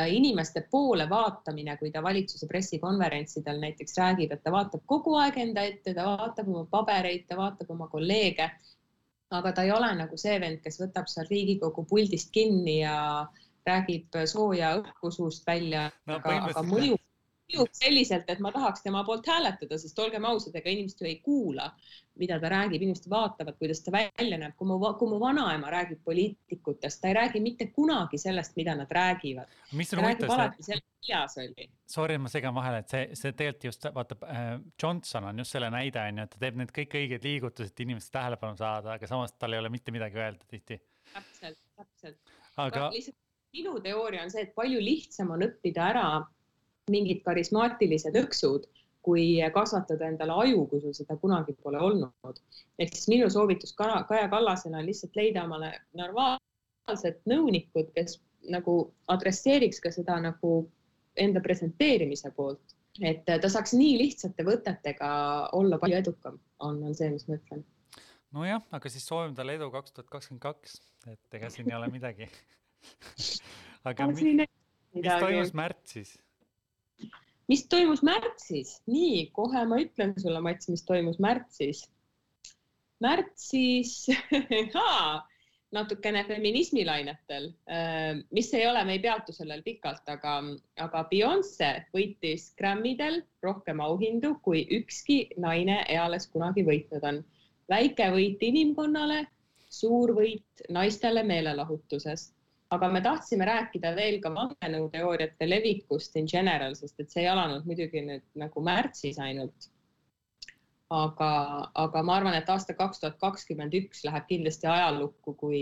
inimeste 0.08 0.62
poole 0.72 1.08
vaatamine, 1.10 1.78
kui 1.78 1.92
ta 1.92 2.04
valitsuse 2.04 2.48
pressikonverentsidel 2.48 3.60
näiteks 3.60 3.98
räägib, 3.98 4.32
et 4.32 4.44
ta 4.44 4.52
vaatab 4.54 4.84
kogu 4.86 5.16
aeg 5.18 5.40
enda 5.42 5.64
ette, 5.66 5.94
ta 5.98 6.06
vaatab 6.06 6.52
oma 6.54 6.66
pabereid, 6.70 7.26
ta 7.28 7.38
vaatab 7.38 7.72
oma 7.74 7.88
kolleege. 7.88 8.52
aga 9.32 9.52
ta 9.56 9.64
ei 9.64 9.72
ole 9.72 9.88
nagu 9.96 10.18
see 10.20 10.40
vend, 10.44 10.60
kes 10.60 10.78
võtab 10.82 11.08
seal 11.08 11.26
Riigikogu 11.30 11.86
puldist 11.88 12.34
kinni 12.36 12.82
ja 12.82 13.26
räägib 13.66 14.18
sooja 14.28 14.74
õhku 14.82 15.12
suust 15.12 15.48
välja 15.48 15.86
no,, 16.06 16.18
aga, 16.18 16.34
aga 16.50 16.64
mõjub 16.68 17.00
mõjub 17.52 17.74
selliselt, 17.76 18.30
et 18.30 18.40
ma 18.44 18.52
tahaks 18.52 18.84
tema 18.86 19.04
poolt 19.08 19.28
hääletada, 19.28 19.78
sest 19.80 20.00
olgem 20.00 20.26
ausad, 20.28 20.56
ega 20.56 20.72
inimesed 20.72 21.02
ju 21.02 21.10
ei 21.10 21.18
kuula, 21.24 21.68
mida 22.20 22.38
ta 22.42 22.50
räägib, 22.52 22.82
inimesed 22.82 23.08
vaatavad, 23.12 23.58
kuidas 23.60 23.82
ta 23.84 23.94
välja 23.96 24.38
näeb. 24.42 24.56
kui 24.58 24.68
mu, 24.68 24.78
kui 25.00 25.10
mu 25.10 25.20
vanaema 25.20 25.72
räägib 25.72 26.02
poliitikutest, 26.06 27.02
ta 27.02 27.12
ei 27.12 27.18
räägi 27.18 27.42
mitte 27.44 27.68
kunagi 27.76 28.18
sellest, 28.22 28.56
mida 28.56 28.76
nad 28.76 28.92
räägivad. 28.92 29.48
mis 29.74 29.94
on 29.94 30.04
huvitav? 30.04 30.58
sellest, 30.60 30.88
millas 31.08 31.38
oli. 31.38 31.70
Sorry, 31.88 32.18
ma 32.18 32.30
segan 32.30 32.56
vahele, 32.56 32.84
et 32.84 32.90
see, 32.90 33.08
see 33.14 33.34
tegelikult 33.34 33.70
just 33.72 33.88
vaata 33.96 34.18
äh,, 34.28 34.52
Johnson 34.84 35.30
on 35.32 35.42
just 35.44 35.58
selle 35.58 35.72
näide 35.74 36.04
on 36.08 36.22
ju, 36.22 36.28
et 36.28 36.36
ta 36.36 36.44
teeb 36.46 36.60
need 36.62 36.76
kõik 36.76 37.00
õiged 37.00 37.26
liigutused, 37.28 37.74
et 37.74 37.86
inimeste 37.86 38.14
tähelepanu 38.18 38.60
saada, 38.60 38.96
aga 38.98 39.10
samas 39.10 39.34
tal 39.38 39.54
ei 39.54 39.64
ole 39.64 39.72
mitte 39.74 39.92
midagi 39.92 40.20
öelda 40.20 40.48
tihti. 40.48 40.82
täpselt, 41.14 41.60
täpselt. 41.76 42.38
aga. 42.58 42.90
lihtsalt 42.94 43.18
minu 43.52 43.80
teooria 43.84 44.24
on 44.24 44.32
see, 44.32 44.46
et 44.46 44.54
palju 44.56 44.80
lihtsam 44.80 45.34
on 45.36 45.44
õppida 45.48 45.90
ära 45.92 46.06
mingid 46.90 47.22
karismaatilised 47.26 48.16
õksud, 48.24 48.68
kui 49.06 49.40
kasvatada 49.54 50.10
endale 50.12 50.34
aju, 50.44 50.66
kui 50.70 50.82
sul 50.82 50.94
seda 50.94 51.18
kunagi 51.22 51.56
pole 51.64 51.80
olnud. 51.82 52.42
ehk 52.80 52.94
siis 52.94 53.08
minu 53.10 53.30
soovitus 53.30 53.74
Kaja 53.74 54.28
Kallasele 54.30 54.78
on 54.78 54.86
lihtsalt 54.86 55.16
leida 55.16 55.44
omale 55.44 55.72
normaalsed 55.98 57.22
nõunikud, 57.30 57.90
kes 57.96 58.20
nagu 58.50 58.94
adresseeriks 59.08 59.82
ka 59.82 59.92
seda 59.94 60.20
nagu 60.22 60.70
enda 61.18 61.42
presenteerimise 61.42 62.32
poolt, 62.36 62.76
et 63.02 63.26
ta 63.26 63.50
saaks 63.50 63.74
nii 63.78 63.98
lihtsate 64.04 64.46
võtetega 64.46 65.12
olla 65.58 65.78
palju 65.82 65.98
edukam, 65.98 66.40
on, 66.60 66.82
on 66.84 66.96
see, 66.96 67.10
mis 67.10 67.28
ma 67.28 67.38
ütlen. 67.38 67.66
nojah, 68.32 68.64
aga 68.72 68.90
siis 68.90 69.06
soovime 69.08 69.36
talle 69.38 69.58
edu 69.58 69.70
kaks 69.74 69.98
tuhat 69.98 70.10
kakskümmend 70.14 70.46
kaks, 70.46 70.82
et 71.10 71.40
ega 71.40 71.50
siin 71.50 71.70
ei 71.70 71.78
ole 71.78 71.90
midagi 71.94 72.30
aga 73.90 74.08
mis, 74.12 74.22
mis 74.94 75.10
toimus 75.26 75.54
märtsis? 75.58 76.16
Mis 77.52 77.66
toimus 77.72 78.04
märtsis? 78.08 78.78
nii, 78.92 79.26
kohe 79.36 79.66
ma 79.68 79.82
ütlen 79.84 80.16
sulle, 80.22 80.40
Mats, 80.44 80.70
mis 80.72 80.86
toimus 80.88 81.20
märtsis. 81.24 81.84
märtsis 83.04 84.08
natukene 85.72 86.24
feminismilainetel, 86.28 87.46
äh, 87.72 88.20
mis 88.36 88.54
ei 88.54 88.66
ole, 88.68 88.84
me 88.86 88.98
ei 88.98 89.04
peatu 89.04 89.34
sellel 89.36 89.64
pikalt, 89.64 90.04
aga, 90.12 90.34
aga 90.84 91.04
Beyonce 91.12 91.70
võitis 91.96 92.50
Grammidel 92.60 93.22
rohkem 93.44 93.80
auhindu, 93.84 94.36
kui 94.44 94.66
ükski 94.80 95.22
naine 95.40 95.82
eales 95.90 96.28
kunagi 96.34 96.66
võitnud 96.68 97.08
on. 97.08 97.24
väike 97.72 98.10
võit 98.12 98.42
inimkonnale, 98.44 99.24
suur 99.72 100.12
võit 100.18 100.66
naistele 100.70 101.24
meelelahutuses 101.24 102.34
aga 102.72 102.90
me 102.90 103.02
tahtsime 103.04 103.46
rääkida 103.48 103.92
veel 103.96 104.20
ka 104.24 104.32
vandenõuteooriate 104.36 105.48
levikust 105.50 106.16
in 106.20 106.30
general, 106.32 106.76
sest 106.80 107.00
et 107.04 107.12
see 107.12 107.26
ei 107.26 107.32
alanud 107.32 107.68
muidugi 107.68 108.04
nüüd 108.06 108.24
nagu 108.40 108.64
märtsis 108.64 109.20
ainult. 109.20 109.68
aga, 110.92 111.28
aga 111.80 112.04
ma 112.04 112.16
arvan, 112.20 112.34
et 112.36 112.50
aasta 112.52 112.74
kaks 112.76 113.00
tuhat 113.00 113.20
kakskümmend 113.20 113.76
üks 113.80 114.02
läheb 114.04 114.26
kindlasti 114.28 114.68
ajalukku 114.68 115.34
kui, 115.40 115.62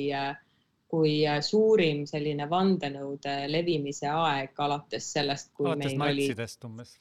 kui 0.90 1.12
suurim 1.46 2.06
selline 2.10 2.48
vandenõude 2.50 3.36
levimise 3.52 4.10
aeg 4.10 4.64
alates 4.66 5.12
sellest, 5.14 5.52
kui 5.54 5.70
alates 5.70 5.98
meil 6.02 6.18
oli. 6.18 6.48
umbes 6.66 6.96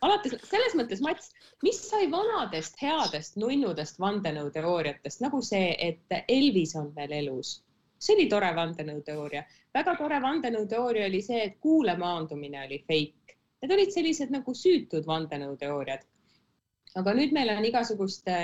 alates 0.00 0.36
selles 0.48 0.76
mõttes, 0.76 1.00
Mats, 1.04 1.32
mis 1.62 1.80
sai 1.90 2.06
vanadest 2.12 2.80
headest 2.80 3.36
nunnudest 3.36 4.00
vandenõuteooriatest 4.00 5.20
nagu 5.24 5.42
see, 5.44 5.74
et 5.76 6.20
Elvis 6.28 6.72
on 6.80 6.88
veel 6.96 7.18
elus 7.20 7.58
see 8.00 8.16
oli 8.16 8.28
tore 8.32 8.50
vandenõuteooria. 8.56 9.42
väga 9.74 9.96
tore 9.98 10.20
vandenõuteooria 10.22 11.08
oli 11.10 11.20
see, 11.22 11.42
et 11.44 11.58
kuule 11.60 11.96
maandumine 11.98 12.64
oli 12.64 12.80
fake. 12.86 13.36
Need 13.60 13.74
olid 13.76 13.92
sellised 13.92 14.32
nagu 14.32 14.54
süütud 14.56 15.06
vandenõuteooriad. 15.06 16.06
aga 16.96 17.14
nüüd 17.14 17.32
meil 17.36 17.52
on 17.52 17.64
igasuguste 17.64 18.36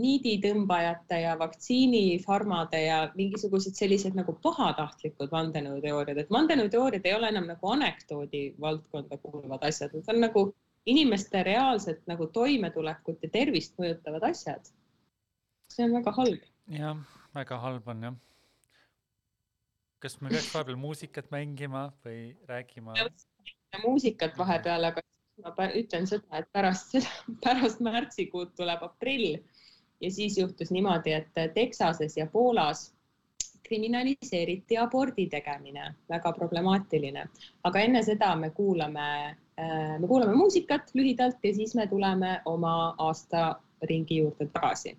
niiditõmbajate 0.00 1.20
ja 1.24 1.34
vaktsiinifarmade 1.38 2.80
ja 2.84 2.98
mingisugused 3.16 3.74
sellised 3.74 4.14
nagu 4.14 4.36
pahatahtlikud 4.42 5.30
vandenõuteooriad, 5.34 6.18
et 6.22 6.30
vandenõuteooriad 6.30 7.06
ei 7.06 7.14
ole 7.14 7.28
enam 7.34 7.48
nagu 7.50 7.72
anekdoodi 7.74 8.44
valdkonda 8.60 9.18
kuuluvad 9.18 9.66
asjad, 9.66 9.92
need 9.94 10.08
on 10.14 10.20
nagu 10.22 10.44
inimeste 10.86 11.42
reaalset 11.42 12.06
nagu 12.06 12.26
toimetulekut 12.26 13.22
ja 13.22 13.30
tervist 13.30 13.74
mõjutavad 13.78 14.30
asjad. 14.30 14.70
see 15.70 15.84
on 15.84 15.98
väga 15.98 16.12
halb. 16.12 16.46
jah 16.78 16.96
väga 17.34 17.58
halb 17.58 17.88
on 17.88 18.02
jah. 18.02 18.14
Kas 20.00 20.16
me 20.20 20.30
peaks 20.32 20.48
vahepeal 20.54 20.78
muusikat 20.80 21.30
mängima 21.30 21.90
või 22.04 22.20
rääkima? 22.48 22.94
muusikat 23.84 24.38
vahepeal, 24.38 24.88
aga 24.88 25.02
ma 25.44 25.66
ütlen 25.76 26.08
seda, 26.08 26.40
et 26.40 26.48
pärast 26.52 26.94
seda, 26.96 27.10
pärast 27.44 27.82
märtsikuud 27.84 28.54
tuleb 28.58 28.82
aprill 28.86 29.36
ja 30.00 30.10
siis 30.10 30.38
juhtus 30.38 30.72
niimoodi, 30.74 31.12
et 31.12 31.54
Texases 31.54 32.16
ja 32.16 32.26
Poolas 32.26 32.88
kriminaliseeriti 33.68 34.78
abordi 34.80 35.28
tegemine, 35.30 35.92
väga 36.10 36.32
problemaatiline, 36.34 37.26
aga 37.64 37.84
enne 37.86 38.02
seda 38.02 38.32
me 38.36 38.50
kuulame, 38.56 39.06
me 39.60 40.08
kuulame 40.08 40.34
muusikat 40.34 40.90
lühidalt 40.94 41.38
ja 41.44 41.54
siis 41.54 41.76
me 41.78 41.86
tuleme 41.86 42.40
oma 42.50 42.74
aastaringi 42.98 44.18
juurde 44.24 44.48
tagasi 44.56 44.96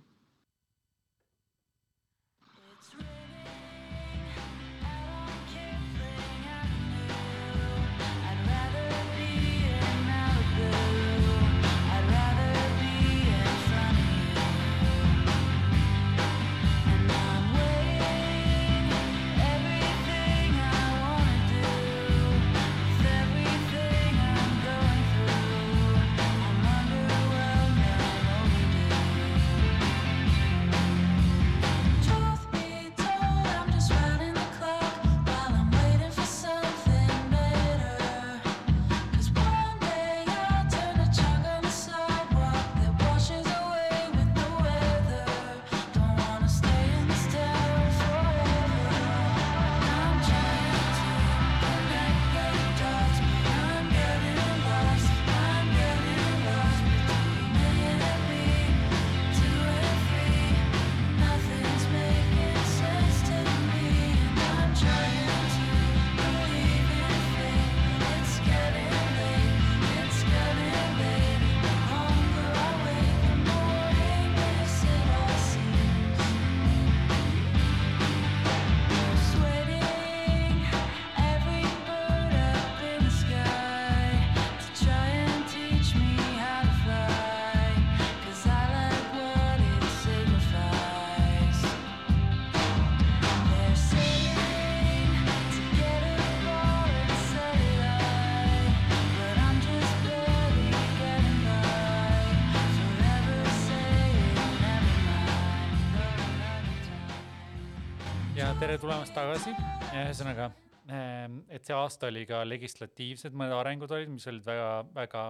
tere 108.61 108.75
tulemast 108.77 109.15
tagasi, 109.17 109.55
ühesõnaga, 109.89 110.51
ehm, 110.93 111.39
et 111.49 111.65
see 111.65 111.73
aasta 111.73 112.11
oli 112.11 112.27
ka 112.29 112.43
legislatiivsed 112.45 113.33
mõned 113.33 113.55
arengud 113.57 113.89
olid, 113.95 114.11
mis 114.13 114.27
olid 114.29 114.43
väga-väga 114.45 115.23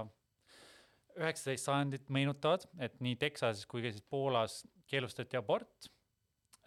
üheksateist 1.15 1.69
sajandit 1.69 2.11
meenutavad, 2.11 2.65
et 2.83 2.99
nii 2.99 3.15
Texases 3.21 3.69
kui 3.71 3.85
ka 3.85 3.93
siis 3.93 4.03
Poolas 4.03 4.57
keelustati 4.91 5.39
abort. 5.39 5.87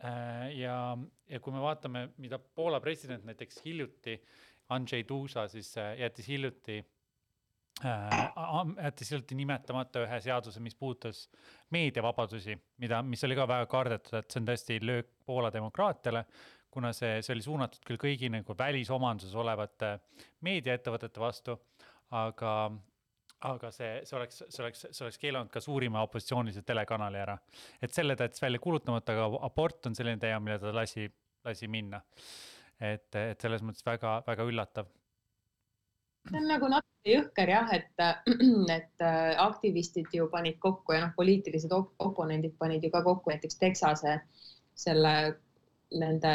Ehm, 0.00 0.54
ja, 0.56 0.78
ja 1.28 1.42
kui 1.44 1.52
me 1.52 1.60
vaatame, 1.60 2.06
mida 2.16 2.40
Poola 2.40 2.80
president 2.80 3.28
näiteks 3.28 3.60
hiljuti, 3.66 4.16
Andrzej 4.72 5.04
Duda 5.04 5.44
siis 5.52 5.74
äh, 5.76 5.98
jättis 6.00 6.32
hiljuti 6.32 6.78
jättis 7.82 9.10
hiljuti 9.10 9.34
nimetamata 9.34 10.04
ühe 10.04 10.20
seaduse, 10.22 10.60
mis 10.62 10.76
puudutas 10.78 11.24
meediavabadusi, 11.74 12.56
mida, 12.78 13.02
mis 13.02 13.24
oli 13.26 13.36
ka 13.36 13.48
väga 13.50 13.66
kardetud, 13.70 14.18
et 14.18 14.30
see 14.30 14.40
on 14.40 14.48
tõesti 14.48 14.78
löök 14.82 15.10
Poola 15.26 15.50
demokraatiale, 15.52 16.24
kuna 16.70 16.92
see, 16.92 17.20
see 17.22 17.34
oli 17.34 17.42
suunatud 17.42 17.84
küll 17.86 18.00
kõigi 18.00 18.30
nagu 18.32 18.56
välisomanduses 18.58 19.34
olevate 19.34 19.96
meediaettevõtete 20.46 21.22
vastu, 21.22 21.58
aga, 22.14 22.54
aga 23.50 23.70
see, 23.74 24.00
see 24.06 24.18
oleks, 24.18 24.42
see 24.48 24.64
oleks, 24.64 24.86
see 24.90 25.06
oleks 25.06 25.20
keelanud 25.22 25.52
ka 25.52 25.62
suurima 25.64 26.02
opositsioonilise 26.06 26.62
telekanali 26.66 27.22
ära. 27.22 27.38
et 27.82 27.94
selle 27.94 28.16
ta 28.16 28.28
jättis 28.28 28.42
välja 28.42 28.62
kuulutamata, 28.62 29.14
aga 29.14 29.44
abort 29.46 29.86
on 29.86 29.96
selline 29.98 30.20
teema, 30.22 30.40
mille 30.40 30.58
ta 30.62 30.74
lasi, 30.74 31.08
lasi 31.44 31.68
minna. 31.68 32.02
et, 32.80 33.10
et 33.14 33.40
selles 33.40 33.62
mõttes 33.62 33.86
väga-väga 33.86 34.46
üllatav 34.50 34.90
see 36.30 36.40
on 36.40 36.46
nagu 36.48 36.68
natuke 36.72 37.12
jõhker 37.12 37.52
jah, 37.52 37.72
et, 37.76 37.90
et 38.78 39.04
äh, 39.04 39.32
aktivistid 39.44 40.12
ju 40.12 40.28
panid 40.32 40.58
kokku 40.62 40.96
ja 40.96 41.04
noh, 41.04 41.14
poliitilised 41.16 41.72
op 41.76 41.92
oponendid 42.02 42.56
panid 42.58 42.84
ju 42.84 42.92
ka 42.94 43.02
kokku 43.04 43.32
näiteks 43.32 43.60
Texase 43.60 44.18
selle 44.74 45.14
nende 45.94 46.34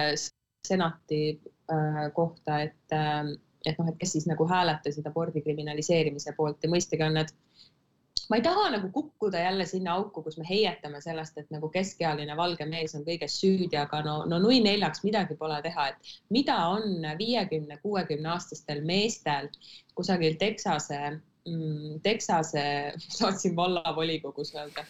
senati 0.68 1.24
äh, 1.34 2.04
kohta, 2.16 2.62
et, 2.68 2.96
äh, 2.96 3.34
et 3.66 3.80
noh, 3.80 3.90
et 3.90 3.98
kes 4.00 4.16
siis 4.18 4.28
nagu 4.30 4.48
hääletasid 4.48 5.08
abordi 5.10 5.42
kriminaliseerimise 5.44 6.36
poolt. 6.38 6.62
Ja 6.64 6.72
mõistagi 6.72 7.06
on 7.06 7.18
need 7.18 7.34
ma 8.30 8.38
ei 8.38 8.44
taha 8.46 8.70
nagu 8.76 8.92
kukkuda 8.94 9.40
jälle 9.42 9.66
sinna 9.66 9.96
auku, 9.98 10.22
kus 10.24 10.38
me 10.38 10.46
heietame 10.50 11.02
sellest, 11.02 11.38
et 11.42 11.50
nagu 11.54 11.70
keskealine 11.74 12.36
valge 12.38 12.66
mees 12.70 12.94
on 12.98 13.06
kõiges 13.08 13.40
süüdi, 13.42 13.78
aga 13.80 14.04
no, 14.06 14.20
no 14.30 14.40
nui 14.44 14.60
neljaks 14.66 15.04
midagi 15.04 15.38
pole 15.40 15.58
teha, 15.66 15.88
et 15.90 16.14
mida 16.30 16.58
on 16.76 17.08
viiekümne, 17.20 17.80
kuuekümne 17.84 18.30
aastastel 18.36 18.84
meestel 18.86 19.50
kusagil 19.98 20.38
Texase 20.42 21.00
mm,, 21.10 22.02
Texase, 22.06 22.66
saatsin 23.08 23.56
vallavolikogus 23.58 24.54
öelda, 24.58 24.86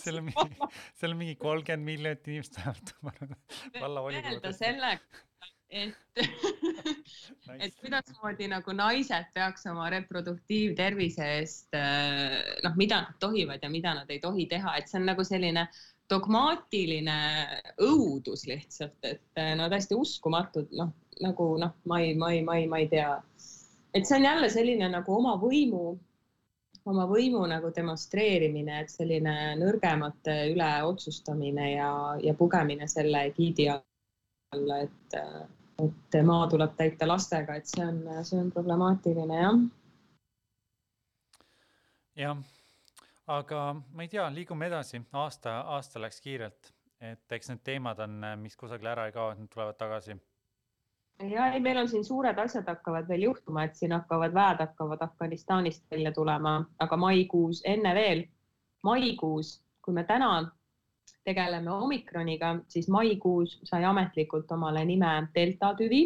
seal 0.00 0.20
on 0.20 0.28
mingi, 0.28 0.70
seal 1.00 1.16
on 1.16 1.18
mingi 1.20 1.34
kolmkümmend 1.40 1.88
miljonit 1.88 2.28
inimest 2.28 2.60
vähemalt 2.60 2.94
vallavolikogu. 3.80 4.52
sellega, 4.58 5.24
et 5.70 5.96
et 7.64 7.74
kuidasmoodi 7.80 8.48
nagu 8.50 8.72
naised 8.76 9.30
peaks 9.34 9.66
oma 9.70 9.88
reproduktiivtervise 9.94 11.28
eest 11.38 11.78
noh, 12.64 12.76
mida 12.76 13.00
nad 13.06 13.16
tohivad 13.22 13.62
ja 13.62 13.70
mida 13.70 13.94
nad 13.94 14.10
ei 14.10 14.20
tohi 14.22 14.46
teha, 14.50 14.76
et 14.78 14.90
see 14.90 15.00
on 15.00 15.08
nagu 15.10 15.24
selline 15.26 15.66
dogmaatiline 16.10 17.16
õudus 17.86 18.44
lihtsalt, 18.50 18.98
et 19.06 19.42
no 19.56 19.68
täiesti 19.70 19.94
uskumatud, 19.94 20.72
noh 20.74 20.90
nagu 21.20 21.56
noh, 21.60 21.74
ma 21.84 22.00
ei, 22.00 22.14
ma 22.14 22.32
ei, 22.32 22.42
ma 22.42 22.56
ei, 22.58 22.66
ma 22.66 22.78
ei 22.78 22.88
tea. 22.88 23.22
et 23.94 24.06
see 24.06 24.16
on 24.18 24.24
jälle 24.24 24.48
selline 24.50 24.88
nagu 24.88 25.14
oma 25.14 25.36
võimu 25.40 25.98
oma 26.88 27.04
võimu 27.06 27.42
nagu 27.50 27.70
demonstreerimine, 27.76 28.80
et 28.82 28.90
selline 28.90 29.34
nõrgemate 29.60 30.36
üle 30.54 30.70
otsustamine 30.88 31.72
ja, 31.74 31.90
ja 32.22 32.34
pugemine 32.34 32.88
selle 32.88 33.26
egiidi 33.28 33.68
alla, 33.70 34.80
et, 34.86 35.18
et 35.84 36.16
maa 36.26 36.46
tuleb 36.50 36.72
täita 36.76 37.08
lastega, 37.08 37.56
et 37.56 37.66
see 37.66 37.84
on, 37.86 38.00
see 38.26 38.40
on 38.40 38.50
problemaatiline 38.54 39.42
jah. 39.42 39.60
jah, 42.16 42.42
aga 43.26 43.62
ma 43.74 44.06
ei 44.06 44.10
tea, 44.12 44.26
liigume 44.34 44.68
edasi, 44.70 45.02
aasta, 45.12 45.60
aasta 45.76 46.02
läks 46.02 46.20
kiirelt, 46.24 46.72
et 47.12 47.38
eks 47.38 47.52
need 47.52 47.62
teemad 47.64 48.02
on, 48.06 48.18
mis 48.42 48.56
kusagile 48.56 48.92
ära 48.94 49.06
ei 49.08 49.16
kao, 49.16 49.30
et 49.32 49.40
nad 49.40 49.52
tulevad 49.52 49.78
tagasi. 49.80 50.18
Ja 51.30 51.50
ei, 51.52 51.60
meil 51.60 51.76
on 51.82 51.88
siin 51.88 52.04
suured 52.04 52.38
asjad 52.40 52.68
hakkavad 52.68 53.08
veel 53.08 53.26
juhtuma, 53.28 53.64
et 53.64 53.76
siin 53.76 53.92
hakkavad 53.92 54.32
väed 54.34 54.62
hakkavad 54.64 55.02
Afganistanist 55.04 55.84
välja 55.90 56.12
tulema, 56.16 56.54
aga 56.80 56.96
maikuus, 56.96 57.60
enne 57.68 57.92
veel, 57.94 58.24
maikuus, 58.82 59.58
kui 59.84 59.94
me 59.94 60.04
täna 60.08 60.30
tegeleme 61.24 61.70
omikroniga, 61.70 62.54
siis 62.68 62.88
maikuus 62.88 63.58
sai 63.68 63.84
ametlikult 63.84 64.50
omale 64.56 64.84
nime 64.88 65.10
delta 65.34 65.74
tüvi 65.78 66.02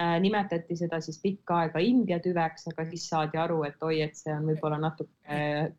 äh,. 0.00 0.18
nimetati 0.20 0.76
seda 0.76 1.00
siis 1.00 1.20
pikka 1.22 1.62
aega 1.64 1.80
India 1.80 2.18
tüveks, 2.22 2.68
aga 2.72 2.84
siis 2.90 3.08
saadi 3.08 3.40
aru, 3.40 3.62
et 3.68 3.82
oi, 3.82 4.00
et 4.04 4.16
see 4.18 4.34
on 4.34 4.50
võib-olla 4.50 4.80
natuke 4.82 5.12
äh, 5.32 5.70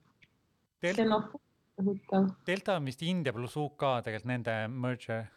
huvitav. 1.78 2.32
Delta 2.48 2.78
on 2.80 2.90
vist 2.90 3.04
India 3.06 3.34
pluss 3.34 3.58
UK 3.58 3.86
tegelikult 4.06 4.32
nende 4.32 4.58
merger. 4.74 5.28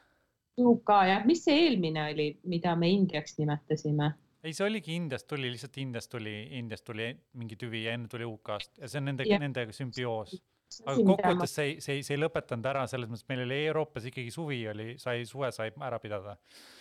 UK 0.60 0.96
jah, 1.08 1.22
mis 1.28 1.44
see 1.44 1.66
eelmine 1.66 2.10
oli, 2.12 2.32
mida 2.48 2.74
me 2.76 2.90
Indiaks 2.92 3.38
nimetasime? 3.38 4.12
ei, 4.40 4.54
see 4.56 4.64
oligi 4.64 4.94
Indiast 4.96 5.28
tuli, 5.28 5.50
lihtsalt 5.52 5.76
Indiast 5.82 6.10
tuli, 6.10 6.32
Indiast 6.56 6.84
tuli 6.84 7.10
mingi 7.36 7.58
tüvi 7.60 7.84
ja 7.84 7.92
enne 7.96 8.08
tuli 8.08 8.24
UK-st 8.24 8.80
ja 8.80 8.88
see 8.88 9.00
on 9.02 9.10
nende, 9.10 9.26
nendega 9.28 9.74
sümbioos 9.76 10.38
aga 10.84 11.04
kokkuvõttes 11.06 11.54
see 11.54 11.66
ei, 11.66 11.76
see 11.82 11.96
ei, 11.98 12.02
see 12.06 12.14
ei 12.16 12.20
lõpetanud 12.22 12.66
ära 12.70 12.82
selles 12.90 13.10
mõttes, 13.10 13.26
meil 13.30 13.42
oli 13.44 13.58
Euroopas 13.70 14.06
ikkagi 14.10 14.30
suvi 14.34 14.60
oli, 14.70 14.92
sai, 15.02 15.24
suve 15.28 15.50
sai 15.54 15.72
ära 15.86 15.98
pidada. 16.02 16.36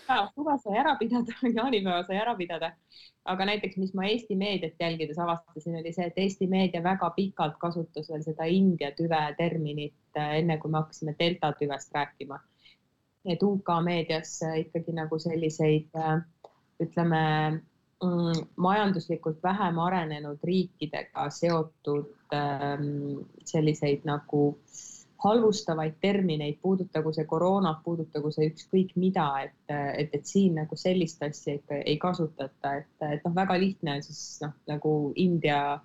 ja 0.07 0.19
suve 0.33 0.55
sai 0.63 0.77
ära 0.81 0.95
pidada, 0.99 1.35
jaanipäeva 1.57 2.03
sai 2.07 2.19
ära 2.21 2.35
pidada. 2.37 2.71
aga 3.33 3.47
näiteks, 3.49 3.77
mis 3.81 3.93
ma 3.97 4.07
Eesti 4.09 4.37
meediat 4.39 4.79
jälgides 4.79 5.19
avastasin, 5.19 5.79
oli 5.81 5.93
see, 5.95 6.09
et 6.09 6.21
Eesti 6.21 6.47
meedia 6.51 6.83
väga 6.85 7.09
pikalt 7.17 7.57
kasutas 7.61 8.09
veel 8.13 8.23
seda 8.25 8.49
India 8.49 8.91
tüve 8.97 9.21
terminit, 9.37 9.97
äh, 10.17 10.37
enne 10.43 10.59
kui 10.61 10.71
me 10.71 10.83
hakkasime 10.83 11.15
delta 11.19 11.53
tüvest 11.59 11.95
rääkima. 11.95 12.39
et 13.29 13.41
UK 13.43 13.73
meedias 13.83 14.37
ikkagi 14.61 14.93
nagu 14.95 15.17
selliseid 15.19 15.97
äh, 15.97 16.21
ütleme 16.79 17.23
majanduslikult 18.55 19.41
vähem 19.43 19.79
arenenud 19.79 20.39
riikidega 20.43 21.25
seotud 21.35 22.13
ähm, 22.33 23.25
selliseid 23.45 24.05
nagu 24.07 24.43
halvustavaid 25.23 25.97
termineid, 26.01 26.61
puudutagu 26.61 27.11
see 27.13 27.25
koroonat, 27.27 27.81
puudutagu 27.83 28.31
see 28.31 28.47
ükskõik 28.53 28.95
mida, 28.95 29.27
et, 29.43 29.73
et, 29.73 30.13
et 30.15 30.25
siin 30.25 30.55
nagu 30.61 30.77
sellist 30.79 31.23
asja 31.27 31.57
ikka 31.59 31.81
ei 31.83 31.97
kasutata, 31.99 32.75
et, 32.79 33.07
et 33.17 33.25
noh, 33.27 33.35
väga 33.35 33.59
lihtne 33.59 33.97
on 33.97 34.05
siis 34.05 34.21
noh, 34.45 34.55
nagu 34.71 34.93
India, 35.19 35.79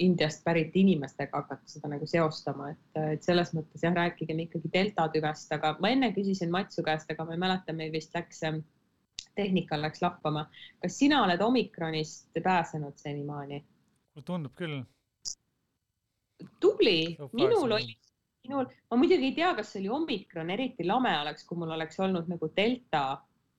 Indiast 0.00 0.44
pärit 0.46 0.76
inimestega 0.80 1.42
hakata 1.42 1.66
seda 1.68 1.90
nagu 1.90 2.06
seostama, 2.08 2.70
et, 2.72 3.00
et 3.16 3.26
selles 3.26 3.50
mõttes 3.56 3.82
jah, 3.82 3.92
rääkigem 3.96 4.46
ikkagi 4.46 4.70
delta 4.72 5.10
tüvest, 5.12 5.50
aga 5.52 5.74
ma 5.82 5.90
enne 5.92 6.14
küsisin 6.14 6.54
Matsu 6.54 6.86
käest, 6.86 7.10
aga 7.10 7.26
ma 7.26 7.34
ei 7.34 7.42
mäleta, 7.42 7.74
meil 7.76 7.90
vist 7.92 8.14
läks 8.14 8.44
ähm, 8.46 8.62
tehnikal 9.40 9.82
läks 9.86 10.02
lappama. 10.04 10.46
kas 10.82 10.98
sina 10.98 11.24
oled 11.24 11.40
omikronist 11.40 12.30
pääsenud 12.42 12.96
senimaani? 13.00 13.64
mulle 14.14 14.26
tundub 14.26 14.54
küll. 14.56 14.82
tubli, 16.60 17.16
minul 17.32 17.76
oli, 17.76 17.96
minul, 18.46 18.70
ma 18.90 18.96
muidugi 18.96 19.30
ei 19.30 19.34
tea, 19.36 19.52
kas 19.56 19.72
see 19.72 19.82
oli 19.82 19.92
omikron, 19.96 20.50
eriti 20.50 20.86
lame 20.88 21.12
oleks, 21.20 21.44
kui 21.48 21.58
mul 21.60 21.76
oleks 21.76 22.00
olnud 22.00 22.30
nagu 22.32 22.48
delta, 22.56 23.04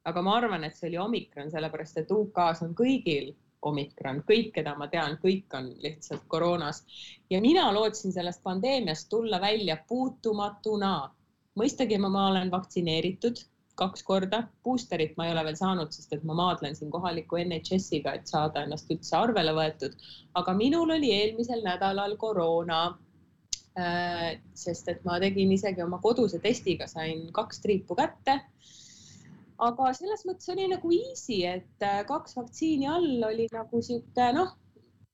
aga 0.09 0.25
ma 0.25 0.35
arvan, 0.39 0.65
et 0.65 0.77
see 0.77 0.89
oli 0.89 0.99
omikron, 1.01 1.51
sellepärast 1.53 2.01
et 2.01 2.11
UK-s 2.11 2.65
on 2.65 2.75
kõigil 2.77 3.31
omikron, 3.69 4.23
kõik, 4.25 4.51
keda 4.57 4.73
ma 4.77 4.87
tean, 4.89 5.17
kõik 5.21 5.53
on 5.57 5.69
lihtsalt 5.83 6.25
koroonas 6.31 6.81
ja 7.29 7.41
mina 7.41 7.67
lootsin 7.73 8.13
sellest 8.13 8.41
pandeemiast 8.43 9.09
tulla 9.09 9.41
välja 9.41 9.77
puutumatuna. 9.87 11.11
mõistagi 11.59 11.97
ma, 11.99 12.09
ma 12.09 12.27
olen 12.31 12.51
vaktsineeritud 12.51 13.43
kaks 13.81 14.03
korda. 14.07 14.43
Boosterit 14.65 15.15
ma 15.17 15.27
ei 15.27 15.33
ole 15.35 15.43
veel 15.47 15.57
saanud, 15.59 15.93
sest 15.95 16.13
et 16.15 16.25
ma 16.27 16.35
maadlen 16.37 16.77
siin 16.77 16.91
kohaliku 16.93 17.39
NHS-iga, 17.41 18.15
et 18.17 18.29
saada 18.29 18.65
ennast 18.65 18.91
üldse 18.93 19.15
arvele 19.17 19.55
võetud. 19.57 19.97
aga 20.41 20.53
minul 20.57 20.93
oli 20.97 21.11
eelmisel 21.15 21.63
nädalal 21.65 22.17
koroona. 22.21 22.83
Äh, 23.79 24.41
sest 24.53 24.89
et 24.91 25.05
ma 25.07 25.15
tegin 25.23 25.51
isegi 25.55 25.79
oma 25.83 26.01
koduse 26.03 26.41
testiga, 26.43 26.89
sain 26.91 27.29
kaks 27.33 27.61
triipu 27.63 27.95
kätte. 27.95 28.41
aga 29.61 29.93
selles 29.93 30.25
mõttes 30.25 30.49
oli 30.51 30.65
nagu 30.67 30.91
easy, 30.91 31.43
et 31.45 31.85
äh, 31.85 32.01
kaks 32.09 32.35
vaktsiini 32.35 32.89
all 32.89 33.23
oli 33.29 33.47
nagu 33.53 33.81
sihuke 33.81 34.27
noh, 34.35 34.51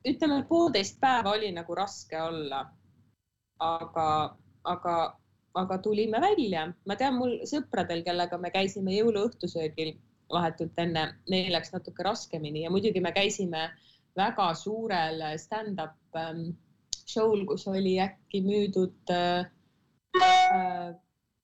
ütleme 0.07 0.41
poolteist 0.49 0.99
päeva 1.03 1.35
oli 1.35 1.51
nagu 1.51 1.75
raske 1.75 2.21
olla. 2.21 2.65
aga, 3.59 4.09
aga 4.63 4.95
aga 5.57 5.77
tulime 5.83 6.21
välja, 6.21 6.67
ma 6.87 6.95
tean, 6.99 7.17
mul 7.19 7.39
sõpradel, 7.49 8.03
kellega 8.05 8.37
me 8.41 8.51
käisime 8.53 8.95
jõuluõhtusöögil 8.97 9.95
vahetult 10.33 10.79
enne, 10.83 11.07
neil 11.31 11.51
läks 11.55 11.71
natuke 11.73 12.03
raskemini 12.03 12.65
ja 12.65 12.71
muidugi 12.73 13.01
me 13.03 13.13
käisime 13.15 13.69
väga 14.17 14.47
suurel 14.57 15.23
stand-up 15.39 16.17
ähm, 16.19 16.49
show'l, 17.07 17.45
kus 17.47 17.67
oli 17.71 17.95
äkki 18.03 18.41
müüdud 18.43 19.13
äh, 19.13 19.47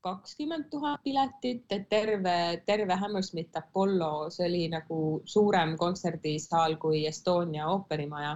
kakskümmend 0.04 0.68
tuhat 0.72 1.00
piletit, 1.04 1.64
et 1.72 1.88
terve, 1.90 2.62
terve 2.66 2.96
Hammersmith 3.00 3.58
Apollo, 3.58 4.30
see 4.36 4.48
oli 4.50 4.64
nagu 4.74 4.98
suurem 5.26 5.78
kontserdisaal 5.80 6.76
kui 6.82 7.06
Estonia 7.08 7.70
ooperimaja 7.72 8.36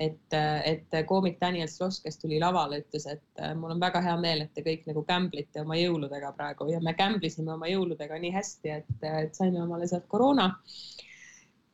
et, 0.00 0.36
et 0.64 0.94
koomik 1.06 1.36
Daniel 1.40 1.68
Sloss, 1.68 2.00
kes 2.00 2.18
tuli 2.18 2.38
lavale, 2.40 2.80
ütles, 2.80 3.04
et 3.10 3.42
äh, 3.42 3.52
mul 3.56 3.74
on 3.74 3.82
väga 3.82 4.00
hea 4.04 4.16
meel, 4.20 4.44
et 4.44 4.54
te 4.56 4.64
kõik 4.64 4.86
nagu 4.88 5.02
gamblite 5.08 5.60
oma 5.60 5.76
jõuludega 5.76 6.32
praegu 6.36 6.70
ja 6.70 6.80
me 6.84 6.94
gamblisime 6.96 7.52
oma 7.52 7.68
jõuludega 7.68 8.18
nii 8.22 8.32
hästi, 8.34 8.72
et, 8.78 8.90
et 9.24 9.36
saime 9.36 9.60
omale 9.62 9.88
sealt 9.90 10.08
koroona. 10.08 10.48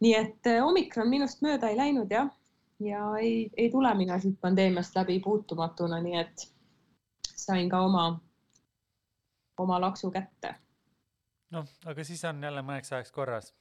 nii 0.03 0.15
et 0.19 0.51
äh, 0.51 0.65
omikron 0.67 1.09
minust 1.09 1.43
mööda 1.47 1.71
ei 1.71 1.79
läinud 1.79 2.11
jah, 2.13 2.31
ja 2.83 3.07
ei, 3.21 3.51
ei 3.57 3.71
tule 3.71 3.95
mina 3.95 4.19
siit 4.21 4.41
pandeemiast 4.41 4.97
läbi 4.99 5.21
puutumatuna, 5.25 6.01
nii 6.03 6.21
et 6.21 6.49
sain 7.31 7.71
ka 7.71 7.81
oma, 7.87 8.09
oma 9.59 9.81
laksu 9.81 10.11
kätte. 10.11 10.55
noh, 11.55 11.69
aga 11.87 12.05
siis 12.05 12.25
on 12.25 12.43
jälle 12.43 12.63
mõneks 12.63 12.91
ajaks 12.93 13.13
korras, 13.13 13.55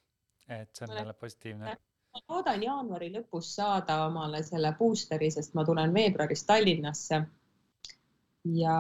et 0.49 0.73
see 0.73 0.89
on 0.89 0.97
jälle 0.97 1.13
positiivne 1.13 1.78
ma 2.15 2.36
loodan 2.36 2.63
jaanuari 2.63 3.10
lõpus 3.13 3.51
saada 3.58 3.99
omale 4.06 4.41
selle 4.43 4.71
boosteri, 4.80 5.30
sest 5.32 5.56
ma 5.58 5.65
tulen 5.67 5.93
veebruaris 5.93 6.45
Tallinnasse. 6.47 7.21
ja 8.56 8.80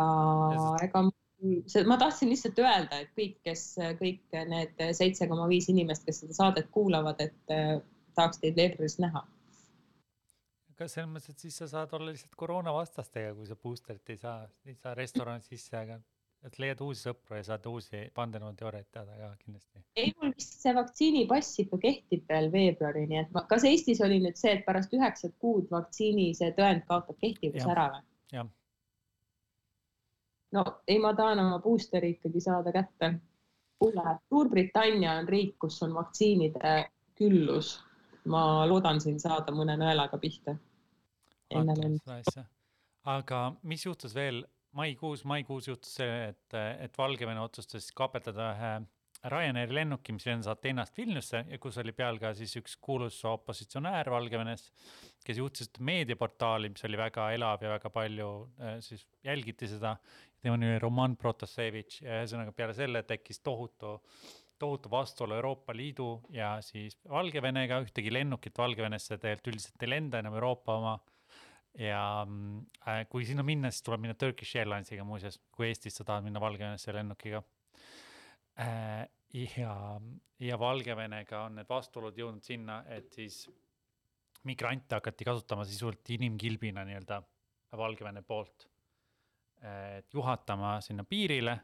ega 0.85 1.01
ma 1.89 1.97
tahtsin 1.97 2.29
lihtsalt 2.29 2.59
öelda, 2.61 2.99
et 3.01 3.11
kõik, 3.17 3.39
kes 3.43 3.63
kõik 3.99 4.35
need 4.49 4.83
seitse 4.97 5.27
koma 5.27 5.47
viis 5.51 5.67
inimest, 5.73 6.05
kes 6.05 6.21
seda 6.23 6.37
saadet 6.37 6.69
kuulavad, 6.71 7.21
et 7.21 7.53
eh, 7.53 7.79
tahaks 8.15 8.39
teid 8.41 8.55
veebruaris 8.55 8.99
näha. 9.03 9.25
aga 10.75 10.87
selles 10.91 11.09
mõttes, 11.09 11.31
et 11.31 11.39
siis 11.47 11.57
sa 11.57 11.67
saad 11.71 11.93
olla 11.97 12.11
lihtsalt 12.11 12.35
koroonavastastega, 12.39 13.33
kui 13.35 13.47
sa 13.47 13.55
boosterit 13.55 14.09
ei 14.13 14.21
saa, 14.21 14.43
ei 14.65 14.75
saa 14.75 14.93
restorani 14.95 15.43
sisse, 15.43 15.75
aga 15.77 15.99
et 16.45 16.57
leiad 16.61 16.81
uusi 16.85 17.07
sõpru 17.07 17.39
ja 17.39 17.45
saad 17.47 17.65
uusi 17.69 18.01
vandenõuteooriaid 18.17 18.87
teada 18.93 19.15
ka 19.17 19.29
kindlasti. 19.41 19.81
ei, 19.97 20.11
mul 20.21 20.33
vist 20.37 20.59
see 20.61 20.73
vaktsiinipass 20.77 21.61
ikka 21.63 21.79
kehtib 21.81 22.25
veel 22.29 22.51
veebruarini, 22.53 23.19
et 23.23 23.31
ma, 23.35 23.45
kas 23.49 23.65
Eestis 23.67 24.01
oli 24.05 24.19
nüüd 24.23 24.37
see, 24.39 24.53
et 24.57 24.65
pärast 24.67 24.93
üheksat 24.93 25.33
kuud 25.41 25.71
vaktsiini 25.73 26.31
see 26.37 26.51
tõend 26.57 26.85
kaotab 26.89 27.17
kehtivuse 27.21 27.71
ära 27.73 27.87
või? 27.95 28.03
jah. 28.37 28.49
no 30.57 30.65
ei, 30.87 30.99
ma 31.01 31.15
tahan 31.17 31.41
oma 31.45 31.61
boosteri 31.63 32.15
ikkagi 32.15 32.43
saada 32.47 32.73
kätte. 32.75 33.15
kuule, 33.81 34.17
Suurbritannia 34.29 35.17
on 35.19 35.29
riik, 35.29 35.57
kus 35.59 35.81
on 35.83 35.97
vaktsiinide 35.97 36.77
küllus. 37.17 37.79
ma 38.25 38.65
loodan 38.69 39.01
siin 39.01 39.19
saada 39.21 39.53
mõne 39.53 39.77
nõelaga 39.81 40.17
pihta. 40.21 40.57
aga 43.05 43.39
mis 43.63 43.85
juhtus 43.85 44.15
veel 44.15 44.45
maikuus, 44.75 45.23
maikuus 45.27 45.69
juhtus 45.69 45.95
see, 46.01 46.19
et, 46.31 46.57
et 46.83 46.97
Valgevene 46.99 47.41
otsustas 47.43 47.91
kaaperdada 47.95 48.51
ühe 48.53 48.75
Ryanairi 49.25 49.73
lennuki, 49.73 50.13
mis 50.13 50.25
lendas 50.27 50.51
Ateenast 50.51 50.97
Vilniusse 50.99 51.39
ja 51.49 51.57
kus 51.61 51.79
oli 51.81 51.95
peal 51.97 52.19
ka 52.21 52.29
siis 52.37 52.51
üks 52.59 52.75
kuulus 52.83 53.17
opositsionäär 53.25 54.11
Valgevenes, 54.13 54.67
kes 55.25 55.39
juhtis 55.41 55.71
meediaportaali, 55.79 56.69
mis 56.69 56.85
oli 56.85 56.99
väga 56.99 57.31
elav 57.33 57.63
ja 57.65 57.71
väga 57.73 57.89
palju 57.93 58.29
äh, 58.61 58.77
siis 58.85 59.07
jälgiti 59.25 59.69
seda. 59.71 59.95
tema 60.41 60.59
nimi 60.59 60.75
oli 60.75 60.79
Roman 60.83 61.15
Protasevitš 61.17 62.03
ja 62.03 62.19
ühesõnaga 62.19 62.53
peale 62.53 62.77
selle 62.77 63.01
tekkis 63.03 63.41
tohutu, 63.41 63.95
tohutu 64.61 64.91
vastuolu 64.91 65.33
Euroopa 65.39 65.73
Liidu 65.73 66.21
ja 66.29 66.59
siis 66.61 66.99
Valgevenega, 67.09 67.81
ühtegi 67.81 68.13
lennukit 68.13 68.57
Valgevenesse 68.57 69.17
tegelikult 69.17 69.55
üldiselt 69.55 69.87
ei 69.87 69.93
lenda 69.95 70.21
enam 70.21 70.37
Euroopa 70.37 70.77
oma 70.83 70.99
ja 71.79 72.01
äh, 72.87 73.03
kui 73.09 73.25
sinna 73.27 73.43
minna, 73.43 73.71
siis 73.71 73.83
tuleb 73.85 74.03
minna 74.05 74.15
Turkish 74.19 74.57
Airlinesiga 74.59 75.03
muuseas, 75.07 75.39
kui 75.51 75.67
Eestist 75.69 75.99
sa 75.99 76.07
tahad 76.07 76.25
minna 76.25 76.41
Valgevenesse 76.43 76.93
lennukiga 76.95 77.41
äh,. 78.59 79.05
ja, 79.57 79.75
ja 80.39 80.59
Valgevenega 80.59 81.45
on 81.49 81.59
need 81.59 81.69
vastuolud 81.69 82.17
jõudnud 82.17 82.45
sinna, 82.45 82.81
et 82.87 83.11
siis 83.13 83.43
migrante 84.47 84.95
hakati 84.95 85.27
kasutama 85.27 85.65
sisuliselt 85.67 86.15
inimkilbina 86.15 86.85
nii-öelda 86.87 87.21
Valgevene 87.75 88.23
poolt 88.23 88.67
äh,. 89.63 89.97
et 89.99 90.13
juhatama 90.13 90.77
sinna 90.81 91.03
piirile 91.03 91.59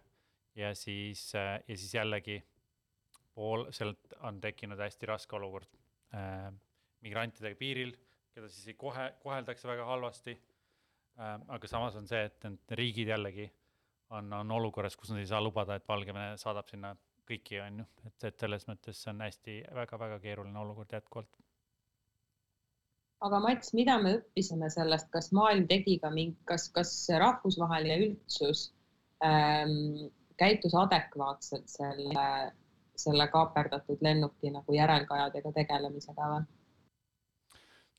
ja 0.56 0.76
siis 0.76 1.30
äh,, 1.36 1.60
ja 1.68 1.78
siis 1.78 1.96
jällegi 1.96 2.42
pool, 3.32 3.70
sealt 3.72 4.20
on 4.28 4.42
tekkinud 4.44 4.80
hästi 4.80 5.08
raske 5.08 5.40
olukord 5.40 5.72
äh, 6.16 6.52
migrantidega 7.02 7.56
piiril 7.56 7.96
keda 8.36 8.50
siis 8.50 8.72
ei 8.72 8.78
kohe, 8.80 9.08
koheldakse 9.24 9.68
väga 9.68 9.86
halvasti 9.86 10.36
ähm,. 11.20 11.48
aga 11.48 11.68
samas 11.68 11.96
on 12.00 12.08
see, 12.08 12.24
et 12.30 12.48
need 12.48 12.76
riigid 12.80 13.12
jällegi 13.12 13.48
on, 14.12 14.34
on 14.34 14.52
olukorras, 14.52 14.98
kus 15.00 15.12
nad 15.12 15.22
ei 15.22 15.30
saa 15.30 15.42
lubada, 15.44 15.76
et 15.76 15.88
Valgevene 15.88 16.36
saadab 16.40 16.68
sinna 16.72 16.96
kõiki, 17.30 17.62
on 17.64 17.82
ju, 17.82 17.88
et, 18.08 18.18
et 18.28 18.44
selles 18.44 18.68
mõttes 18.68 19.00
see 19.04 19.14
on 19.14 19.24
hästi 19.24 19.58
väga-väga 19.76 20.20
keeruline 20.24 20.60
olukord 20.60 20.92
jätkuvalt. 20.98 21.32
aga 23.28 23.40
Mats, 23.44 23.74
mida 23.78 23.98
me 24.02 24.16
õppisime 24.18 24.70
sellest, 24.74 25.12
kas 25.14 25.32
maailm 25.38 25.68
tegi 25.70 26.00
ka 26.04 26.12
mingi, 26.14 26.38
kas, 26.50 26.68
kas 26.76 26.94
rahvusvaheline 27.24 28.00
üldsus 28.08 28.72
ähm, 29.24 30.10
käitus 30.42 30.76
adekvaatselt 30.76 31.70
selle, 31.70 32.26
selle 32.98 33.28
kaaperdatud 33.34 34.02
lennuki 34.02 34.52
nagu 34.54 34.76
järelkajadega 34.76 35.54
tegelemisega 35.60 36.34
või? 36.34 36.50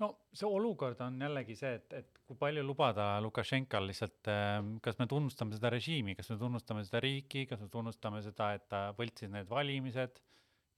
No 0.03 0.11
see 0.35 0.49
olukord 0.49 1.01
on 1.05 1.21
jällegi 1.23 1.57
see, 1.59 1.77
et, 1.79 1.95
et 2.01 2.21
kui 2.27 2.39
palju 2.41 2.65
lubada 2.67 3.07
Lukašenkal 3.25 3.87
lihtsalt, 3.89 4.29
ähm, 4.33 4.75
kas 4.85 4.99
me 5.01 5.07
tunnustame 5.11 5.57
seda 5.57 5.71
režiimi, 5.75 6.17
kas 6.19 6.31
me 6.33 6.39
tunnustame 6.41 6.85
seda 6.89 7.03
riiki, 7.05 7.47
kas 7.51 7.63
me 7.63 7.71
tunnustame 7.73 8.23
seda, 8.25 8.53
et 8.59 8.69
ta 8.73 8.85
võltsis 8.99 9.33
need 9.33 9.51
valimised. 9.51 10.23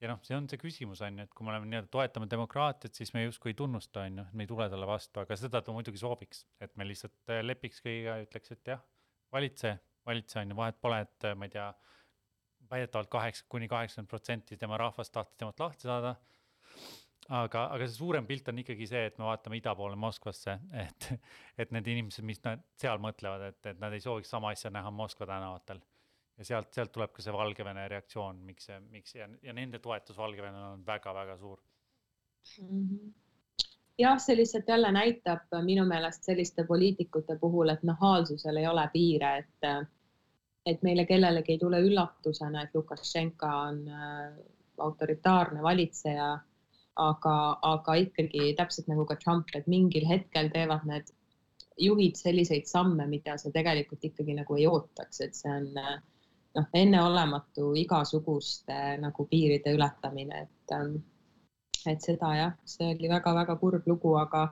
ja 0.02 0.10
noh, 0.10 0.18
see 0.26 0.36
on 0.36 0.48
see 0.50 0.60
küsimus 0.60 1.00
on 1.06 1.20
ju, 1.20 1.24
et 1.24 1.32
kui 1.32 1.46
me 1.46 1.52
oleme 1.52 1.68
nii-öelda 1.70 1.88
toetame 1.94 2.26
demokraatiat, 2.28 2.92
siis 2.98 3.14
me 3.14 3.22
justkui 3.24 3.54
ei 3.54 3.56
tunnusta, 3.56 4.02
on 4.04 4.18
ju, 4.18 4.24
et 4.26 4.36
me 4.36 4.44
ei 4.44 4.50
tule 4.50 4.66
talle 4.68 4.88
vastu, 4.90 5.22
aga 5.22 5.38
seda 5.38 5.62
ta 5.64 5.72
muidugi 5.72 6.02
sooviks, 6.02 6.44
et 6.60 6.74
me 6.76 6.84
lihtsalt 6.88 7.32
äh, 7.32 7.40
lepiks 7.46 7.80
kõigiga 7.84 8.18
ja 8.18 8.26
ütleks, 8.26 8.52
et 8.52 8.74
jah, 8.74 8.82
valitse, 9.32 9.72
valitse 10.04 10.42
on 10.42 10.52
ju, 10.52 10.58
vahet 10.58 10.82
pole, 10.82 11.00
et 11.06 11.28
äh, 11.30 11.38
ma 11.38 11.48
ei 11.48 11.54
tea, 11.54 11.70
väidetavalt 12.68 13.08
kaheksa 13.12 13.46
kuni 13.48 13.68
kaheksakümmend 13.70 14.10
protsenti 14.10 14.58
tema 14.60 14.76
rahvast 14.80 15.12
tahtis 15.14 15.38
temalt 15.38 15.60
lahti 15.60 15.86
saada 15.86 16.14
aga, 17.28 17.64
aga 17.74 17.86
see 17.86 17.96
suurem 17.96 18.26
pilt 18.28 18.48
on 18.52 18.60
ikkagi 18.60 18.86
see, 18.90 19.06
et 19.08 19.18
me 19.18 19.28
vaatame 19.28 19.58
ida 19.60 19.74
poole 19.78 19.96
Moskvasse, 19.96 20.58
et, 20.84 21.08
et 21.58 21.74
need 21.74 21.90
inimesed, 21.94 22.26
mis 22.26 22.42
nad 22.44 22.62
seal 22.80 23.00
mõtlevad, 23.02 23.48
et, 23.48 23.60
et 23.72 23.82
nad 23.82 23.94
ei 23.94 24.04
sooviks 24.04 24.32
sama 24.34 24.52
asja 24.54 24.72
näha 24.74 24.92
Moskva 24.94 25.28
tänavatel. 25.30 25.80
ja 26.38 26.44
sealt, 26.44 26.72
sealt 26.74 26.92
tuleb 26.92 27.12
ka 27.14 27.22
see 27.22 27.32
Valgevene 27.32 27.88
reaktsioon, 27.88 28.44
miks 28.44 28.70
see, 28.70 28.80
miks 28.92 29.14
ja, 29.14 29.28
ja 29.42 29.52
nende 29.56 29.78
toetus 29.78 30.18
Valgevenele 30.18 30.72
on 30.76 30.86
väga-väga 30.86 31.36
suur 31.38 31.60
mm. 32.60 32.88
-hmm 32.88 33.12
jah, 33.98 34.18
see 34.18 34.36
lihtsalt 34.36 34.68
jälle 34.68 34.90
näitab 34.92 35.52
minu 35.62 35.84
meelest 35.86 36.24
selliste 36.24 36.64
poliitikute 36.66 37.36
puhul, 37.38 37.68
et 37.68 37.82
nahaalsusel 37.82 38.56
ei 38.56 38.66
ole 38.66 38.88
piire, 38.92 39.36
et 39.38 39.86
et 40.66 40.82
meile 40.82 41.04
kellelegi 41.06 41.52
ei 41.52 41.58
tule 41.58 41.80
üllatusena, 41.84 42.62
et 42.62 42.74
Lukašenka 42.74 43.50
on 43.56 43.88
äh, 43.88 44.32
autoritaarne 44.78 45.62
valitseja 45.62 46.38
aga, 47.00 47.36
aga 47.62 47.98
ikkagi 48.04 48.54
täpselt 48.58 48.88
nagu 48.90 49.06
ka 49.08 49.16
Trump, 49.22 49.50
et 49.54 49.66
mingil 49.70 50.06
hetkel 50.08 50.50
teevad 50.54 50.86
need 50.88 51.10
juhid 51.80 52.18
selliseid 52.18 52.68
samme, 52.70 53.06
mida 53.10 53.36
sa 53.38 53.50
tegelikult 53.54 54.04
ikkagi 54.06 54.36
nagu 54.38 54.58
ei 54.58 54.66
ootaks, 54.70 55.20
et 55.26 55.34
see 55.34 55.50
on 55.50 55.72
noh, 55.74 56.68
enneolematu 56.74 57.72
igasuguste 57.82 58.78
nagu 59.02 59.26
piiride 59.30 59.74
ületamine, 59.74 60.46
et 60.46 60.76
ähm, 60.76 61.00
et 61.90 62.00
seda 62.00 62.30
jah, 62.32 62.52
see 62.64 62.86
oli 62.94 63.10
väga-väga 63.10 63.56
kurb 63.60 63.86
lugu, 63.90 64.14
aga, 64.16 64.46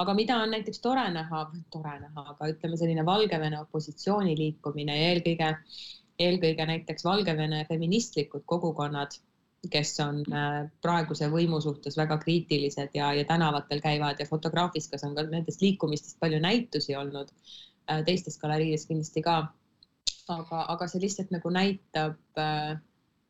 aga 0.00 0.14
mida 0.16 0.38
on 0.40 0.54
näiteks 0.54 0.80
tore 0.84 1.04
näha, 1.12 1.42
tore 1.74 1.94
näha, 2.00 2.24
aga 2.32 2.48
ütleme, 2.52 2.78
selline 2.80 3.04
Valgevene 3.04 3.60
opositsiooni 3.60 4.36
liikumine 4.38 4.96
ja 4.96 5.10
eelkõige, 5.12 5.50
eelkõige 6.28 6.66
näiteks 6.70 7.04
Valgevene 7.04 7.64
feministlikud 7.68 8.46
kogukonnad 8.48 9.18
kes 9.70 9.94
on 10.00 10.20
äh, 10.32 10.66
praeguse 10.82 11.28
võimu 11.32 11.60
suhtes 11.60 11.96
väga 11.98 12.18
kriitilised 12.22 12.94
ja, 12.94 13.10
ja 13.16 13.24
tänavatel 13.26 13.80
käivad 13.82 14.20
ja 14.20 14.26
Fotograafikas 14.26 15.02
on 15.08 15.16
ka 15.16 15.24
nendest 15.26 15.62
liikumistest 15.62 16.18
palju 16.20 16.38
näitusi 16.42 16.94
olnud, 16.96 17.32
äh, 17.90 18.04
teistes 18.06 18.38
galeriides 18.38 18.86
kindlasti 18.86 19.22
ka. 19.22 19.40
aga, 20.28 20.64
aga 20.68 20.86
see 20.86 21.00
lihtsalt 21.00 21.30
nagu 21.32 21.50
näitab, 21.50 22.20
äh, 22.38 22.78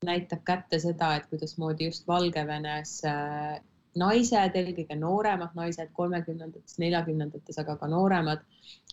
näitab 0.04 0.44
kätte 0.44 0.80
seda, 0.82 1.14
et 1.16 1.26
kuidasmoodi 1.30 1.88
just 1.88 2.06
Valgevenes 2.08 3.00
naised, 3.98 4.54
eelkõige 4.54 4.96
nooremad 4.98 5.54
naised 5.58 5.90
kolmekümnendates, 5.96 6.76
neljakümnendates, 6.78 7.58
aga 7.58 7.76
ka 7.80 7.88
nooremad 7.90 8.44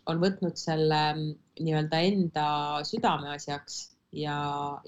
on 0.10 0.22
võtnud 0.22 0.58
selle 0.58 1.02
mm, 1.14 1.36
nii-öelda 1.60 2.00
enda 2.08 2.48
südameasjaks 2.88 3.95
ja, 4.16 4.38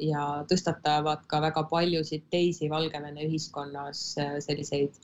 ja 0.01 0.23
tõstatavad 0.49 1.25
ka 1.30 1.41
väga 1.43 1.63
paljusid 1.71 2.28
teisi 2.32 2.69
Valgevene 2.71 3.28
ühiskonnas 3.28 4.01
äh, 4.21 4.38
selliseid 4.43 4.95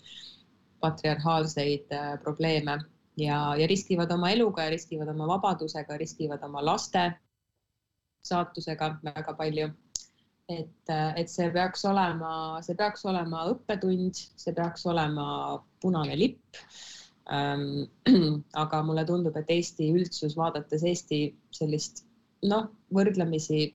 patriarhaalseid 0.83 1.91
äh, 1.95 2.13
probleeme 2.23 2.77
ja, 3.19 3.55
ja 3.59 3.67
riskivad 3.67 4.11
oma 4.11 4.31
eluga 4.33 4.67
ja 4.67 4.73
riskivad 4.73 5.11
oma 5.13 5.27
vabadusega, 5.35 5.97
riskivad 5.99 6.43
oma 6.43 6.63
laste 6.65 7.11
saatusega 8.23 8.97
väga 9.03 9.33
palju. 9.39 9.71
et, 10.49 10.89
äh, 10.91 11.13
et 11.15 11.29
see 11.31 11.47
peaks 11.51 11.85
olema, 11.87 12.61
see 12.61 12.75
peaks 12.75 13.05
olema 13.07 13.45
õppetund, 13.53 14.17
see 14.37 14.53
peaks 14.53 14.83
olema 14.85 15.27
punane 15.81 16.17
lipp 16.19 16.59
ähm,. 17.31 17.85
aga 18.63 18.81
mulle 18.83 19.05
tundub, 19.07 19.37
et 19.39 19.49
Eesti 19.49 19.87
üldsus, 19.95 20.35
vaadates 20.37 20.83
Eesti 20.83 21.21
sellist 21.55 22.03
noh, 22.43 22.67
võrdlemisi 22.93 23.71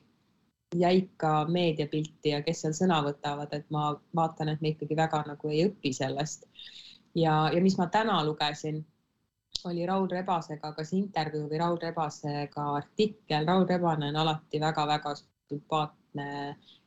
jäika 0.76 1.46
meediapilti 1.48 2.28
ja 2.34 2.42
kes 2.42 2.62
seal 2.62 2.74
sõna 2.76 3.00
võtavad, 3.04 3.52
et 3.56 3.66
ma 3.72 3.90
vaatan, 4.16 4.52
et 4.52 4.60
me 4.60 4.74
ikkagi 4.74 4.96
väga 4.96 5.22
nagu 5.26 5.50
ei 5.52 5.64
õpi 5.68 5.92
sellest. 5.96 6.44
ja, 7.14 7.50
ja 7.54 7.60
mis 7.62 7.78
ma 7.78 7.86
täna 7.92 8.20
lugesin, 8.24 8.84
oli 9.64 9.86
Raul 9.86 10.08
Rebasega 10.10 10.72
kas 10.76 10.92
intervjuu 10.92 11.48
või 11.50 11.58
Raul 11.58 11.78
Rebasega 11.82 12.66
artikkel. 12.76 13.46
Raul 13.46 13.66
Rebane 13.66 14.12
on 14.12 14.20
alati 14.22 14.60
väga-väga 14.60 15.14
sümpaatne 15.18 16.28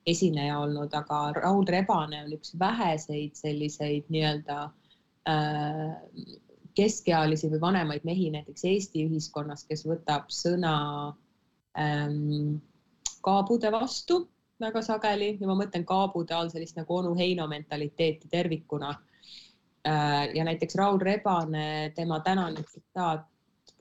esineja 0.07 0.59
olnud, 0.59 0.93
aga 0.93 1.23
Raul 1.41 1.65
Rebane 1.67 2.23
on 2.23 2.31
üks 2.37 2.55
väheseid 2.59 3.35
selliseid 3.35 4.07
nii-öelda 4.13 4.61
äh, 5.29 5.91
keskealisi 6.77 7.49
või 7.51 7.61
vanemaid 7.61 8.05
mehi 8.07 8.29
näiteks 8.31 8.65
Eesti 8.69 9.05
ühiskonnas, 9.09 9.65
kes 9.67 9.83
võtab 9.89 10.29
sõna 10.31 10.75
ähm, 11.77 12.61
kaabude 13.21 13.71
vastu 13.71 14.21
väga 14.61 14.81
sageli 14.85 15.35
ja 15.39 15.47
ma 15.49 15.55
mõtlen 15.57 15.85
kaabude 15.87 16.35
all 16.37 16.51
sellist 16.53 16.77
nagu 16.77 16.95
onu 16.95 17.15
Heino 17.17 17.47
mentaliteeti 17.47 18.29
tervikuna. 18.31 18.93
Äh, 19.87 20.29
ja 20.35 20.45
näiteks 20.45 20.75
Raul 20.77 20.99
Rebane, 21.01 21.91
tema 21.95 22.19
tänane 22.19 22.63
tsitaat 22.63 23.25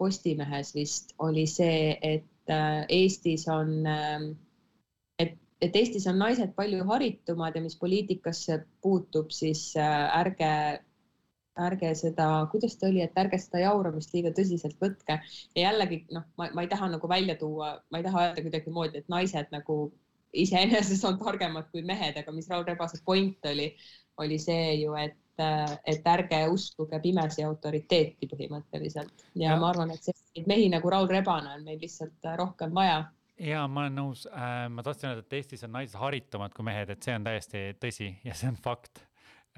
Postimehes 0.00 0.74
vist 0.74 1.12
oli 1.18 1.44
see, 1.46 1.98
et 2.02 2.48
äh, 2.48 2.86
Eestis 2.88 3.44
on, 3.52 3.86
ähm, 3.86 4.30
et, 5.18 5.34
et 5.60 5.76
Eestis 5.76 6.06
on 6.08 6.16
naised 6.18 6.54
palju 6.56 6.86
haritumad 6.88 7.56
ja 7.56 7.60
mis 7.60 7.76
poliitikasse 7.76 8.62
puutub, 8.80 9.28
siis 9.30 9.74
äh, 9.76 10.06
ärge 10.22 10.52
ärge 11.58 11.94
seda, 11.98 12.26
kuidas 12.50 12.76
ta 12.78 12.88
oli, 12.88 13.02
et 13.04 13.16
ärge 13.18 13.38
seda 13.40 13.64
jauramist 13.64 14.12
liiga 14.14 14.32
tõsiselt 14.36 14.78
võtke. 14.80 15.18
ja 15.56 15.70
jällegi 15.70 16.04
noh, 16.14 16.26
ma, 16.38 16.50
ma 16.54 16.62
ei 16.62 16.70
taha 16.70 16.88
nagu 16.94 17.08
välja 17.08 17.36
tuua, 17.40 17.74
ma 17.90 17.98
ei 17.98 18.06
taha 18.06 18.28
öelda 18.28 18.44
kuidagimoodi, 18.46 19.02
et 19.02 19.10
naised 19.12 19.50
nagu 19.54 19.80
iseenesest 20.32 21.04
on 21.08 21.18
targemad 21.18 21.70
kui 21.72 21.82
mehed, 21.82 22.16
aga 22.20 22.32
mis 22.32 22.48
Raul 22.50 22.64
Rebase 22.68 23.02
point 23.04 23.50
oli, 23.50 23.70
oli 24.22 24.38
see 24.38 24.76
ju, 24.82 24.94
et, 24.94 25.18
et 25.88 26.06
ärge 26.06 26.42
uskuge 26.52 27.00
pimesi 27.02 27.44
autoriteeti 27.44 28.28
põhimõtteliselt. 28.30 29.26
Ja, 29.34 29.50
ja 29.50 29.56
ma 29.60 29.72
arvan, 29.72 29.94
et 29.94 30.04
selliseid 30.06 30.46
mehi 30.50 30.68
nagu 30.72 30.90
Raul 30.92 31.10
Rebane 31.10 31.56
on 31.56 31.66
meil 31.66 31.80
lihtsalt 31.82 32.30
rohkem 32.38 32.74
vaja. 32.76 33.02
Ja 33.40 33.64
ma 33.72 33.86
olen 33.86 33.94
nõus. 33.96 34.26
Äh,, 34.28 34.66
ma 34.68 34.84
tahtsin 34.84 35.10
öelda, 35.10 35.24
et 35.24 35.38
Eestis 35.38 35.64
on 35.64 35.72
naised 35.72 35.96
haritumad 35.98 36.52
kui 36.54 36.66
mehed, 36.66 36.92
et 36.92 37.02
see 37.02 37.14
on 37.16 37.24
täiesti 37.24 37.70
tõsi 37.80 38.12
ja 38.24 38.36
see 38.36 38.50
on 38.52 38.58
fakt 38.60 39.00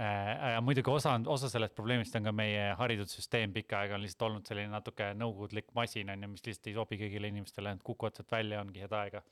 äh,. 0.00 0.60
muidugi 0.64 0.90
osa, 0.90 1.14
osa 1.26 1.50
sellest 1.52 1.74
probleemist 1.76 2.16
on 2.16 2.28
ka 2.28 2.32
meie 2.36 2.70
haridussüsteem 2.78 3.52
pikka 3.52 3.82
aega 3.82 3.98
on 3.98 4.04
lihtsalt 4.04 4.28
olnud 4.28 4.48
selline 4.48 4.72
natuke 4.72 5.12
nõukogudlik 5.18 5.72
masin 5.76 6.12
on 6.14 6.22
ju, 6.24 6.30
mis 6.34 6.46
lihtsalt 6.46 6.70
ei 6.70 6.78
sobi 6.78 7.00
kõigile 7.00 7.32
inimestele, 7.32 7.74
et 7.76 7.82
kukuvad 7.84 8.16
sealt 8.16 8.32
välja, 8.32 8.60
ongi 8.64 8.84
head 8.84 8.94
aega. 8.96 9.24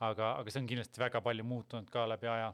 aga, 0.00 0.34
aga 0.40 0.50
see 0.50 0.62
on 0.62 0.68
kindlasti 0.70 1.00
väga 1.00 1.22
palju 1.24 1.46
muutunud 1.46 1.90
ka 1.90 2.06
läbi 2.10 2.30
aja 2.30 2.52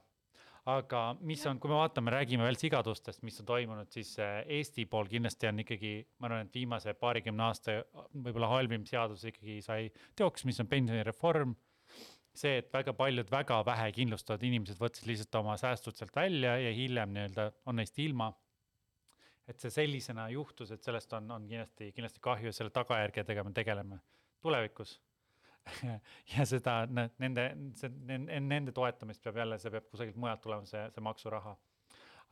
aga 0.68 1.01
mis 1.25 1.43
on, 1.49 1.59
kui 1.61 1.71
me 1.71 1.79
vaatame, 1.79 2.12
räägime 2.12 2.45
veel 2.45 2.59
sigadustest, 2.61 3.23
mis 3.25 3.41
on 3.41 3.49
toimunud, 3.49 3.89
siis 3.93 4.12
äh, 4.21 4.43
Eesti 4.59 4.85
pool 4.91 5.09
kindlasti 5.11 5.49
on 5.49 5.62
ikkagi, 5.64 5.93
ma 6.21 6.29
arvan, 6.29 6.47
et 6.47 6.55
viimase 6.55 6.95
paarikümne 7.01 7.47
aasta 7.47 7.81
võib-olla 8.12 8.51
halvim 8.53 8.85
seadus 8.89 9.25
ikkagi 9.31 9.61
sai 9.64 9.89
teoks, 10.18 10.45
mis 10.49 10.61
on 10.61 10.68
pensionireform 10.71 11.55
see, 12.41 12.61
et 12.62 12.70
väga 12.72 12.95
paljud 12.97 13.30
väga 13.32 13.61
vähe 13.66 13.91
kindlustavad 13.97 14.45
inimesed 14.47 14.80
võtsid 14.80 15.09
lihtsalt 15.11 15.41
oma 15.43 15.57
säästud 15.61 15.99
sealt 15.99 16.14
välja 16.16 16.57
ja 16.61 16.72
hiljem 16.74 17.12
nii-öelda 17.16 17.51
on 17.68 17.80
neist 17.80 17.99
ilma. 17.99 18.32
et 19.51 19.59
see 19.59 19.72
sellisena 19.74 20.28
juhtus, 20.30 20.70
et 20.70 20.84
sellest 20.86 21.12
on, 21.18 21.30
on 21.34 21.47
kindlasti, 21.51 21.91
kindlasti 21.93 22.20
kahju 22.22 22.51
ja 22.51 22.55
selle 22.55 22.70
tagajärgedega 22.70 23.43
me 23.45 23.51
tegeleme 23.53 23.99
tulevikus 24.43 25.01
ja 26.34 26.47
seda 26.47 26.84
nende, 27.18 27.49
nende 28.41 28.72
toetamist 28.72 29.22
peab 29.24 29.41
jälle, 29.43 29.59
see 29.59 29.72
peab 29.74 29.88
kusagilt 29.91 30.20
mujalt 30.20 30.43
tulema, 30.45 30.68
see, 30.70 30.84
see 30.95 31.05
maksuraha. 31.05 31.57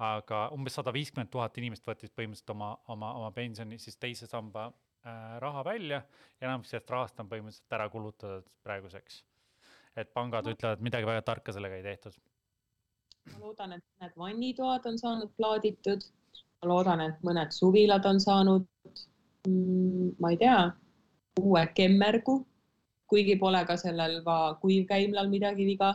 aga 0.06 0.44
umbes 0.54 0.78
sada 0.78 0.92
viiskümmend 0.94 1.30
tuhat 1.30 1.59
inimest 1.59 1.86
võttis 1.86 2.12
põhimõtteliselt 2.14 2.54
oma, 2.54 2.70
oma, 2.94 3.14
oma 3.18 3.32
pensioni 3.34 3.80
siis 3.82 3.98
teise 3.98 4.30
samba 4.30 4.68
äh, 4.68 5.40
raha 5.42 5.64
välja 5.66 6.04
ja 6.40 6.46
enamus 6.46 6.70
sellest 6.70 6.94
rahast 6.94 7.18
on 7.18 7.32
põhimõtteliselt 7.32 7.78
ära 7.80 7.88
kulutatud 7.90 8.46
praeguseks 8.62 9.24
et 9.97 10.12
pangad 10.14 10.47
ütlevad, 10.47 10.80
midagi 10.80 11.07
väga 11.07 11.22
tarka 11.22 11.53
sellega 11.53 11.80
ei 11.80 11.82
tehtud. 11.82 12.14
ma 13.32 13.39
loodan, 13.47 13.72
et 13.72 13.84
need 14.01 14.12
vannitoad 14.16 14.86
on 14.86 14.99
saanud 14.99 15.30
plaaditud 15.36 16.07
ma 16.62 16.70
loodan, 16.72 17.03
et 17.05 17.24
mõned 17.26 17.55
suvilad 17.55 18.07
on 18.09 18.20
saanud 18.22 18.66
mm,, 19.47 20.14
ma 20.18 20.32
ei 20.34 20.39
tea, 20.41 20.59
uue 21.39 21.64
kemmergu, 21.74 22.41
kuigi 23.09 23.36
pole 23.41 23.62
ka 23.66 23.76
sellel 23.80 24.20
kuivkäimlal 24.61 25.30
midagi 25.30 25.66
viga. 25.66 25.95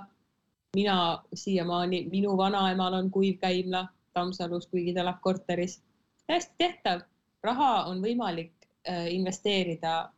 mina 0.74 1.22
siiamaani, 1.38 2.08
minu 2.10 2.38
vanaemal 2.38 2.94
on 2.94 3.12
kuivkäimla 3.12 3.88
Tammsalus, 4.14 4.68
kuigi 4.68 4.94
ta 4.94 5.02
elab 5.02 5.20
korteris. 5.22 5.82
täiesti 6.28 6.54
tehtav, 6.58 7.02
raha 7.44 7.84
on 7.92 8.02
võimalik 8.02 8.54
äh, 8.90 9.08
investeerida 9.14 10.10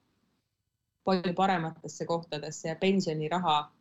palju 1.05 1.33
parematesse 1.33 2.05
kohtadesse 2.05 2.69
ja 2.69 2.75
pensioniraha, 2.75 3.71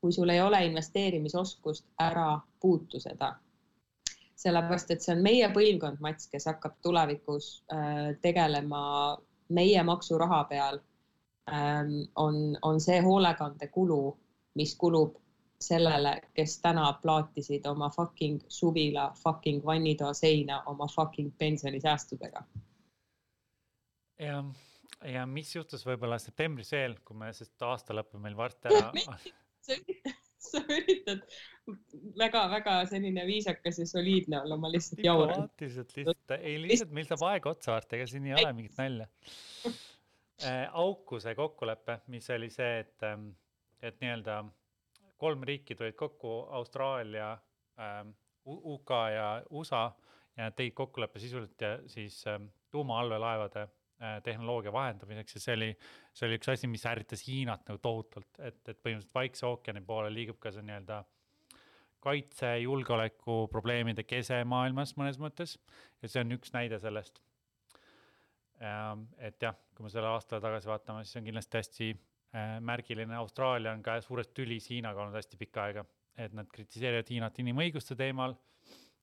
kui 0.00 0.12
sul 0.12 0.28
ei 0.28 0.40
ole 0.40 0.64
investeerimisoskust, 0.64 1.86
ära 1.98 2.40
puutu 2.60 3.00
seda. 3.00 3.34
sellepärast, 4.36 4.90
et 4.90 5.00
see 5.00 5.14
on 5.14 5.22
meie 5.24 5.46
põlvkond, 5.48 5.96
Mats, 6.04 6.26
kes 6.28 6.44
hakkab 6.44 6.74
tulevikus 6.84 7.46
äh, 7.72 8.10
tegelema 8.20 8.82
meie 9.48 9.82
maksuraha 9.82 10.42
peal 10.50 10.80
ähm,. 11.52 11.94
on, 12.16 12.58
on 12.62 12.80
see 12.80 13.00
hoolekandekulu, 13.00 14.18
mis 14.54 14.74
kulub 14.76 15.16
sellele, 15.60 16.20
kes 16.34 16.58
täna 16.60 16.92
plaatisid 17.02 17.66
oma 17.66 17.88
fucking 17.90 18.40
suvila 18.48 19.12
fucking 19.22 19.64
vannitoa 19.64 20.12
seina 20.12 20.62
oma 20.66 20.86
fucking 20.96 21.32
pensionisäästudega. 21.38 22.44
jah 24.18 24.65
ja 25.12 25.26
mis 25.30 25.54
juhtus 25.54 25.84
võib-olla 25.86 26.18
septembris 26.22 26.72
veel, 26.74 26.98
kui 27.04 27.16
me, 27.18 27.32
sest 27.36 27.62
aasta 27.62 27.96
lõpeb 27.96 28.22
meil 28.22 28.36
varsti 28.38 28.72
ära 28.72 28.90
sa 30.46 30.60
üritad 30.70 31.22
väga-väga 32.18 32.76
selline 32.90 33.24
viisakas 33.26 33.80
ja 33.82 33.86
soliidne 33.88 34.40
olla, 34.44 34.58
ma 34.60 34.70
lihtsalt 34.70 35.02
jauran. 35.04 35.32
diplomaatiliselt 35.32 35.96
lihtsalt, 35.96 36.36
ei 36.38 36.60
lihtsalt 36.62 36.92
meil 36.94 37.08
saab 37.08 37.24
aeg 37.30 37.48
otsa 37.50 37.74
varsti, 37.74 37.98
ega 37.98 38.06
siin 38.10 38.28
ei 38.28 38.36
ole 38.36 38.52
mingit 38.56 38.78
nalja 38.80 39.08
äh,. 40.46 40.68
Aukuse 40.84 41.34
kokkulepe, 41.34 42.00
mis 42.12 42.30
oli 42.34 42.50
see, 42.52 42.84
et, 42.84 42.96
ähm, 43.08 43.30
et 43.82 43.98
nii-öelda 44.02 44.42
kolm 45.16 45.42
riiki 45.48 45.74
tulid 45.74 45.96
kokku, 45.98 46.38
Austraalia 46.60 47.32
ähm,, 47.80 48.14
UK 48.46 48.92
ja 49.10 49.30
USA 49.50 49.88
ja 50.36 50.50
tegid 50.54 50.76
kokkuleppe 50.78 51.18
sisuliselt 51.18 51.60
ja 51.60 51.78
siis 51.90 52.20
ähm, 52.30 52.50
tuumaallveelaevade 52.70 53.66
tehnoloogia 54.24 54.72
vahendamiseks 54.72 55.38
ja 55.38 55.40
see 55.40 55.54
oli, 55.56 55.68
see 56.12 56.26
oli 56.28 56.36
üks 56.36 56.50
asi, 56.52 56.68
mis 56.68 56.84
ärritas 56.88 57.22
Hiinat 57.24 57.62
nagu 57.68 57.80
tohutult, 57.82 58.28
et, 58.38 58.58
et 58.68 58.80
põhimõtteliselt 58.80 59.14
Vaikse 59.16 59.46
ookeani 59.48 59.80
poole 59.86 60.10
liigub 60.12 60.40
ka 60.42 60.52
see 60.52 60.64
nii-öelda 60.66 61.02
kaitse, 62.06 62.50
julgeoleku 62.62 63.46
probleemide 63.52 64.04
kese 64.06 64.42
maailmas 64.48 64.94
mõnes 65.00 65.18
mõttes. 65.22 65.56
Ja 66.02 66.10
see 66.10 66.22
on 66.22 66.36
üks 66.36 66.52
näide 66.54 66.78
sellest. 66.82 67.18
Ähm, 68.62 69.08
et 69.18 69.42
jah, 69.42 69.56
kui 69.76 69.86
me 69.86 69.92
selle 69.92 70.08
aasta 70.12 70.40
tagasi 70.40 70.70
vaatame, 70.70 71.04
siis 71.04 71.18
on 71.20 71.26
kindlasti 71.26 71.60
hästi 71.60 71.88
äh, 71.92 72.56
märgiline, 72.64 73.16
Austraalia 73.18 73.74
on 73.76 73.82
ka 73.84 73.98
suures 74.04 74.30
tülis 74.36 74.70
Hiinaga 74.72 75.02
olnud 75.02 75.18
hästi 75.18 75.40
pikka 75.40 75.66
aega, 75.66 75.84
et 76.16 76.36
nad 76.36 76.48
kritiseerivad 76.52 77.10
Hiinat 77.12 77.42
inimõiguste 77.42 77.98
teemal 77.98 78.36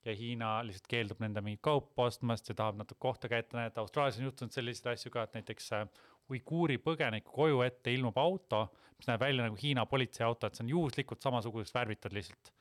ja 0.06 0.16
Hiina 0.16 0.56
lihtsalt 0.68 0.88
keeldub 0.92 1.22
nende 1.24 1.42
mingit 1.42 1.62
kaupa 1.64 2.08
ostmast 2.10 2.50
ja 2.50 2.56
tahab 2.60 2.80
natuke 2.80 3.00
kohta 3.00 3.30
kätte 3.32 3.58
näidata. 3.58 3.82
Austraalias 3.82 4.18
on 4.20 4.28
juhtunud 4.28 4.52
selliseid 4.52 4.92
asju 4.94 5.12
ka, 5.14 5.24
et 5.24 5.38
näiteks 5.38 5.72
äh, 5.78 5.86
uiguuri 6.32 6.78
põgeniku 6.84 7.32
koju 7.38 7.62
ette 7.66 7.94
ilmub 7.94 8.18
auto, 8.20 8.66
mis 8.98 9.08
näeb 9.08 9.24
välja 9.24 9.48
nagu 9.48 9.58
Hiina 9.62 9.86
politseiauto, 9.90 10.48
et 10.48 10.60
see 10.60 10.66
on 10.66 10.74
juhuslikult 10.76 11.24
samasuguseks 11.24 11.76
värvitud 11.76 12.16
lihtsalt 12.16 12.54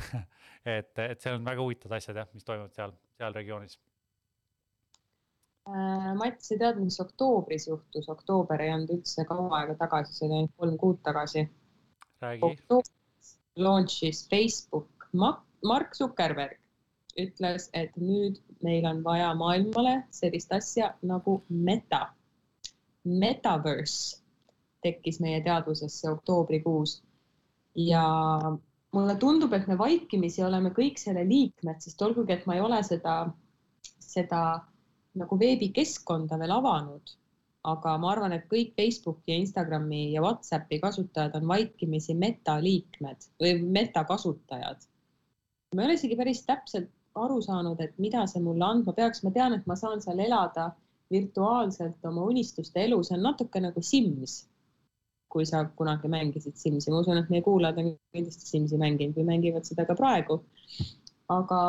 et, 0.78 0.98
et 0.98 1.20
seal 1.20 1.36
on 1.38 1.46
väga 1.46 1.64
huvitavad 1.64 1.98
asjad 1.98 2.20
jah, 2.22 2.28
mis 2.32 2.46
toimuvad 2.46 2.76
seal, 2.76 2.94
seal 3.20 3.36
regioonis 3.36 3.76
äh,. 5.68 6.12
Mats, 6.20 6.48
sa 6.48 6.58
tead, 6.60 6.80
mis 6.80 7.00
oktoobris 7.02 7.68
juhtus? 7.68 8.08
oktoober 8.12 8.64
ei 8.64 8.72
olnud 8.76 8.94
üldse 8.96 9.26
kaua 9.28 9.60
aega 9.60 9.76
tagasi, 9.84 10.16
see 10.16 10.28
oli 10.28 10.40
ainult 10.40 10.56
kolm 10.56 10.80
kuud 10.80 11.04
tagasi. 11.04 11.44
räägi. 12.24 12.56
Launch'is 13.60 14.24
Facebook 14.30 15.08
Mark 15.12 15.96
Zuckerberg 15.98 16.59
ütles, 17.18 17.68
et 17.74 17.96
nüüd 17.96 18.38
meil 18.62 18.86
on 18.86 19.02
vaja 19.04 19.32
maailmale 19.34 20.02
sellist 20.14 20.52
asja 20.52 20.94
nagu 21.02 21.40
meta. 21.48 22.08
Metaverse 23.04 24.20
tekkis 24.84 25.20
meie 25.20 25.40
teadvusesse 25.44 26.10
oktoobrikuus 26.10 27.00
ja 27.76 28.04
mulle 28.92 29.16
tundub, 29.16 29.52
et 29.52 29.66
me 29.68 29.78
vaikimisi 29.78 30.44
oleme 30.44 30.72
kõik 30.76 30.98
selle 31.00 31.24
liikmed, 31.28 31.80
sest 31.80 32.02
olgugi, 32.02 32.34
et 32.34 32.46
ma 32.46 32.56
ei 32.56 32.64
ole 32.64 32.80
seda, 32.86 33.16
seda 34.00 34.42
nagu 35.20 35.38
veebikeskkonda 35.38 36.38
veel 36.40 36.54
avanud, 36.54 37.14
aga 37.70 37.96
ma 38.00 38.12
arvan, 38.14 38.34
et 38.36 38.46
kõik 38.50 38.72
Facebooki 38.78 39.34
ja 39.34 39.40
Instagrami 39.40 40.04
ja 40.14 40.22
Whatsappi 40.24 40.80
kasutajad 40.80 41.36
on 41.40 41.48
vaikimisi 41.50 42.16
meta 42.16 42.56
liikmed 42.62 43.28
või 43.42 43.58
meta 43.64 44.04
kasutajad. 44.08 44.86
ma 45.74 45.82
ei 45.82 45.86
ole 45.86 45.94
isegi 45.94 46.16
päris 46.18 46.40
täpselt 46.46 46.88
aru 47.18 47.40
saanud, 47.42 47.80
et 47.80 47.96
mida 47.98 48.26
see 48.30 48.42
mulle 48.42 48.64
andma 48.66 48.94
peaks, 48.94 49.24
ma 49.24 49.32
tean, 49.34 49.54
et 49.56 49.66
ma 49.66 49.76
saan 49.76 50.02
seal 50.02 50.20
elada 50.22 50.70
virtuaalselt 51.10 52.04
oma 52.06 52.24
unistuste 52.30 52.84
elu, 52.84 53.00
see 53.02 53.16
on 53.16 53.24
natuke 53.26 53.62
nagu 53.62 53.82
Sims. 53.82 54.46
kui 55.30 55.44
sa 55.46 55.60
kunagi 55.78 56.08
mängisid 56.10 56.56
Simsi, 56.58 56.90
ma 56.90 57.04
usun, 57.04 57.20
et 57.20 57.28
meie 57.30 57.42
kuulajad 57.46 57.76
on 57.78 57.92
kindlasti 58.10 58.48
Simsi 58.48 58.78
mänginud 58.78 59.14
või 59.14 59.28
mängivad 59.28 59.66
seda 59.66 59.84
ka 59.86 59.94
praegu. 59.94 60.40
aga 61.30 61.60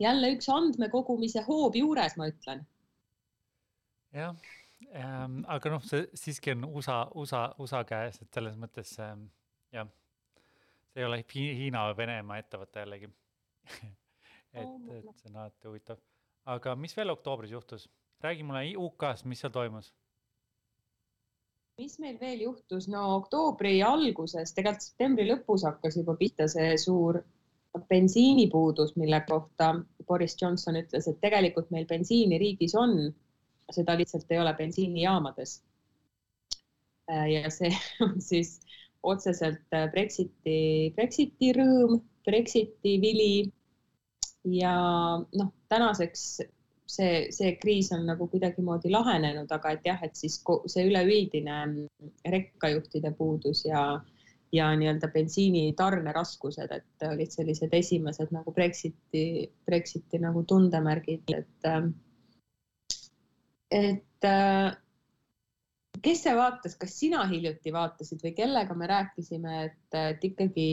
jälle 0.00 0.30
üks 0.36 0.48
andmekogumise 0.48 1.42
hoob 1.44 1.76
juures, 1.76 2.16
ma 2.16 2.30
ütlen. 2.32 2.64
jah 4.16 4.34
ähm,, 4.96 5.42
aga 5.46 5.76
noh, 5.76 5.84
see 5.84 6.06
siiski 6.14 6.56
on 6.56 6.64
USA, 6.70 7.02
USA, 7.14 7.50
USA 7.58 7.84
käes, 7.84 8.20
et 8.22 8.32
selles 8.34 8.56
mõttes 8.56 8.96
ähm, 9.04 9.28
jah, 9.72 9.88
see 10.92 11.04
ei 11.04 11.08
ole 11.08 11.22
Hiina 11.34 11.84
või 11.90 11.98
Venemaa 12.00 12.40
ettevõte 12.40 12.84
jällegi 12.84 13.12
et, 14.90 15.04
et 15.04 15.22
see 15.22 15.30
on 15.30 15.40
alati 15.42 15.68
huvitav. 15.68 15.98
aga 16.56 16.76
mis 16.76 16.96
veel 16.96 17.14
oktoobris 17.16 17.56
juhtus? 17.56 17.88
räägi 18.20 18.44
mulle 18.44 18.76
UK-st, 18.76 19.24
mis 19.24 19.40
seal 19.40 19.52
toimus? 19.52 19.92
mis 21.80 21.98
meil 21.98 22.18
veel 22.20 22.42
juhtus, 22.44 22.88
no 22.92 23.02
oktoobri 23.16 23.78
alguses, 23.82 24.52
tegelikult 24.52 24.84
septembri 24.84 25.24
lõpus 25.30 25.64
hakkas 25.64 25.96
juba 25.96 26.16
pihta 26.20 26.48
see 26.52 26.74
suur 26.82 27.22
bensiinipuudus, 27.88 28.96
mille 29.00 29.20
kohta 29.28 29.70
Boris 30.06 30.36
Johnson 30.40 30.76
ütles, 30.80 31.06
et 31.08 31.20
tegelikult 31.22 31.70
meil 31.70 31.86
bensiini 31.88 32.38
riigis 32.42 32.74
on, 32.76 32.96
seda 33.72 33.94
lihtsalt 33.96 34.32
ei 34.34 34.40
ole 34.42 34.52
bensiinijaamades. 34.58 35.60
ja 37.30 37.50
see 37.50 37.70
on 38.06 38.20
siis 38.20 38.58
otseselt 39.02 39.78
Brexiti, 39.94 40.92
Brexiti 40.96 41.54
rõõm, 41.56 42.00
Brexiti 42.26 42.98
vili 43.00 43.32
ja 44.44 44.74
noh, 45.20 45.52
tänaseks 45.68 46.24
see, 46.90 47.26
see 47.34 47.54
kriis 47.60 47.90
on 47.94 48.06
nagu 48.08 48.28
kuidagimoodi 48.30 48.90
lahenenud, 48.92 49.50
aga 49.52 49.74
et 49.76 49.86
jah, 49.86 50.00
et 50.06 50.16
siis 50.18 50.40
see 50.72 50.86
üleüldine 50.88 51.58
rekkajuhtide 52.34 53.12
puudus 53.18 53.64
ja, 53.68 53.84
ja 54.52 54.70
nii-öelda 54.76 55.10
bensiini 55.14 55.70
tarneraskused, 55.78 56.72
et 56.74 57.08
olid 57.08 57.32
sellised 57.34 57.74
esimesed 57.76 58.34
nagu 58.34 58.54
Brexiti, 58.56 59.24
Brexiti 59.66 60.22
nagu 60.22 60.44
tundemärgid, 60.48 61.30
et, 61.36 61.70
et 63.80 64.30
kes 66.02 66.24
see 66.24 66.36
vaatas, 66.36 66.78
kas 66.80 66.96
sina 66.96 67.26
hiljuti 67.30 67.74
vaatasid 67.74 68.24
või 68.24 68.34
kellega 68.36 68.76
me 68.76 68.88
rääkisime, 68.90 69.60
et, 69.68 70.00
et 70.00 70.26
ikkagi 70.32 70.70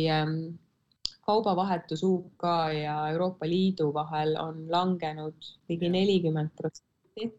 kaubavahetus 1.27 2.03
UK 2.03 2.43
ja 2.83 2.95
Euroopa 3.11 3.47
Liidu 3.49 3.91
vahel 3.93 4.35
on 4.39 4.65
langenud 4.71 5.47
ligi 5.69 5.89
nelikümmend 5.91 6.53
protsenti. 6.55 7.31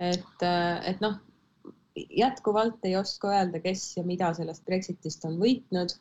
et, 0.00 0.42
et 0.90 1.00
noh, 1.00 1.16
jätkuvalt 1.96 2.84
ei 2.84 2.96
oska 2.96 3.30
öelda, 3.32 3.60
kes 3.64 3.96
ja 3.96 4.04
mida 4.04 4.32
sellest 4.34 4.64
Brexitist 4.68 5.24
on 5.24 5.38
võitnud. 5.40 5.94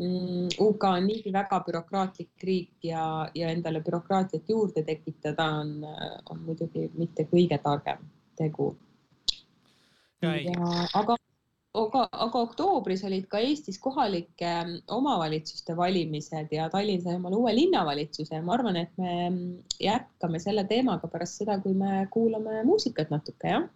Mm, 0.00 0.48
UK 0.62 0.84
on 0.88 1.06
niigi 1.06 1.32
väga 1.32 1.58
bürokraatlik 1.66 2.44
riik 2.46 2.86
ja, 2.86 3.04
ja 3.34 3.50
endale 3.50 3.82
bürokraatiat 3.84 4.48
juurde 4.48 4.84
tekitada 4.86 5.48
on, 5.60 5.72
on 6.30 6.44
muidugi 6.46 6.86
mitte 6.94 7.26
kõige 7.32 7.58
targem 7.64 8.06
tegu. 8.38 8.70
ja, 10.22 10.70
aga 10.94 11.16
aga, 11.78 12.04
aga 12.26 12.42
oktoobris 12.46 13.04
olid 13.06 13.26
ka 13.30 13.40
Eestis 13.44 13.78
kohalike 13.82 14.50
mm, 14.64 14.78
omavalitsuste 14.96 15.76
valimised 15.78 16.54
ja 16.54 16.68
Tallinn 16.72 17.02
sai 17.04 17.16
omale 17.18 17.38
uue 17.38 17.54
linnavalitsuse 17.54 18.34
ja 18.34 18.42
ma 18.42 18.56
arvan, 18.56 18.80
et 18.80 18.96
me 18.98 19.12
mm, 19.28 19.50
jätkame 19.82 20.42
selle 20.42 20.64
teemaga 20.70 21.10
pärast 21.12 21.42
seda, 21.42 21.58
kui 21.62 21.74
me 21.74 22.06
kuulame 22.10 22.64
muusikat 22.66 23.12
natuke, 23.14 23.54
jah 23.54 23.68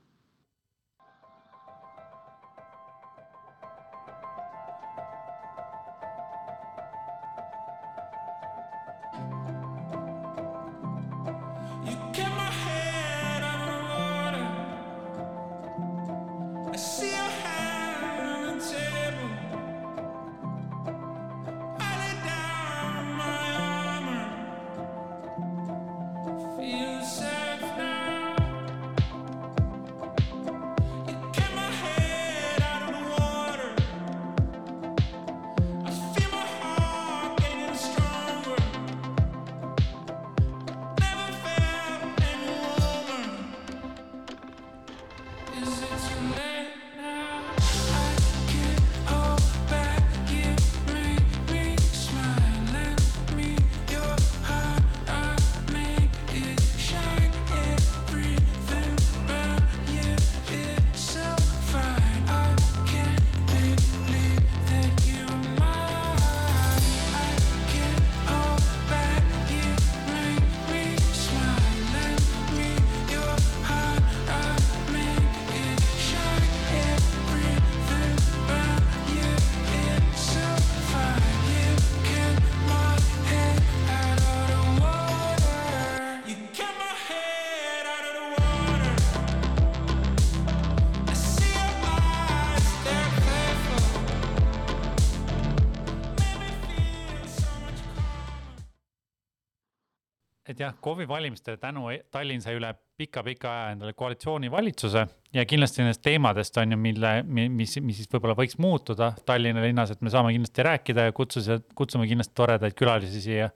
jah, 100.65 100.75
KOV-i 100.85 101.07
valimistele 101.09 101.61
tänu 101.63 101.89
e-, 101.93 102.03
Tallinn 102.13 102.43
sai 102.45 102.57
üle 102.59 102.73
pika-pika 102.99 103.51
aja 103.51 103.71
endale 103.75 103.95
koalitsioonivalitsuse 103.99 105.05
ja 105.35 105.45
kindlasti 105.51 105.83
nendest 105.83 106.03
teemadest 106.07 106.59
on 106.63 106.75
ju, 106.75 106.81
mille, 106.81 107.15
mis, 107.29 107.77
mis 107.83 108.01
siis 108.01 108.11
võib-olla 108.11 108.37
võiks 108.39 108.59
muutuda 108.63 109.13
Tallinna 109.27 109.65
linnas, 109.65 109.95
et 109.95 110.03
me 110.05 110.13
saame 110.15 110.35
kindlasti 110.35 110.67
rääkida 110.67 111.09
ja 111.09 111.17
kutsuda, 111.17 111.61
kutsume 111.79 112.09
kindlasti 112.11 112.37
toredaid 112.39 112.77
külalisi 112.79 113.23
siia. 113.25 113.51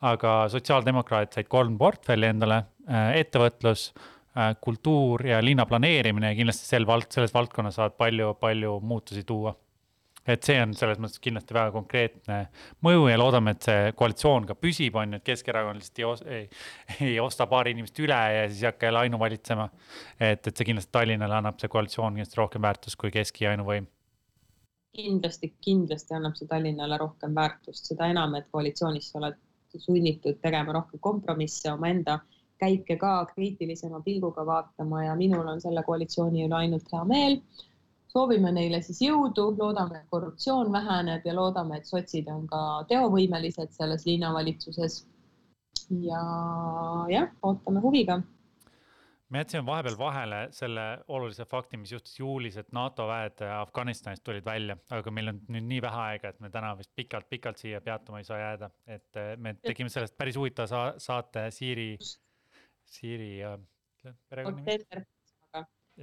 aga 0.00 0.44
sotsiaaldemokraadid 0.52 1.34
said 1.34 1.48
kolm 1.50 1.74
portfelli 1.78 2.28
endale, 2.30 2.62
ettevõtlus 3.18 3.88
Äh, 4.38 4.56
kultuur 4.60 5.24
ja 5.26 5.38
linna 5.42 5.64
planeerimine 5.66 6.28
ja 6.30 6.36
kindlasti 6.38 6.66
sel 6.68 6.84
vald-, 6.86 7.08
selles 7.10 7.32
valdkonnas 7.34 7.78
saavad 7.78 7.96
palju, 7.98 8.34
palju 8.38 8.76
muutusi 8.86 9.24
tuua. 9.26 9.54
Et 10.28 10.44
see 10.44 10.58
on 10.62 10.74
selles 10.76 11.00
mõttes 11.02 11.20
kindlasti 11.24 11.56
väga 11.56 11.72
konkreetne 11.74 12.38
mõju 12.84 13.08
ja 13.10 13.18
loodame, 13.20 13.56
et 13.56 13.68
see 13.68 13.92
koalitsioon 13.98 14.48
ka 14.48 14.56
püsib, 14.58 14.96
on 15.00 15.16
ju, 15.16 15.20
et 15.20 15.26
Keskerakond 15.26 15.82
lihtsalt 15.82 16.26
ei, 16.26 16.48
ei, 16.98 17.12
ei 17.12 17.20
osta 17.20 17.48
paari 17.50 17.74
inimest 17.76 17.98
üle 18.04 18.18
ja 18.34 18.48
siis 18.48 18.62
ei 18.62 18.70
hakka 18.70 18.90
jälle 18.90 19.04
ainuvalitsema. 19.06 19.68
et, 20.20 20.46
et 20.46 20.54
see 20.54 20.68
kindlasti 20.68 20.92
Tallinnale 20.92 21.38
annab 21.40 21.60
see 21.60 21.72
koalitsioon 21.72 22.18
kindlasti 22.18 22.40
rohkem 22.40 22.62
väärtust 22.62 23.00
kui 23.00 23.14
Keski 23.14 23.48
ainuvõim 23.50 23.88
kindlasti, 24.98 25.52
kindlasti 25.62 26.14
annab 26.16 26.34
see 26.38 26.48
Tallinnale 26.50 26.96
rohkem 26.98 27.34
väärtust, 27.36 27.86
seda 27.90 28.08
enam, 28.10 28.34
et 28.34 28.48
koalitsioonis 28.50 29.12
sa 29.12 29.20
oled 29.20 29.36
sunnitud 29.76 30.40
tegema 30.42 30.72
rohkem 30.74 31.00
kompromisse 31.04 31.70
omaenda 31.70 32.18
käike 32.58 32.96
ka 32.98 33.12
kriitilisema 33.34 34.00
pilguga 34.02 34.46
vaatama 34.46 35.04
ja 35.04 35.14
minul 35.16 35.46
on 35.46 35.60
selle 35.62 35.82
koalitsiooni 35.86 36.46
üle 36.46 36.56
ainult 36.62 36.88
hea 36.92 37.04
meel. 37.12 37.38
Soovime 38.12 38.52
neile 38.52 38.80
siis 38.82 39.02
jõudu, 39.04 39.50
loodame, 39.58 40.02
et 40.02 40.10
korruptsioon 40.10 40.72
väheneb 40.72 41.26
ja 41.26 41.34
loodame, 41.36 41.78
et 41.78 41.86
sotsid 41.86 42.28
on 42.32 42.46
ka 42.48 42.64
teovõimelised 42.88 43.74
selles 43.76 44.06
linnavalitsuses. 44.08 45.04
ja 46.04 46.22
jah, 47.08 47.30
ootame 47.42 47.80
huviga 47.80 48.20
me 49.28 49.42
jätsime 49.42 49.66
vahepeal 49.66 49.96
vahele 49.98 50.38
selle 50.56 50.84
olulise 51.08 51.44
fakti, 51.44 51.76
mis 51.76 51.92
juhtus 51.92 52.18
juulis, 52.18 52.56
et 52.56 52.70
NATO 52.72 53.06
väed 53.08 53.42
Afganistanist 53.52 54.24
tulid 54.24 54.44
välja, 54.44 54.76
aga 54.90 55.12
meil 55.12 55.32
on 55.34 55.42
nüüd 55.52 55.66
nii 55.68 55.82
vähe 55.84 56.00
aega, 56.04 56.32
et 56.32 56.40
me 56.40 56.50
täna 56.50 56.72
vist 56.78 56.94
pikalt-pikalt 56.96 57.60
siia 57.60 57.80
peatuma 57.84 58.22
ei 58.22 58.28
saa 58.28 58.38
jääda, 58.40 58.70
et 58.86 59.20
me 59.36 59.54
tegime 59.60 59.92
sellest 59.92 60.16
päris 60.16 60.36
huvitava 60.40 60.94
saate 60.96 61.50
Siiri 61.52 61.90
Siiri 62.88 63.38
ja 63.38 63.58
perekonnanimi. 64.28 65.04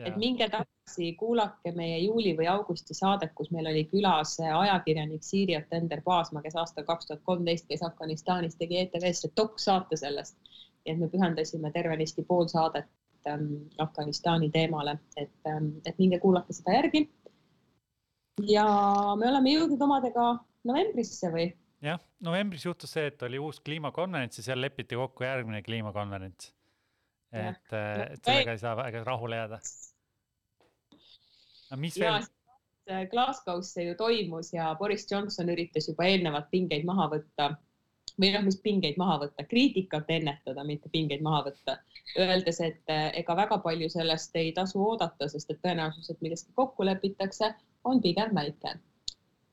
Et 0.03 0.17
minge 0.19 0.47
tagasi, 0.51 1.11
kuulake 1.19 1.71
meie 1.75 1.97
juuli 2.03 2.33
või 2.37 2.47
augusti 2.51 2.95
saadet, 2.97 3.31
kus 3.37 3.51
meil 3.55 3.69
oli 3.71 3.85
külas 3.91 4.35
ajakirjanik 4.43 5.23
Siiri 5.23 5.55
Otender 5.57 6.01
Paasma, 6.05 6.41
kes 6.43 6.57
aastal 6.59 6.85
kaks 6.87 7.09
tuhat 7.09 7.23
kolmteist 7.27 7.67
käis 7.69 7.83
Afganistanis, 7.85 8.57
tegi 8.59 8.81
ETV-sse 8.83 9.31
doksaate 9.37 9.99
sellest. 9.99 10.37
nii 10.85 10.93
et 10.93 10.99
me 11.01 11.07
pühendasime 11.09 11.71
tervenisti 11.73 12.21
pool 12.23 12.47
saadet 12.51 12.85
ähm, 13.27 13.69
Afganistani 13.81 14.51
teemale, 14.53 14.99
et 15.17 15.49
ähm,, 15.49 15.71
et 15.85 15.97
minge 15.97 16.19
kuulake 16.19 16.53
seda 16.53 16.75
järgi. 16.75 17.09
ja 18.47 18.65
me 19.17 19.29
oleme 19.31 19.55
jõudnud 19.55 19.81
omadega 19.81 20.27
novembrisse 20.63 21.31
või? 21.31 21.47
jah, 21.81 22.03
novembris 22.19 22.65
juhtus 22.65 22.91
see, 22.91 23.07
et 23.07 23.23
oli 23.23 23.39
uus 23.39 23.59
kliimakonverents 23.63 24.37
ja 24.41 24.51
seal 24.51 24.61
lepiti 24.61 24.99
kokku 24.99 25.23
järgmine 25.23 25.63
kliimakonverents 25.63 26.53
et, 27.35 27.73
äh, 27.73 28.05
et 28.13 28.23
sellega 28.23 28.55
ei 28.55 28.61
saa 28.61 28.75
väga 28.77 29.03
rahule 29.03 29.41
jääda. 29.41 29.59
no 31.71 31.77
mis 31.81 31.97
ja, 31.97 32.13
veel? 32.13 32.31
Glasgow's 33.09 33.71
see 33.73 33.87
ju 33.87 33.95
toimus 33.97 34.53
ja 34.53 34.75
Boris 34.79 35.07
Johnson 35.11 35.49
üritas 35.49 35.87
juba 35.89 36.05
eelnevalt 36.05 36.51
pingeid 36.51 36.85
maha 36.85 37.07
võtta 37.15 37.55
või 38.21 38.31
noh, 38.31 38.43
mis 38.45 38.57
pingeid 38.63 38.97
maha 39.01 39.17
võtta, 39.25 39.43
kriitikat 39.49 40.11
ennetada, 40.13 40.63
mitte 40.63 40.89
pingeid 40.93 41.23
maha 41.25 41.41
võtta, 41.49 41.77
öeldes, 42.21 42.61
et 42.63 42.93
äh, 42.93 43.09
ega 43.21 43.35
väga 43.35 43.57
palju 43.63 43.89
sellest 43.91 44.35
ei 44.39 44.53
tasu 44.55 44.79
oodata, 44.85 45.27
sest 45.31 45.51
et 45.51 45.61
tõenäosus, 45.65 46.11
et 46.13 46.21
milleski 46.23 46.53
kokku 46.55 46.85
lepitakse, 46.87 47.51
on 47.83 48.01
pigem 48.01 48.35
väike. 48.35 48.77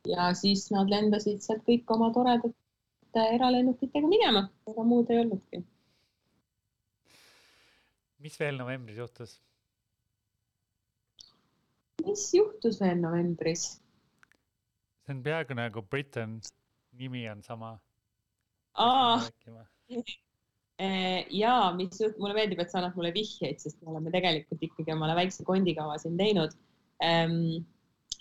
ja 0.07 0.33
siis 0.35 0.71
nad 0.75 0.91
lendasid 0.91 1.43
sealt 1.43 1.63
kõik 1.67 1.91
oma 1.95 2.11
toredate 2.15 3.27
eralennukitega 3.35 4.09
minema, 4.09 4.49
ega 4.71 4.85
muud 4.85 5.11
ei 5.11 5.21
olnudki 5.25 5.65
mis 8.23 8.39
veel 8.41 8.59
novembris 8.61 8.99
juhtus? 9.03 9.37
mis 12.07 12.25
juhtus 12.35 12.81
veel 12.83 12.99
novembris? 13.03 13.69
see 15.05 15.15
on 15.15 15.23
peaaegu 15.27 15.59
nagu 15.59 15.83
Britain, 15.91 16.41
nimi 16.99 17.29
on 17.31 17.43
sama. 17.43 17.77
Eh, 20.83 21.29
ja 21.31 21.69
mis 21.77 22.01
juht-, 22.01 22.17
mulle 22.19 22.35
meeldib, 22.35 22.59
et 22.59 22.73
sa 22.73 22.81
annad 22.81 22.97
mulle 22.99 23.13
vihjeid, 23.15 23.61
sest 23.61 23.77
me 23.85 23.93
oleme 23.93 24.11
tegelikult 24.11 24.65
ikkagi 24.67 24.91
omale 24.91 25.15
väikse 25.15 25.45
kondikava 25.47 25.99
siin 26.01 26.17
teinud 26.19 26.57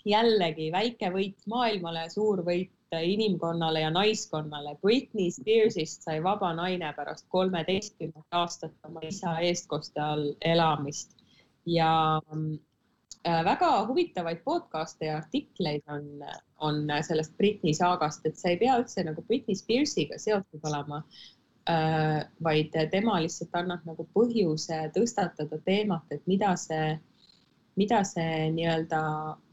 jällegi 0.06 0.68
väike 0.74 1.10
võit 1.14 1.42
maailmale, 1.50 2.04
suur 2.12 2.44
võit 2.46 2.70
inimkonnale 3.00 3.80
ja 3.80 3.90
naiskonnale. 3.90 4.76
Britney 4.82 5.30
Spearsist 5.30 6.02
sai 6.02 6.22
vaba 6.22 6.52
naine 6.54 6.92
pärast 6.96 7.26
kolmeteistkümmet 7.28 8.26
aastat 8.30 8.72
oma 8.88 9.00
isa 9.08 9.38
eestkoste 9.40 10.00
all 10.00 10.32
elamist 10.40 11.16
ja 11.66 12.20
äh, 13.26 13.44
väga 13.44 13.86
huvitavaid 13.86 14.42
podcast'e 14.44 15.06
ja 15.06 15.16
artikleid 15.16 15.82
on, 15.88 16.24
on 16.58 16.82
sellest 17.02 17.36
Britney 17.36 17.74
saagast, 17.74 18.26
et 18.26 18.36
sa 18.36 18.50
ei 18.52 18.58
pea 18.60 18.78
üldse 18.80 19.04
nagu 19.06 19.22
Britney 19.22 19.54
Spearsiga 19.54 20.18
seotud 20.18 20.68
olema 20.68 21.02
äh,, 21.70 22.26
vaid 22.42 22.76
tema 22.90 23.20
lihtsalt 23.22 23.54
annab 23.54 23.86
nagu 23.86 24.08
põhjuse 24.14 24.84
tõstatada 24.96 25.60
teemat, 25.64 26.04
et 26.10 26.26
mida 26.26 26.56
see 26.56 26.98
mida 27.76 28.02
see 28.04 28.50
nii-öelda 28.52 29.00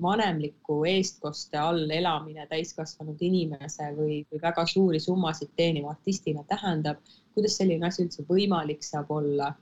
vanemliku 0.01 0.81
eestkoste 0.89 1.57
all 1.57 1.89
elamine 1.95 2.47
täiskasvanud 2.49 3.21
inimese 3.23 3.91
või, 3.95 4.19
või 4.31 4.41
väga 4.43 4.65
suuri 4.67 4.99
summasid 4.99 5.53
teeniva 5.55 5.93
artistina 5.95 6.43
tähendab, 6.47 6.99
kuidas 7.33 7.55
selline 7.59 7.87
asi 7.87 8.03
üldse 8.03 8.25
võimalik 8.27 8.83
saab 8.83 9.11
olla, 9.15 9.53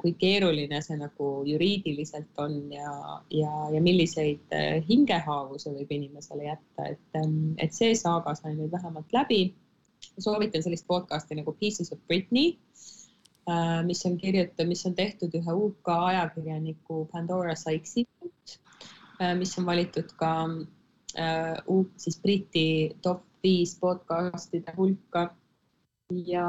kui 0.00 0.12
keeruline 0.20 0.82
see 0.84 0.98
nagu 1.00 1.28
juriidiliselt 1.48 2.38
on 2.44 2.56
ja, 2.72 2.92
ja, 3.32 3.52
ja 3.72 3.80
milliseid 3.80 4.52
eh, 4.52 4.82
hingehaavu 4.88 5.58
see 5.58 5.72
võib 5.78 5.94
inimesele 5.96 6.44
jätta, 6.44 6.90
et, 6.92 7.20
et 7.56 7.72
see 7.74 7.94
saaga 7.96 8.36
sai 8.36 8.52
nüüd 8.58 8.70
vähemalt 8.72 9.16
läbi. 9.16 9.54
soovitan 10.18 10.62
sellist 10.62 10.86
podcast'i 10.86 11.38
nagu 11.38 11.54
Pieces 11.58 11.92
of 11.92 11.98
Britney. 12.06 12.52
Äh, 12.52 13.01
mis 13.86 14.06
on 14.06 14.16
kirjutatud, 14.18 14.68
mis 14.70 14.86
on 14.86 14.94
tehtud 14.94 15.34
ühe 15.34 15.54
UK 15.66 15.88
ajakirjaniku 15.94 17.08
Pandora 17.12 17.54
Sykesi 17.58 18.04
poolt, 18.06 18.56
äh, 19.20 19.34
mis 19.38 19.56
on 19.58 19.66
valitud 19.66 20.12
ka 20.16 20.32
äh, 21.18 21.58
siis 21.96 22.20
Briti 22.22 22.96
top 23.02 23.24
viis 23.42 23.74
podcast'ide 23.80 24.74
hulka. 24.76 25.32
ja 26.12 26.46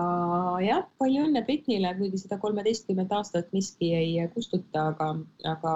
jah, 0.62 0.84
palju 1.00 1.24
õnne 1.24 1.42
Britnile, 1.48 1.94
kuigi 1.98 2.20
seda 2.20 2.38
kolmeteistkümmet 2.38 3.12
aastat 3.16 3.54
miski 3.56 3.94
ei 3.96 4.18
kustuta, 4.34 4.90
aga, 4.92 5.08
aga 5.50 5.76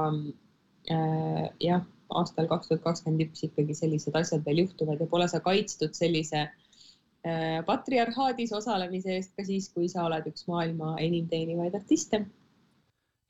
äh, 0.91 1.45
jah, 1.63 1.85
aastal 2.09 2.49
kaks 2.51 2.67
tuhat 2.67 2.83
kakskümmend 2.83 3.29
üks 3.29 3.47
ikkagi 3.47 3.73
sellised 3.73 4.15
asjad 4.15 4.43
veel 4.45 4.65
juhtuvad 4.65 5.01
ja 5.01 5.07
pole 5.09 5.27
sa 5.31 5.39
kaitstud 5.43 5.95
sellise 5.97 6.43
äh, 6.43 6.66
Äh, 6.66 6.66
patriarhaadis 7.67 8.51
osalemise 8.57 9.15
eest 9.17 9.33
ka 9.37 9.45
siis, 9.47 9.69
kui 9.73 9.89
sa 9.91 10.05
oled 10.07 10.27
üks 10.29 10.47
maailma 10.49 10.95
enim 11.03 11.27
teenivaid 11.31 11.75
artiste. 11.79 12.21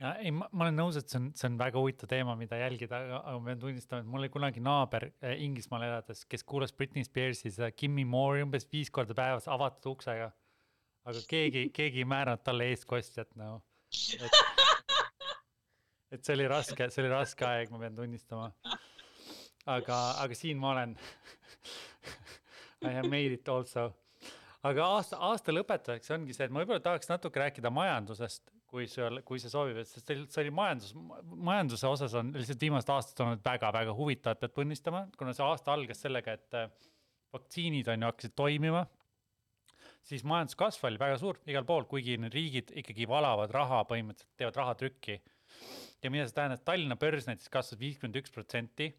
ja 0.02 0.14
ei, 0.22 0.32
ma 0.32 0.48
olen 0.54 0.78
nõus, 0.78 0.98
et 1.00 1.10
see 1.10 1.20
on, 1.22 1.30
see 1.38 1.50
on 1.50 1.58
väga 1.60 1.80
huvitav 1.82 2.10
teema, 2.12 2.36
mida 2.40 2.60
jälgida, 2.60 3.00
aga 3.18 3.36
ma 3.38 3.52
pean 3.52 3.62
tunnistama, 3.62 4.02
et 4.04 4.12
mul 4.12 4.26
oli 4.26 4.32
kunagi 4.34 4.64
naaber 4.64 5.10
äh, 5.10 5.38
Inglismaal 5.46 5.88
elades, 5.88 6.26
kes 6.30 6.46
kuulas 6.48 6.74
Britney 6.74 7.08
Spearsi 7.08 7.54
seda 7.54 7.72
Kimmy 7.74 8.06
Moore'i 8.06 8.46
umbes 8.46 8.68
viis 8.72 8.92
korda 8.94 9.18
päevas 9.18 9.50
avatud 9.52 9.94
uksega. 9.96 10.32
aga 11.08 11.24
keegi, 11.30 11.70
keegi 11.78 12.04
ei 12.04 12.10
määranud 12.16 12.44
talle 12.46 12.70
eestkostjat 12.74 13.34
nagu 13.40 13.60
no.. 13.60 13.64
et 16.12 16.24
see 16.24 16.36
oli 16.36 16.48
raske, 16.52 16.90
see 16.92 17.04
oli 17.04 17.14
raske 17.14 17.48
aeg, 17.48 17.72
ma 17.72 17.80
pean 17.82 17.96
tunnistama. 17.96 18.52
aga, 19.66 20.02
aga 20.24 20.38
siin 20.38 20.60
ma 20.62 20.76
olen 20.76 20.98
I 22.86 22.94
have 22.94 23.10
made 23.10 23.34
it 23.34 23.50
also. 23.50 23.90
aga 24.68 24.86
aasta, 24.98 25.18
aasta 25.24 25.54
lõpetuseks 25.54 26.12
ongi 26.14 26.36
see, 26.36 26.46
et 26.48 26.54
ma 26.54 26.62
võib-olla 26.62 26.84
tahaks 26.84 27.10
natuke 27.10 27.40
rääkida 27.40 27.72
majandusest, 27.74 28.52
kui 28.68 28.88
sul, 28.92 29.22
kui 29.26 29.40
sa 29.40 29.50
soovid, 29.50 29.80
sest 29.88 30.12
see 30.12 30.44
oli 30.44 30.52
majandus, 30.52 30.92
majanduse 31.24 31.88
osas 31.88 32.14
on 32.20 32.34
lihtsalt 32.36 32.66
viimased 32.66 32.92
aastad 32.92 33.24
olnud 33.24 33.46
väga-väga 33.46 33.96
huvitavad, 33.96 34.42
pead 34.42 34.54
tunnistama, 34.58 35.06
kuna 35.18 35.34
see 35.34 35.46
aasta 35.46 35.74
algas 35.74 36.04
sellega, 36.04 36.36
et 36.36 36.58
äh, 36.58 36.92
vaktsiinid 37.34 37.88
on 37.94 38.04
ju 38.04 38.12
hakkasid 38.12 38.36
toimima 38.36 38.84
siis 40.08 40.24
majanduskasv 40.28 40.86
oli 40.88 41.00
väga 41.00 41.18
suur 41.22 41.40
igal 41.50 41.66
pool, 41.68 41.88
kuigi 41.90 42.18
need 42.22 42.36
riigid 42.36 42.72
ikkagi 42.82 43.08
valavad 43.10 43.52
raha, 43.56 43.84
põhimõtteliselt 43.90 44.40
teevad 44.40 44.62
rahatrükki. 44.62 45.20
ja 46.04 46.12
mida 46.14 46.28
see 46.28 46.38
tähendab, 46.38 46.64
Tallinna 46.66 46.96
börs 47.00 47.28
näiteks 47.28 47.52
kasvas 47.52 47.80
viiskümmend 47.80 48.20
üks 48.22 48.34
protsenti 48.34 48.92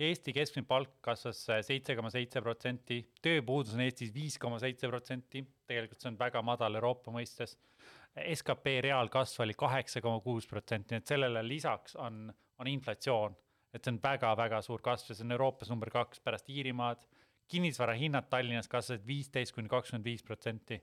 Eesti 0.00 0.32
keskmine 0.32 0.66
palk 0.66 0.94
kasvas 1.04 1.42
seitse 1.66 1.94
koma 1.96 2.08
seitse 2.10 2.40
protsenti, 2.40 3.02
tööpuudus 3.22 3.74
on 3.76 3.82
Eestis 3.84 4.12
viis 4.14 4.38
koma 4.40 4.56
seitse 4.62 4.88
protsenti, 4.88 5.42
tegelikult 5.68 6.00
see 6.00 6.08
on 6.08 6.18
väga 6.18 6.42
madal 6.42 6.80
Euroopa 6.80 7.12
mõistes. 7.12 7.58
skp 8.34 8.78
reaalkasv 8.84 9.42
oli 9.44 9.54
kaheksa 9.54 10.00
koma 10.00 10.20
kuus 10.20 10.46
protsenti, 10.46 10.94
nii 10.94 11.02
et 11.02 11.12
sellele 11.12 11.42
lisaks 11.46 11.96
on, 11.96 12.32
on 12.58 12.68
inflatsioon, 12.68 13.36
et 13.72 13.84
see 13.84 13.92
on 13.92 14.00
väga-väga 14.02 14.62
suur 14.62 14.80
kasv 14.80 15.12
ja 15.12 15.16
see 15.16 15.24
on 15.24 15.36
Euroopas 15.36 15.70
number 15.70 15.90
kaks 15.90 16.20
pärast 16.20 16.48
Iirimaad 16.48 17.04
kinnisvara 17.52 17.92
hinnad 17.92 18.30
Tallinnas 18.30 18.68
kasvasid 18.68 19.06
viisteist 19.06 19.54
kuni 19.54 19.68
kakskümmend 19.68 20.04
viis 20.04 20.22
protsenti. 20.22 20.80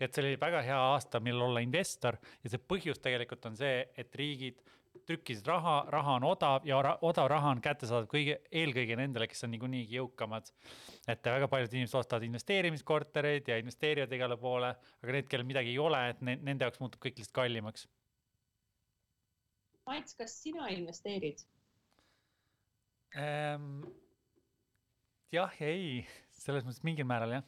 et 0.00 0.14
see 0.14 0.22
oli 0.24 0.40
väga 0.40 0.62
hea 0.62 0.78
aasta, 0.92 1.20
millal 1.20 1.50
olla 1.50 1.60
investor 1.60 2.16
ja 2.44 2.50
see 2.52 2.62
põhjus 2.72 3.02
tegelikult 3.04 3.44
on 3.50 3.56
see, 3.56 3.84
et 3.96 4.14
riigid 4.14 4.62
trükkisid 5.06 5.46
raha, 5.46 5.76
raha 5.92 6.16
on 6.18 6.26
odav 6.28 6.66
ja 6.66 6.78
ra 6.82 6.94
odav 7.06 7.28
raha 7.30 7.52
on 7.54 7.62
kättesaadav 7.64 8.08
kõige, 8.10 8.38
eelkõige 8.50 8.96
nendele, 8.98 9.28
kes 9.30 9.44
on 9.46 9.52
niikuinii 9.54 9.84
jõukamad. 9.94 10.50
et 11.08 11.24
väga 11.24 11.48
paljud 11.48 11.72
inimesed 11.72 11.98
ostavad 12.00 12.26
investeerimiskortereid 12.26 13.48
ja 13.48 13.58
investeerivad 13.62 14.12
igale 14.12 14.36
poole, 14.36 14.72
aga 15.02 15.12
need, 15.12 15.28
kellel 15.30 15.46
midagi 15.46 15.70
ei 15.74 15.78
ole, 15.78 16.02
et 16.10 16.20
ne 16.20 16.36
nende 16.36 16.66
jaoks 16.66 16.80
muutub 16.82 17.00
kõik 17.02 17.20
lihtsalt 17.20 17.36
kallimaks. 17.38 17.86
Mats, 19.86 20.16
kas 20.18 20.40
sina 20.42 20.66
investeerid 20.74 21.44
ähm,? 23.16 23.84
jah 25.32 25.52
ja 25.60 25.68
ei, 25.68 26.00
selles 26.34 26.66
mõttes 26.66 26.82
mingil 26.86 27.06
määral 27.06 27.38
jah 27.38 27.46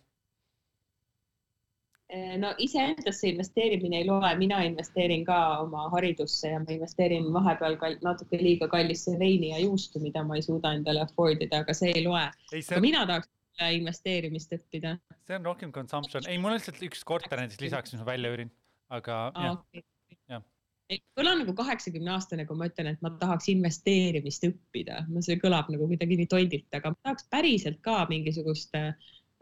no 2.41 2.55
iseendasse 2.65 3.29
investeerimine 3.29 3.99
ei 4.01 4.07
loe, 4.09 4.31
mina 4.41 4.63
investeerin 4.65 5.25
ka 5.29 5.39
oma 5.65 5.89
haridusse 5.93 6.55
ja 6.55 6.61
ma 6.63 6.73
investeerin 6.73 7.27
vahepeal 7.35 7.77
natuke 8.05 8.41
liiga 8.41 8.69
kallisse 8.73 9.19
veini 9.21 9.51
ja 9.53 9.59
juustu, 9.61 10.01
mida 10.01 10.23
ma 10.25 10.39
ei 10.39 10.45
suuda 10.47 10.73
endale 10.79 11.05
afford 11.05 11.43
ida, 11.45 11.65
aga 11.67 11.77
see 11.77 11.93
ei 11.95 12.07
loe. 12.07 12.25
aga 12.63 12.81
mina 12.81 13.05
tahaks 13.11 13.29
investeerimist 13.75 14.55
õppida. 14.57 14.97
see 15.27 15.37
on 15.37 15.45
rohkem 15.45 15.73
consumption, 15.73 16.25
ei, 16.29 16.39
mul 16.41 16.55
on 16.55 16.61
lihtsalt 16.61 16.81
üks 16.89 17.05
korter 17.05 17.43
näiteks 17.43 17.61
lisaks, 17.67 17.93
mis 17.93 18.01
ma 18.01 18.09
välja 18.15 18.33
üürin, 18.33 18.53
aga 18.89 19.21
ah, 19.35 19.45
jah 19.45 19.59
okay., 19.59 19.85
jah 20.33 20.47
ei 20.89 21.03
kõla 21.19 21.35
nagu 21.43 21.53
kaheksakümne 21.53 22.15
aastane, 22.15 22.47
kui 22.49 22.57
ma 22.57 22.71
ütlen, 22.71 22.87
et 22.95 23.03
ma 23.05 23.11
tahaks 23.21 23.51
investeerimist 23.53 24.47
õppida, 24.49 25.03
no 25.13 25.21
see 25.25 25.37
kõlab 25.43 25.69
nagu 25.73 25.89
kuidagi 25.91 26.17
nii 26.17 26.31
tondilt, 26.33 26.69
aga 26.73 26.95
ma 26.95 27.01
tahaks 27.11 27.29
päriselt 27.33 27.83
ka 27.85 27.99
mingisugust 28.09 28.73
äh, 28.79 28.95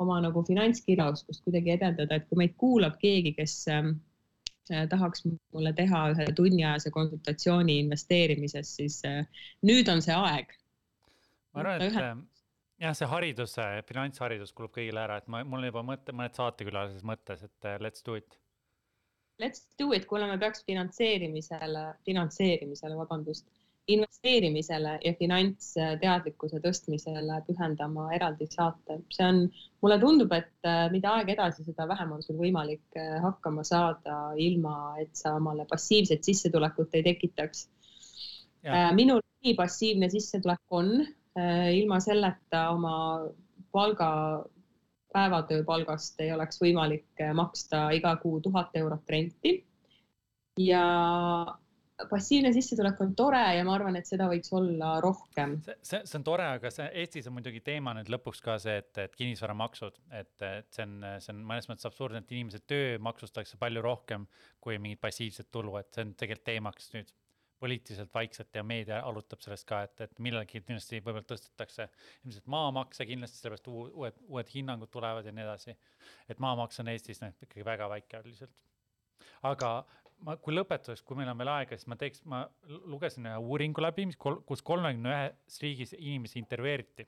oma 0.03 0.19
nagu 0.25 0.43
finantskirjaoskust 0.47 1.45
kuidagi 1.47 1.75
edendada, 1.77 2.19
et 2.19 2.29
kui 2.29 2.41
meid 2.43 2.55
kuulab 2.61 2.99
keegi, 3.01 3.33
kes 3.39 3.57
äh, 3.73 3.91
tahaks 4.91 5.27
mulle 5.27 5.73
teha 5.77 6.03
ühe 6.15 6.29
tunniajase 6.37 6.93
konsultatsiooni 6.95 7.79
investeerimises, 7.85 8.73
siis 8.81 9.01
äh, 9.09 9.23
nüüd 9.67 9.91
on 9.93 10.03
see 10.05 10.17
aeg. 10.17 10.57
ma 11.55 11.65
arvan, 11.65 11.87
et. 11.87 12.01
Ähm, 12.03 12.25
jah, 12.83 12.97
see 12.97 13.09
haridus, 13.11 13.57
finantsharidus 13.89 14.53
kulub 14.57 14.75
kõigile 14.77 15.05
ära, 15.07 15.21
et 15.23 15.31
ma, 15.33 15.45
mul 15.45 15.63
on 15.63 15.71
juba 15.71 15.85
mõte, 15.95 16.17
mõned 16.17 16.37
saatekülalised 16.37 17.07
mõttes, 17.09 17.47
et 17.47 17.71
let's 17.81 18.05
do 18.07 18.19
it. 18.21 18.41
Let's 19.41 19.67
do 19.81 19.91
it, 19.93 20.07
kuule, 20.09 20.29
me 20.29 20.39
peaks 20.41 20.63
finantseerimisele, 20.65 21.87
finantseerimisele, 22.09 22.97
vabandust 22.97 23.49
investeerimisele 23.87 24.97
ja 25.05 25.13
finantsteadlikkuse 25.19 26.59
tõstmisele 26.63 27.39
pühendama 27.47 28.09
eraldi 28.17 28.49
saate. 28.51 28.99
see 29.15 29.27
on, 29.27 29.41
mulle 29.83 29.99
tundub, 30.03 30.33
et 30.35 30.67
äh, 30.67 30.87
mida 30.91 31.13
aeg 31.15 31.31
edasi, 31.37 31.65
seda 31.67 31.87
vähem 31.89 32.17
on 32.17 32.25
sul 32.25 32.39
võimalik 32.41 32.99
äh, 32.99 33.17
hakkama 33.23 33.63
saada, 33.67 34.19
ilma 34.43 34.97
et 35.03 35.15
sa 35.15 35.37
omale 35.39 35.67
passiivset 35.71 36.27
sissetulekut 36.27 36.99
ei 36.99 37.05
tekitaks. 37.07 37.69
Äh, 38.67 38.91
minul 38.99 39.23
nii 39.47 39.55
passiivne 39.55 40.11
sissetulek 40.11 40.63
on, 40.75 40.99
ilma 41.37 41.99
selleta 42.01 42.71
oma 42.73 42.95
palga, 43.71 44.09
päevatööpalgast 45.13 46.23
ei 46.25 46.31
oleks 46.33 46.57
võimalik 46.63 47.21
maksta 47.37 47.91
iga 47.93 48.15
kuu 48.23 48.41
tuhat 48.41 48.73
eurot 48.81 49.13
renti. 49.13 49.53
ja 50.57 50.81
passiivne 52.11 52.53
sissetulek 52.53 53.01
on 53.01 53.15
tore 53.17 53.43
ja 53.57 53.65
ma 53.65 53.75
arvan, 53.77 53.97
et 53.97 54.09
seda 54.09 54.29
võiks 54.29 54.53
olla 54.57 54.97
rohkem. 55.01 55.57
see, 55.65 55.77
see, 55.81 56.01
see 56.05 56.19
on 56.19 56.27
tore, 56.27 56.47
aga 56.59 56.71
see 56.73 56.89
Eestis 57.03 57.29
on 57.31 57.37
muidugi 57.39 57.63
teema 57.65 57.95
nüüd 57.97 58.11
lõpuks 58.13 58.43
ka 58.45 58.59
see, 58.63 58.77
et, 58.83 58.93
et 59.01 59.17
kinnisvaramaksud, 59.17 60.01
et, 60.21 60.35
et 60.45 60.69
see 60.77 60.85
on, 60.85 60.97
see 61.25 61.33
on 61.33 61.45
mõnes 61.49 61.69
mõttes 61.71 61.89
absurdne, 61.89 62.21
et 62.25 62.35
inimese 62.37 62.61
töö 62.69 62.99
maksustatakse 63.03 63.61
palju 63.61 63.85
rohkem 63.85 64.27
kui 64.61 64.77
mingit 64.83 65.01
passiivset 65.01 65.49
tulu, 65.53 65.79
et 65.81 65.89
see 65.95 66.05
on 66.05 66.13
tegelikult 66.19 66.47
teemaks 66.51 66.93
nüüd 66.97 67.15
poliitiliselt 67.59 68.13
vaikselt 68.15 68.55
ja 68.55 68.63
meedia 68.63 69.01
arutab 69.09 69.41
sellest 69.41 69.65
ka, 69.69 69.81
et, 69.87 70.01
et 70.05 70.19
millalgi 70.21 70.61
kindlasti 70.61 71.01
võib-olla 71.01 71.25
tõstetakse 71.25 71.89
ilmselt 72.27 72.51
maamakse 72.53 73.07
kindlasti, 73.09 73.41
sellepärast 73.41 73.71
uued, 73.73 74.19
uued 74.29 74.51
hinnangud 74.53 74.93
tulevad 74.93 75.25
ja 75.25 75.33
nii 75.33 75.47
edasi. 75.47 75.77
et 76.29 76.43
maamaks 76.43 76.85
on 76.85 76.93
Eestis 76.93 77.23
noh, 77.23 77.33
ikkagi 77.33 77.65
väga 77.65 77.89
väike 77.89 78.21
üldiselt. 78.21 78.61
aga 79.49 79.71
ma, 80.25 80.37
kui 80.41 80.55
lõpetuseks, 80.55 81.05
kui 81.07 81.19
meil 81.19 81.31
on 81.31 81.39
veel 81.41 81.51
aega, 81.53 81.77
siis 81.77 81.89
ma 81.91 81.99
teeks, 82.01 82.23
ma 82.29 82.43
lugesin 82.91 83.29
ühe 83.29 83.37
uuringu 83.43 83.85
läbi, 83.85 84.07
mis 84.11 84.19
kol, 84.21 84.41
kus 84.49 84.65
kolmekümne 84.67 85.13
ühes 85.13 85.61
riigis 85.63 85.95
inimesi 85.99 86.41
intervjueeriti. 86.43 87.07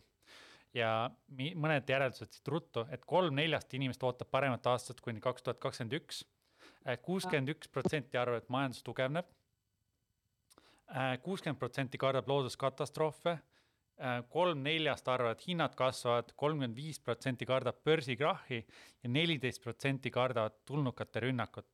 ja 0.76 1.10
mi, 1.32 1.54
mõned 1.56 1.88
järeldused 1.88 2.34
siit 2.34 2.48
ruttu, 2.52 2.84
et 2.92 3.04
kolm 3.08 3.38
neljast 3.38 3.72
inimest 3.74 4.02
ootab 4.04 4.28
paremat 4.30 4.66
aastat 4.68 5.00
kuni 5.00 5.20
kaks 5.24 5.42
tuhat 5.42 5.60
kakskümmend 5.62 5.96
üks. 6.00 6.24
kuuskümmend 7.02 7.54
üks 7.54 7.68
protsenti 7.68 8.18
arvab, 8.18 8.42
et 8.42 8.48
majandus 8.48 8.82
tugevneb. 8.82 9.26
kuuskümmend 11.22 11.58
protsenti 11.58 11.98
kardab 11.98 12.28
looduskatastroofe 12.28 13.38
kolm 14.30 14.60
neljast 14.62 15.08
arvavad, 15.10 15.34
et 15.40 15.48
hinnad 15.48 15.74
kasvavad, 15.74 16.30
kolmkümmend 16.36 16.76
viis 16.76 17.00
protsenti 17.02 17.46
kardab 17.46 17.80
börsikrahhi 17.84 18.60
ja 19.02 19.10
neliteist 19.10 19.62
protsenti 19.62 20.10
kardavad 20.10 20.54
tulnukate 20.64 21.20
rünnakut 21.26 21.66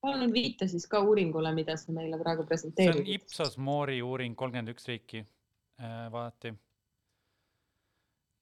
palun 0.00 0.32
viita 0.32 0.68
siis 0.68 0.86
ka 0.90 1.00
uuringule, 1.04 1.52
mida 1.56 1.76
sa 1.80 1.92
meile 1.94 2.18
praegu 2.20 2.46
presenteerid. 2.46 2.94
see 2.94 3.04
on 3.04 3.12
Ipsos 3.16 3.58
Mori 3.58 4.00
uuring, 4.02 4.36
kolmkümmend 4.38 4.72
üks 4.74 4.88
riiki 4.90 5.22
äh, 5.22 6.06
vaadati. 6.12 6.54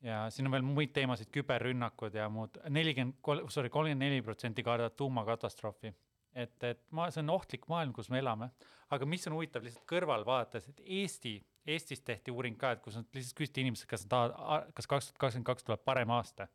ja 0.06 0.26
siin 0.30 0.48
on 0.48 0.56
veel 0.56 0.66
muid 0.66 0.92
teemasid, 0.96 1.30
küberrünnakud 1.34 2.14
ja 2.14 2.28
muud, 2.32 2.60
nelikümmend, 2.68 3.18
sorry, 3.52 3.72
kolmkümmend 3.72 4.04
neli 4.04 4.22
protsenti 4.22 4.64
kardavad 4.66 4.96
tuumakatastroofi. 5.00 5.94
et, 6.36 6.56
et 6.64 6.82
ma, 6.90 7.10
see 7.10 7.24
on 7.24 7.32
ohtlik 7.38 7.68
maailm, 7.72 7.96
kus 7.96 8.10
me 8.12 8.20
elame, 8.20 8.50
aga 8.92 9.08
mis 9.08 9.24
on 9.26 9.38
huvitav 9.38 9.64
lihtsalt 9.64 9.88
kõrval 9.88 10.26
vaadates, 10.28 10.68
et 10.68 10.82
Eesti, 11.00 11.38
Eestis 11.66 12.04
tehti 12.06 12.30
uuring 12.30 12.58
ka, 12.60 12.76
et 12.76 12.82
kus 12.84 12.94
nad 12.94 13.08
lihtsalt 13.16 13.40
küsiti 13.40 13.64
inimestelt, 13.64 13.90
kas 13.90 14.04
nad 14.04 14.12
tahavad, 14.12 14.68
kas 14.76 14.86
kaks 14.86 15.08
tuhat 15.08 15.22
kakskümmend 15.24 15.48
kaks 15.48 15.66
tuleb 15.66 15.82
parem 15.88 16.12
aasta. 16.14 16.46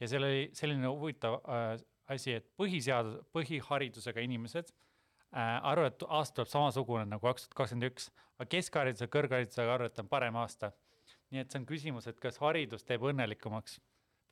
ja 0.00 0.08
seal 0.08 0.28
oli 0.28 0.50
selline 0.54 0.92
huvitav 0.92 1.40
äh, 1.40 1.80
asi, 2.12 2.38
et 2.38 2.46
põhiseadus, 2.60 3.20
põhiharidusega 3.36 4.22
inimesed 4.24 4.70
äh, 4.70 5.58
arvavad, 5.62 5.96
et 5.96 6.06
aasta 6.08 6.40
tuleb 6.40 6.52
samasugune 6.52 7.06
nagu 7.08 7.24
kaks 7.28 7.46
tuhat 7.46 7.58
kakskümmend 7.62 7.90
üks, 7.90 8.10
aga 8.38 8.48
keskhariduse, 8.54 9.10
kõrgharidusega 9.12 9.74
arvavad, 9.74 9.94
et 9.94 10.04
on 10.04 10.12
parem 10.12 10.38
aasta. 10.40 10.72
nii 11.28 11.42
et 11.42 11.52
see 11.52 11.60
on 11.60 11.66
küsimus, 11.68 12.06
et 12.08 12.20
kas 12.20 12.38
haridus 12.40 12.86
teeb 12.88 13.02
õnnelikumaks 13.04 13.78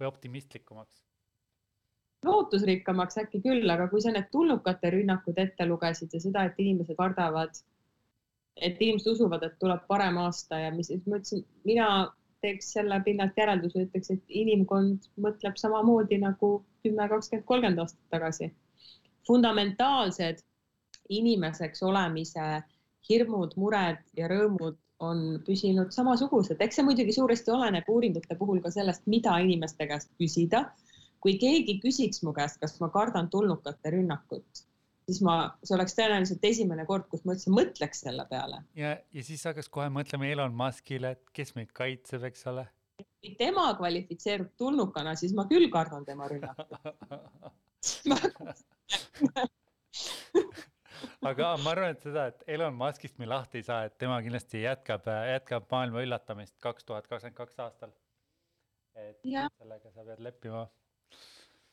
või 0.01 0.09
optimistlikumaks? 0.09 1.03
lootusrikkamaks 2.27 3.18
äkki 3.22 3.41
küll, 3.45 3.70
aga 3.70 3.87
kui 3.93 4.01
sa 4.03 4.11
need 4.11 4.31
tulnukate 4.33 4.91
rünnakud 4.91 5.39
ette 5.39 5.66
lugesid 5.68 6.14
ja 6.16 6.20
seda, 6.20 6.47
et 6.49 6.57
inimesed 6.62 6.97
kardavad, 6.99 7.59
et 8.57 8.81
inimesed 8.81 9.12
usuvad, 9.12 9.45
et 9.47 9.59
tuleb 9.61 9.85
parem 9.87 10.16
aasta 10.22 10.59
ja 10.64 10.72
mis, 10.74 10.91
ma 11.07 11.20
ütlesin, 11.20 11.45
mina 11.68 11.89
teeks 12.45 12.72
selle 12.77 12.99
pinnalt 13.05 13.39
järelduse, 13.39 13.87
ütleks, 13.87 14.11
et 14.14 14.35
inimkond 14.43 15.09
mõtleb 15.22 15.61
samamoodi 15.61 16.18
nagu 16.22 16.51
kümme, 16.87 17.09
kakskümmend, 17.12 17.47
kolmkümmend 17.51 17.84
aastat 17.84 18.11
tagasi. 18.14 18.51
fundamentaalsed 19.26 20.43
inimeseks 21.09 21.82
olemise 21.82 22.62
hirmud, 23.09 23.55
mured 23.61 24.03
ja 24.18 24.28
rõõmud 24.30 24.78
on 25.03 25.22
püsinud 25.47 25.93
samasugused, 25.93 26.61
eks 26.62 26.78
see 26.78 26.87
muidugi 26.87 27.14
suuresti 27.14 27.53
oleneb 27.53 27.89
uuringute 27.93 28.37
puhul 28.39 28.62
ka 28.64 28.72
sellest, 28.72 29.05
mida 29.07 29.37
inimeste 29.45 29.89
käest 29.91 30.12
küsida. 30.20 30.70
kui 31.20 31.39
keegi 31.43 31.80
küsiks 31.82 32.20
mu 32.22 32.30
käest, 32.37 32.61
kas 32.62 32.76
ma 32.78 32.87
kardan 32.95 33.26
tulnukate 33.32 33.91
rünnakut, 33.91 34.61
siis 35.09 35.18
ma, 35.26 35.37
see 35.64 35.74
oleks 35.74 35.97
tõenäoliselt 35.99 36.45
esimene 36.47 36.84
kord, 36.87 37.09
kus 37.11 37.24
ma 37.24 37.34
üldse 37.34 37.51
mõtleks 37.51 38.05
selle 38.05 38.26
peale. 38.30 38.62
ja, 38.78 38.97
ja 39.12 39.24
siis 39.26 39.43
hakkas 39.49 39.68
kohe 39.72 39.89
mõtlema 39.93 40.28
Elon 40.30 40.55
Muskile, 40.55 41.16
et 41.16 41.34
kes 41.34 41.55
meid 41.59 41.72
kaitseb, 41.76 42.24
eks 42.30 42.47
ole. 42.53 42.66
Kui 43.03 43.35
tema 43.39 43.67
kvalifitseerub 43.79 44.51
tulnukana, 44.61 45.15
siis 45.19 45.35
ma 45.37 45.45
küll 45.51 45.69
kardan 45.73 46.05
tema 46.09 46.29
rünnakut 46.31 46.71
aga 51.31 51.51
ma 51.63 51.73
arvan, 51.73 51.95
et 51.95 52.07
seda, 52.07 52.23
et 52.33 52.45
Elon 52.57 52.75
Muskist 52.79 53.19
me 53.21 53.27
lahti 53.29 53.61
ei 53.61 53.67
saa, 53.67 53.81
et 53.89 53.95
tema 54.01 54.17
kindlasti 54.25 54.63
jätkab, 54.63 55.05
jätkab 55.33 55.69
maailma 55.73 55.99
üllatamist 56.07 56.57
kaks 56.63 56.83
tuhat 56.89 57.05
kakskümmend 57.11 57.39
kaks 57.39 57.57
aastal. 57.67 57.93
et 58.97 59.19
ja. 59.25 59.49
sellega 59.59 59.93
sa 59.93 60.01
pead 60.09 60.21
leppima 60.25 60.67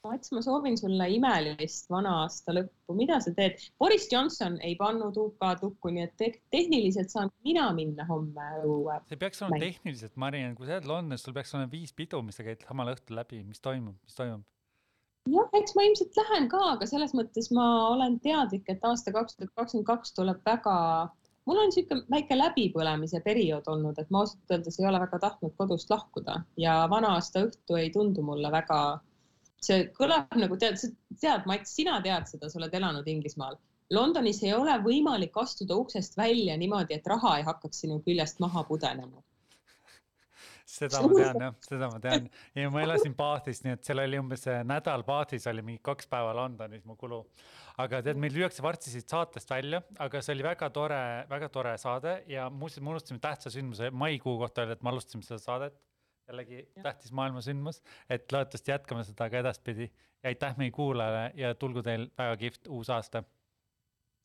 Mats, 0.03 0.33
ma 0.35 0.41
soovin 0.43 0.75
sulle 0.75 1.05
imelist 1.15 1.85
vana 1.91 2.17
aasta 2.25 2.51
lõppu, 2.51 2.95
mida 2.99 3.21
sa 3.23 3.31
teed? 3.37 3.61
Boris 3.79 4.09
Johnson 4.11 4.57
ei 4.59 4.73
pannud 4.75 5.15
UK-d 5.15 5.63
lukku, 5.63 5.93
nii 5.95 6.03
et 6.03 6.15
te 6.19 6.27
tehniliselt 6.51 7.13
saan 7.13 7.31
mina 7.47 7.69
minna 7.77 8.03
homme 8.09 8.47
õue. 8.67 8.97
see 9.07 9.21
peaks 9.21 9.39
olema 9.45 9.61
tehniliselt, 9.63 10.17
Mariann, 10.19 10.57
kui 10.57 10.67
sa 10.67 10.75
oled 10.75 10.89
Londonis, 10.91 11.23
sul 11.23 11.35
peaks 11.37 11.55
olema 11.55 11.71
viis 11.71 11.95
pidu, 11.95 12.19
mis 12.27 12.35
sa 12.35 12.43
käid 12.43 12.65
samal 12.67 12.91
õhtul 12.91 13.15
läbi, 13.21 13.39
mis 13.47 13.63
toimub, 13.63 13.95
mis 14.03 14.19
toimub? 14.19 14.43
jah, 15.31 15.47
eks 15.61 15.75
ma 15.77 15.87
ilmselt 15.87 16.19
lähen 16.19 16.49
ka, 16.51 16.59
aga 16.73 16.89
selles 16.89 17.15
mõttes 17.15 17.47
ma 17.55 17.67
olen 17.93 18.19
teadlik, 18.27 18.67
et 18.67 18.83
aasta 18.89 19.13
kaks 19.15 19.37
tuhat 19.37 19.53
kakskümmend 19.55 19.87
kaks 19.87 20.11
tuleb 20.19 20.43
väga, 20.51 20.75
mul 21.47 21.61
on 21.63 21.71
niisugune 21.71 22.03
väike 22.11 22.35
läbipõlemise 22.41 23.23
periood 23.23 23.71
olnud, 23.71 24.03
et 24.03 24.11
ma 24.11 24.25
ausalt 24.25 24.51
öeldes 24.51 24.81
ei 24.81 24.89
ole 24.91 24.99
väga 25.05 25.21
tahtnud 25.29 25.55
kodust 25.59 25.95
lahkuda 25.95 26.41
ja 26.59 26.81
vana 26.91 27.15
aasta 27.15 27.45
õhtu 27.47 27.79
ei 27.79 27.87
tundu 27.95 28.27
mulle 28.27 28.51
väga, 28.51 28.81
see 29.67 29.85
kõlab 29.97 30.33
nagu 30.39 30.57
tead, 30.59 30.79
tead, 31.21 31.45
Mats, 31.49 31.75
sina 31.77 31.99
tead 32.05 32.29
seda, 32.31 32.49
sa 32.49 32.59
oled 32.61 32.73
elanud 32.79 33.07
Inglismaal. 33.07 33.59
Londonis 33.93 34.39
ei 34.43 34.53
ole 34.55 34.73
võimalik 34.81 35.35
astuda 35.37 35.75
uksest 35.77 36.17
välja 36.17 36.55
niimoodi, 36.57 36.97
et 36.97 37.07
raha 37.07 37.37
ei 37.39 37.45
hakkaks 37.47 37.83
sinu 37.83 37.99
küljest 38.05 38.39
maha 38.43 38.63
pudenema 38.69 39.21
seda 40.73 41.01
ma 41.03 41.09
tean 41.11 41.43
jah, 41.45 41.55
seda 41.67 41.89
ma 41.91 41.99
tean 42.03 42.29
ja 42.57 42.69
ma 42.73 42.83
elasin 42.83 43.15
Bathis, 43.17 43.61
nii 43.65 43.75
et 43.77 43.87
seal 43.87 44.01
oli 44.03 44.19
umbes 44.21 44.45
nädal 44.67 45.03
Bathis 45.07 45.45
oli 45.51 45.63
mingi 45.65 45.81
kaks 45.85 46.09
päeva 46.11 46.33
Londonis 46.37 46.85
mu 46.87 46.95
kulu. 46.99 47.21
aga 47.83 48.01
tead, 48.05 48.19
meil 48.21 48.33
lüüakse 48.35 48.63
varsti 48.63 48.93
siit 48.93 49.09
saatest 49.09 49.49
välja, 49.49 49.81
aga 50.03 50.21
see 50.21 50.35
oli 50.35 50.45
väga 50.45 50.69
tore, 50.73 51.01
väga 51.29 51.49
tore 51.53 51.73
saade 51.81 52.19
ja 52.29 52.49
muuseas, 52.53 52.83
me 52.83 52.93
unustasime 52.93 53.21
tähtsa 53.23 53.53
sündmuse 53.53 53.89
maikuu 53.91 54.37
kohta 54.41 54.63
öelda, 54.63 54.77
et 54.77 54.85
me 54.85 54.93
alustasime 54.93 55.25
seda 55.25 55.41
saadet. 55.41 55.79
Jällegi 56.27 56.71
ja. 56.75 56.83
tähtis 56.83 57.11
maailmasündmus, 57.11 57.81
et 58.09 58.31
loodetavasti 58.31 58.71
jätkame 58.71 59.03
seda 59.03 59.29
ka 59.29 59.39
edaspidi 59.43 59.89
ja 60.23 60.31
aitäh 60.31 60.57
meie 60.57 60.71
kuulajale 60.71 61.31
ja 61.35 61.55
tulgu 61.55 61.83
teil 61.83 62.07
väga 62.17 62.37
kihvt 62.37 62.67
uus 62.67 62.89
aasta 62.89 63.23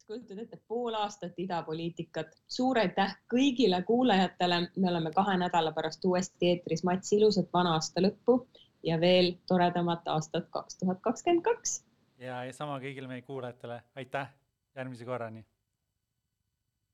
kujutad 0.09 0.39
ette, 0.39 0.57
pool 0.69 0.95
aastat 0.95 1.35
idapoliitikat. 1.37 2.31
suur 2.49 2.79
aitäh 2.79 3.11
kõigile 3.35 3.83
kuulajatele, 3.85 4.61
me 4.77 4.89
oleme 4.91 5.11
kahe 5.13 5.37
nädala 5.37 5.73
pärast 5.77 6.05
uuesti 6.05 6.49
eetris. 6.53 6.85
Mats, 6.85 7.13
ilusat 7.13 7.53
vana 7.53 7.75
aasta 7.77 8.01
lõppu 8.01 8.39
ja 8.83 8.97
veel 9.01 9.35
toredamat 9.47 10.09
aastat 10.09 10.49
kaks 10.51 10.81
tuhat 10.81 11.05
kakskümmend 11.05 11.45
kaks. 11.45 11.85
ja, 12.19 12.41
ja 12.45 12.53
sama 12.57 12.81
kõigile 12.81 13.09
meie 13.09 13.23
kuulajatele, 13.23 13.83
aitäh, 14.01 14.33
järgmise 14.77 15.05
korrani 15.05 15.45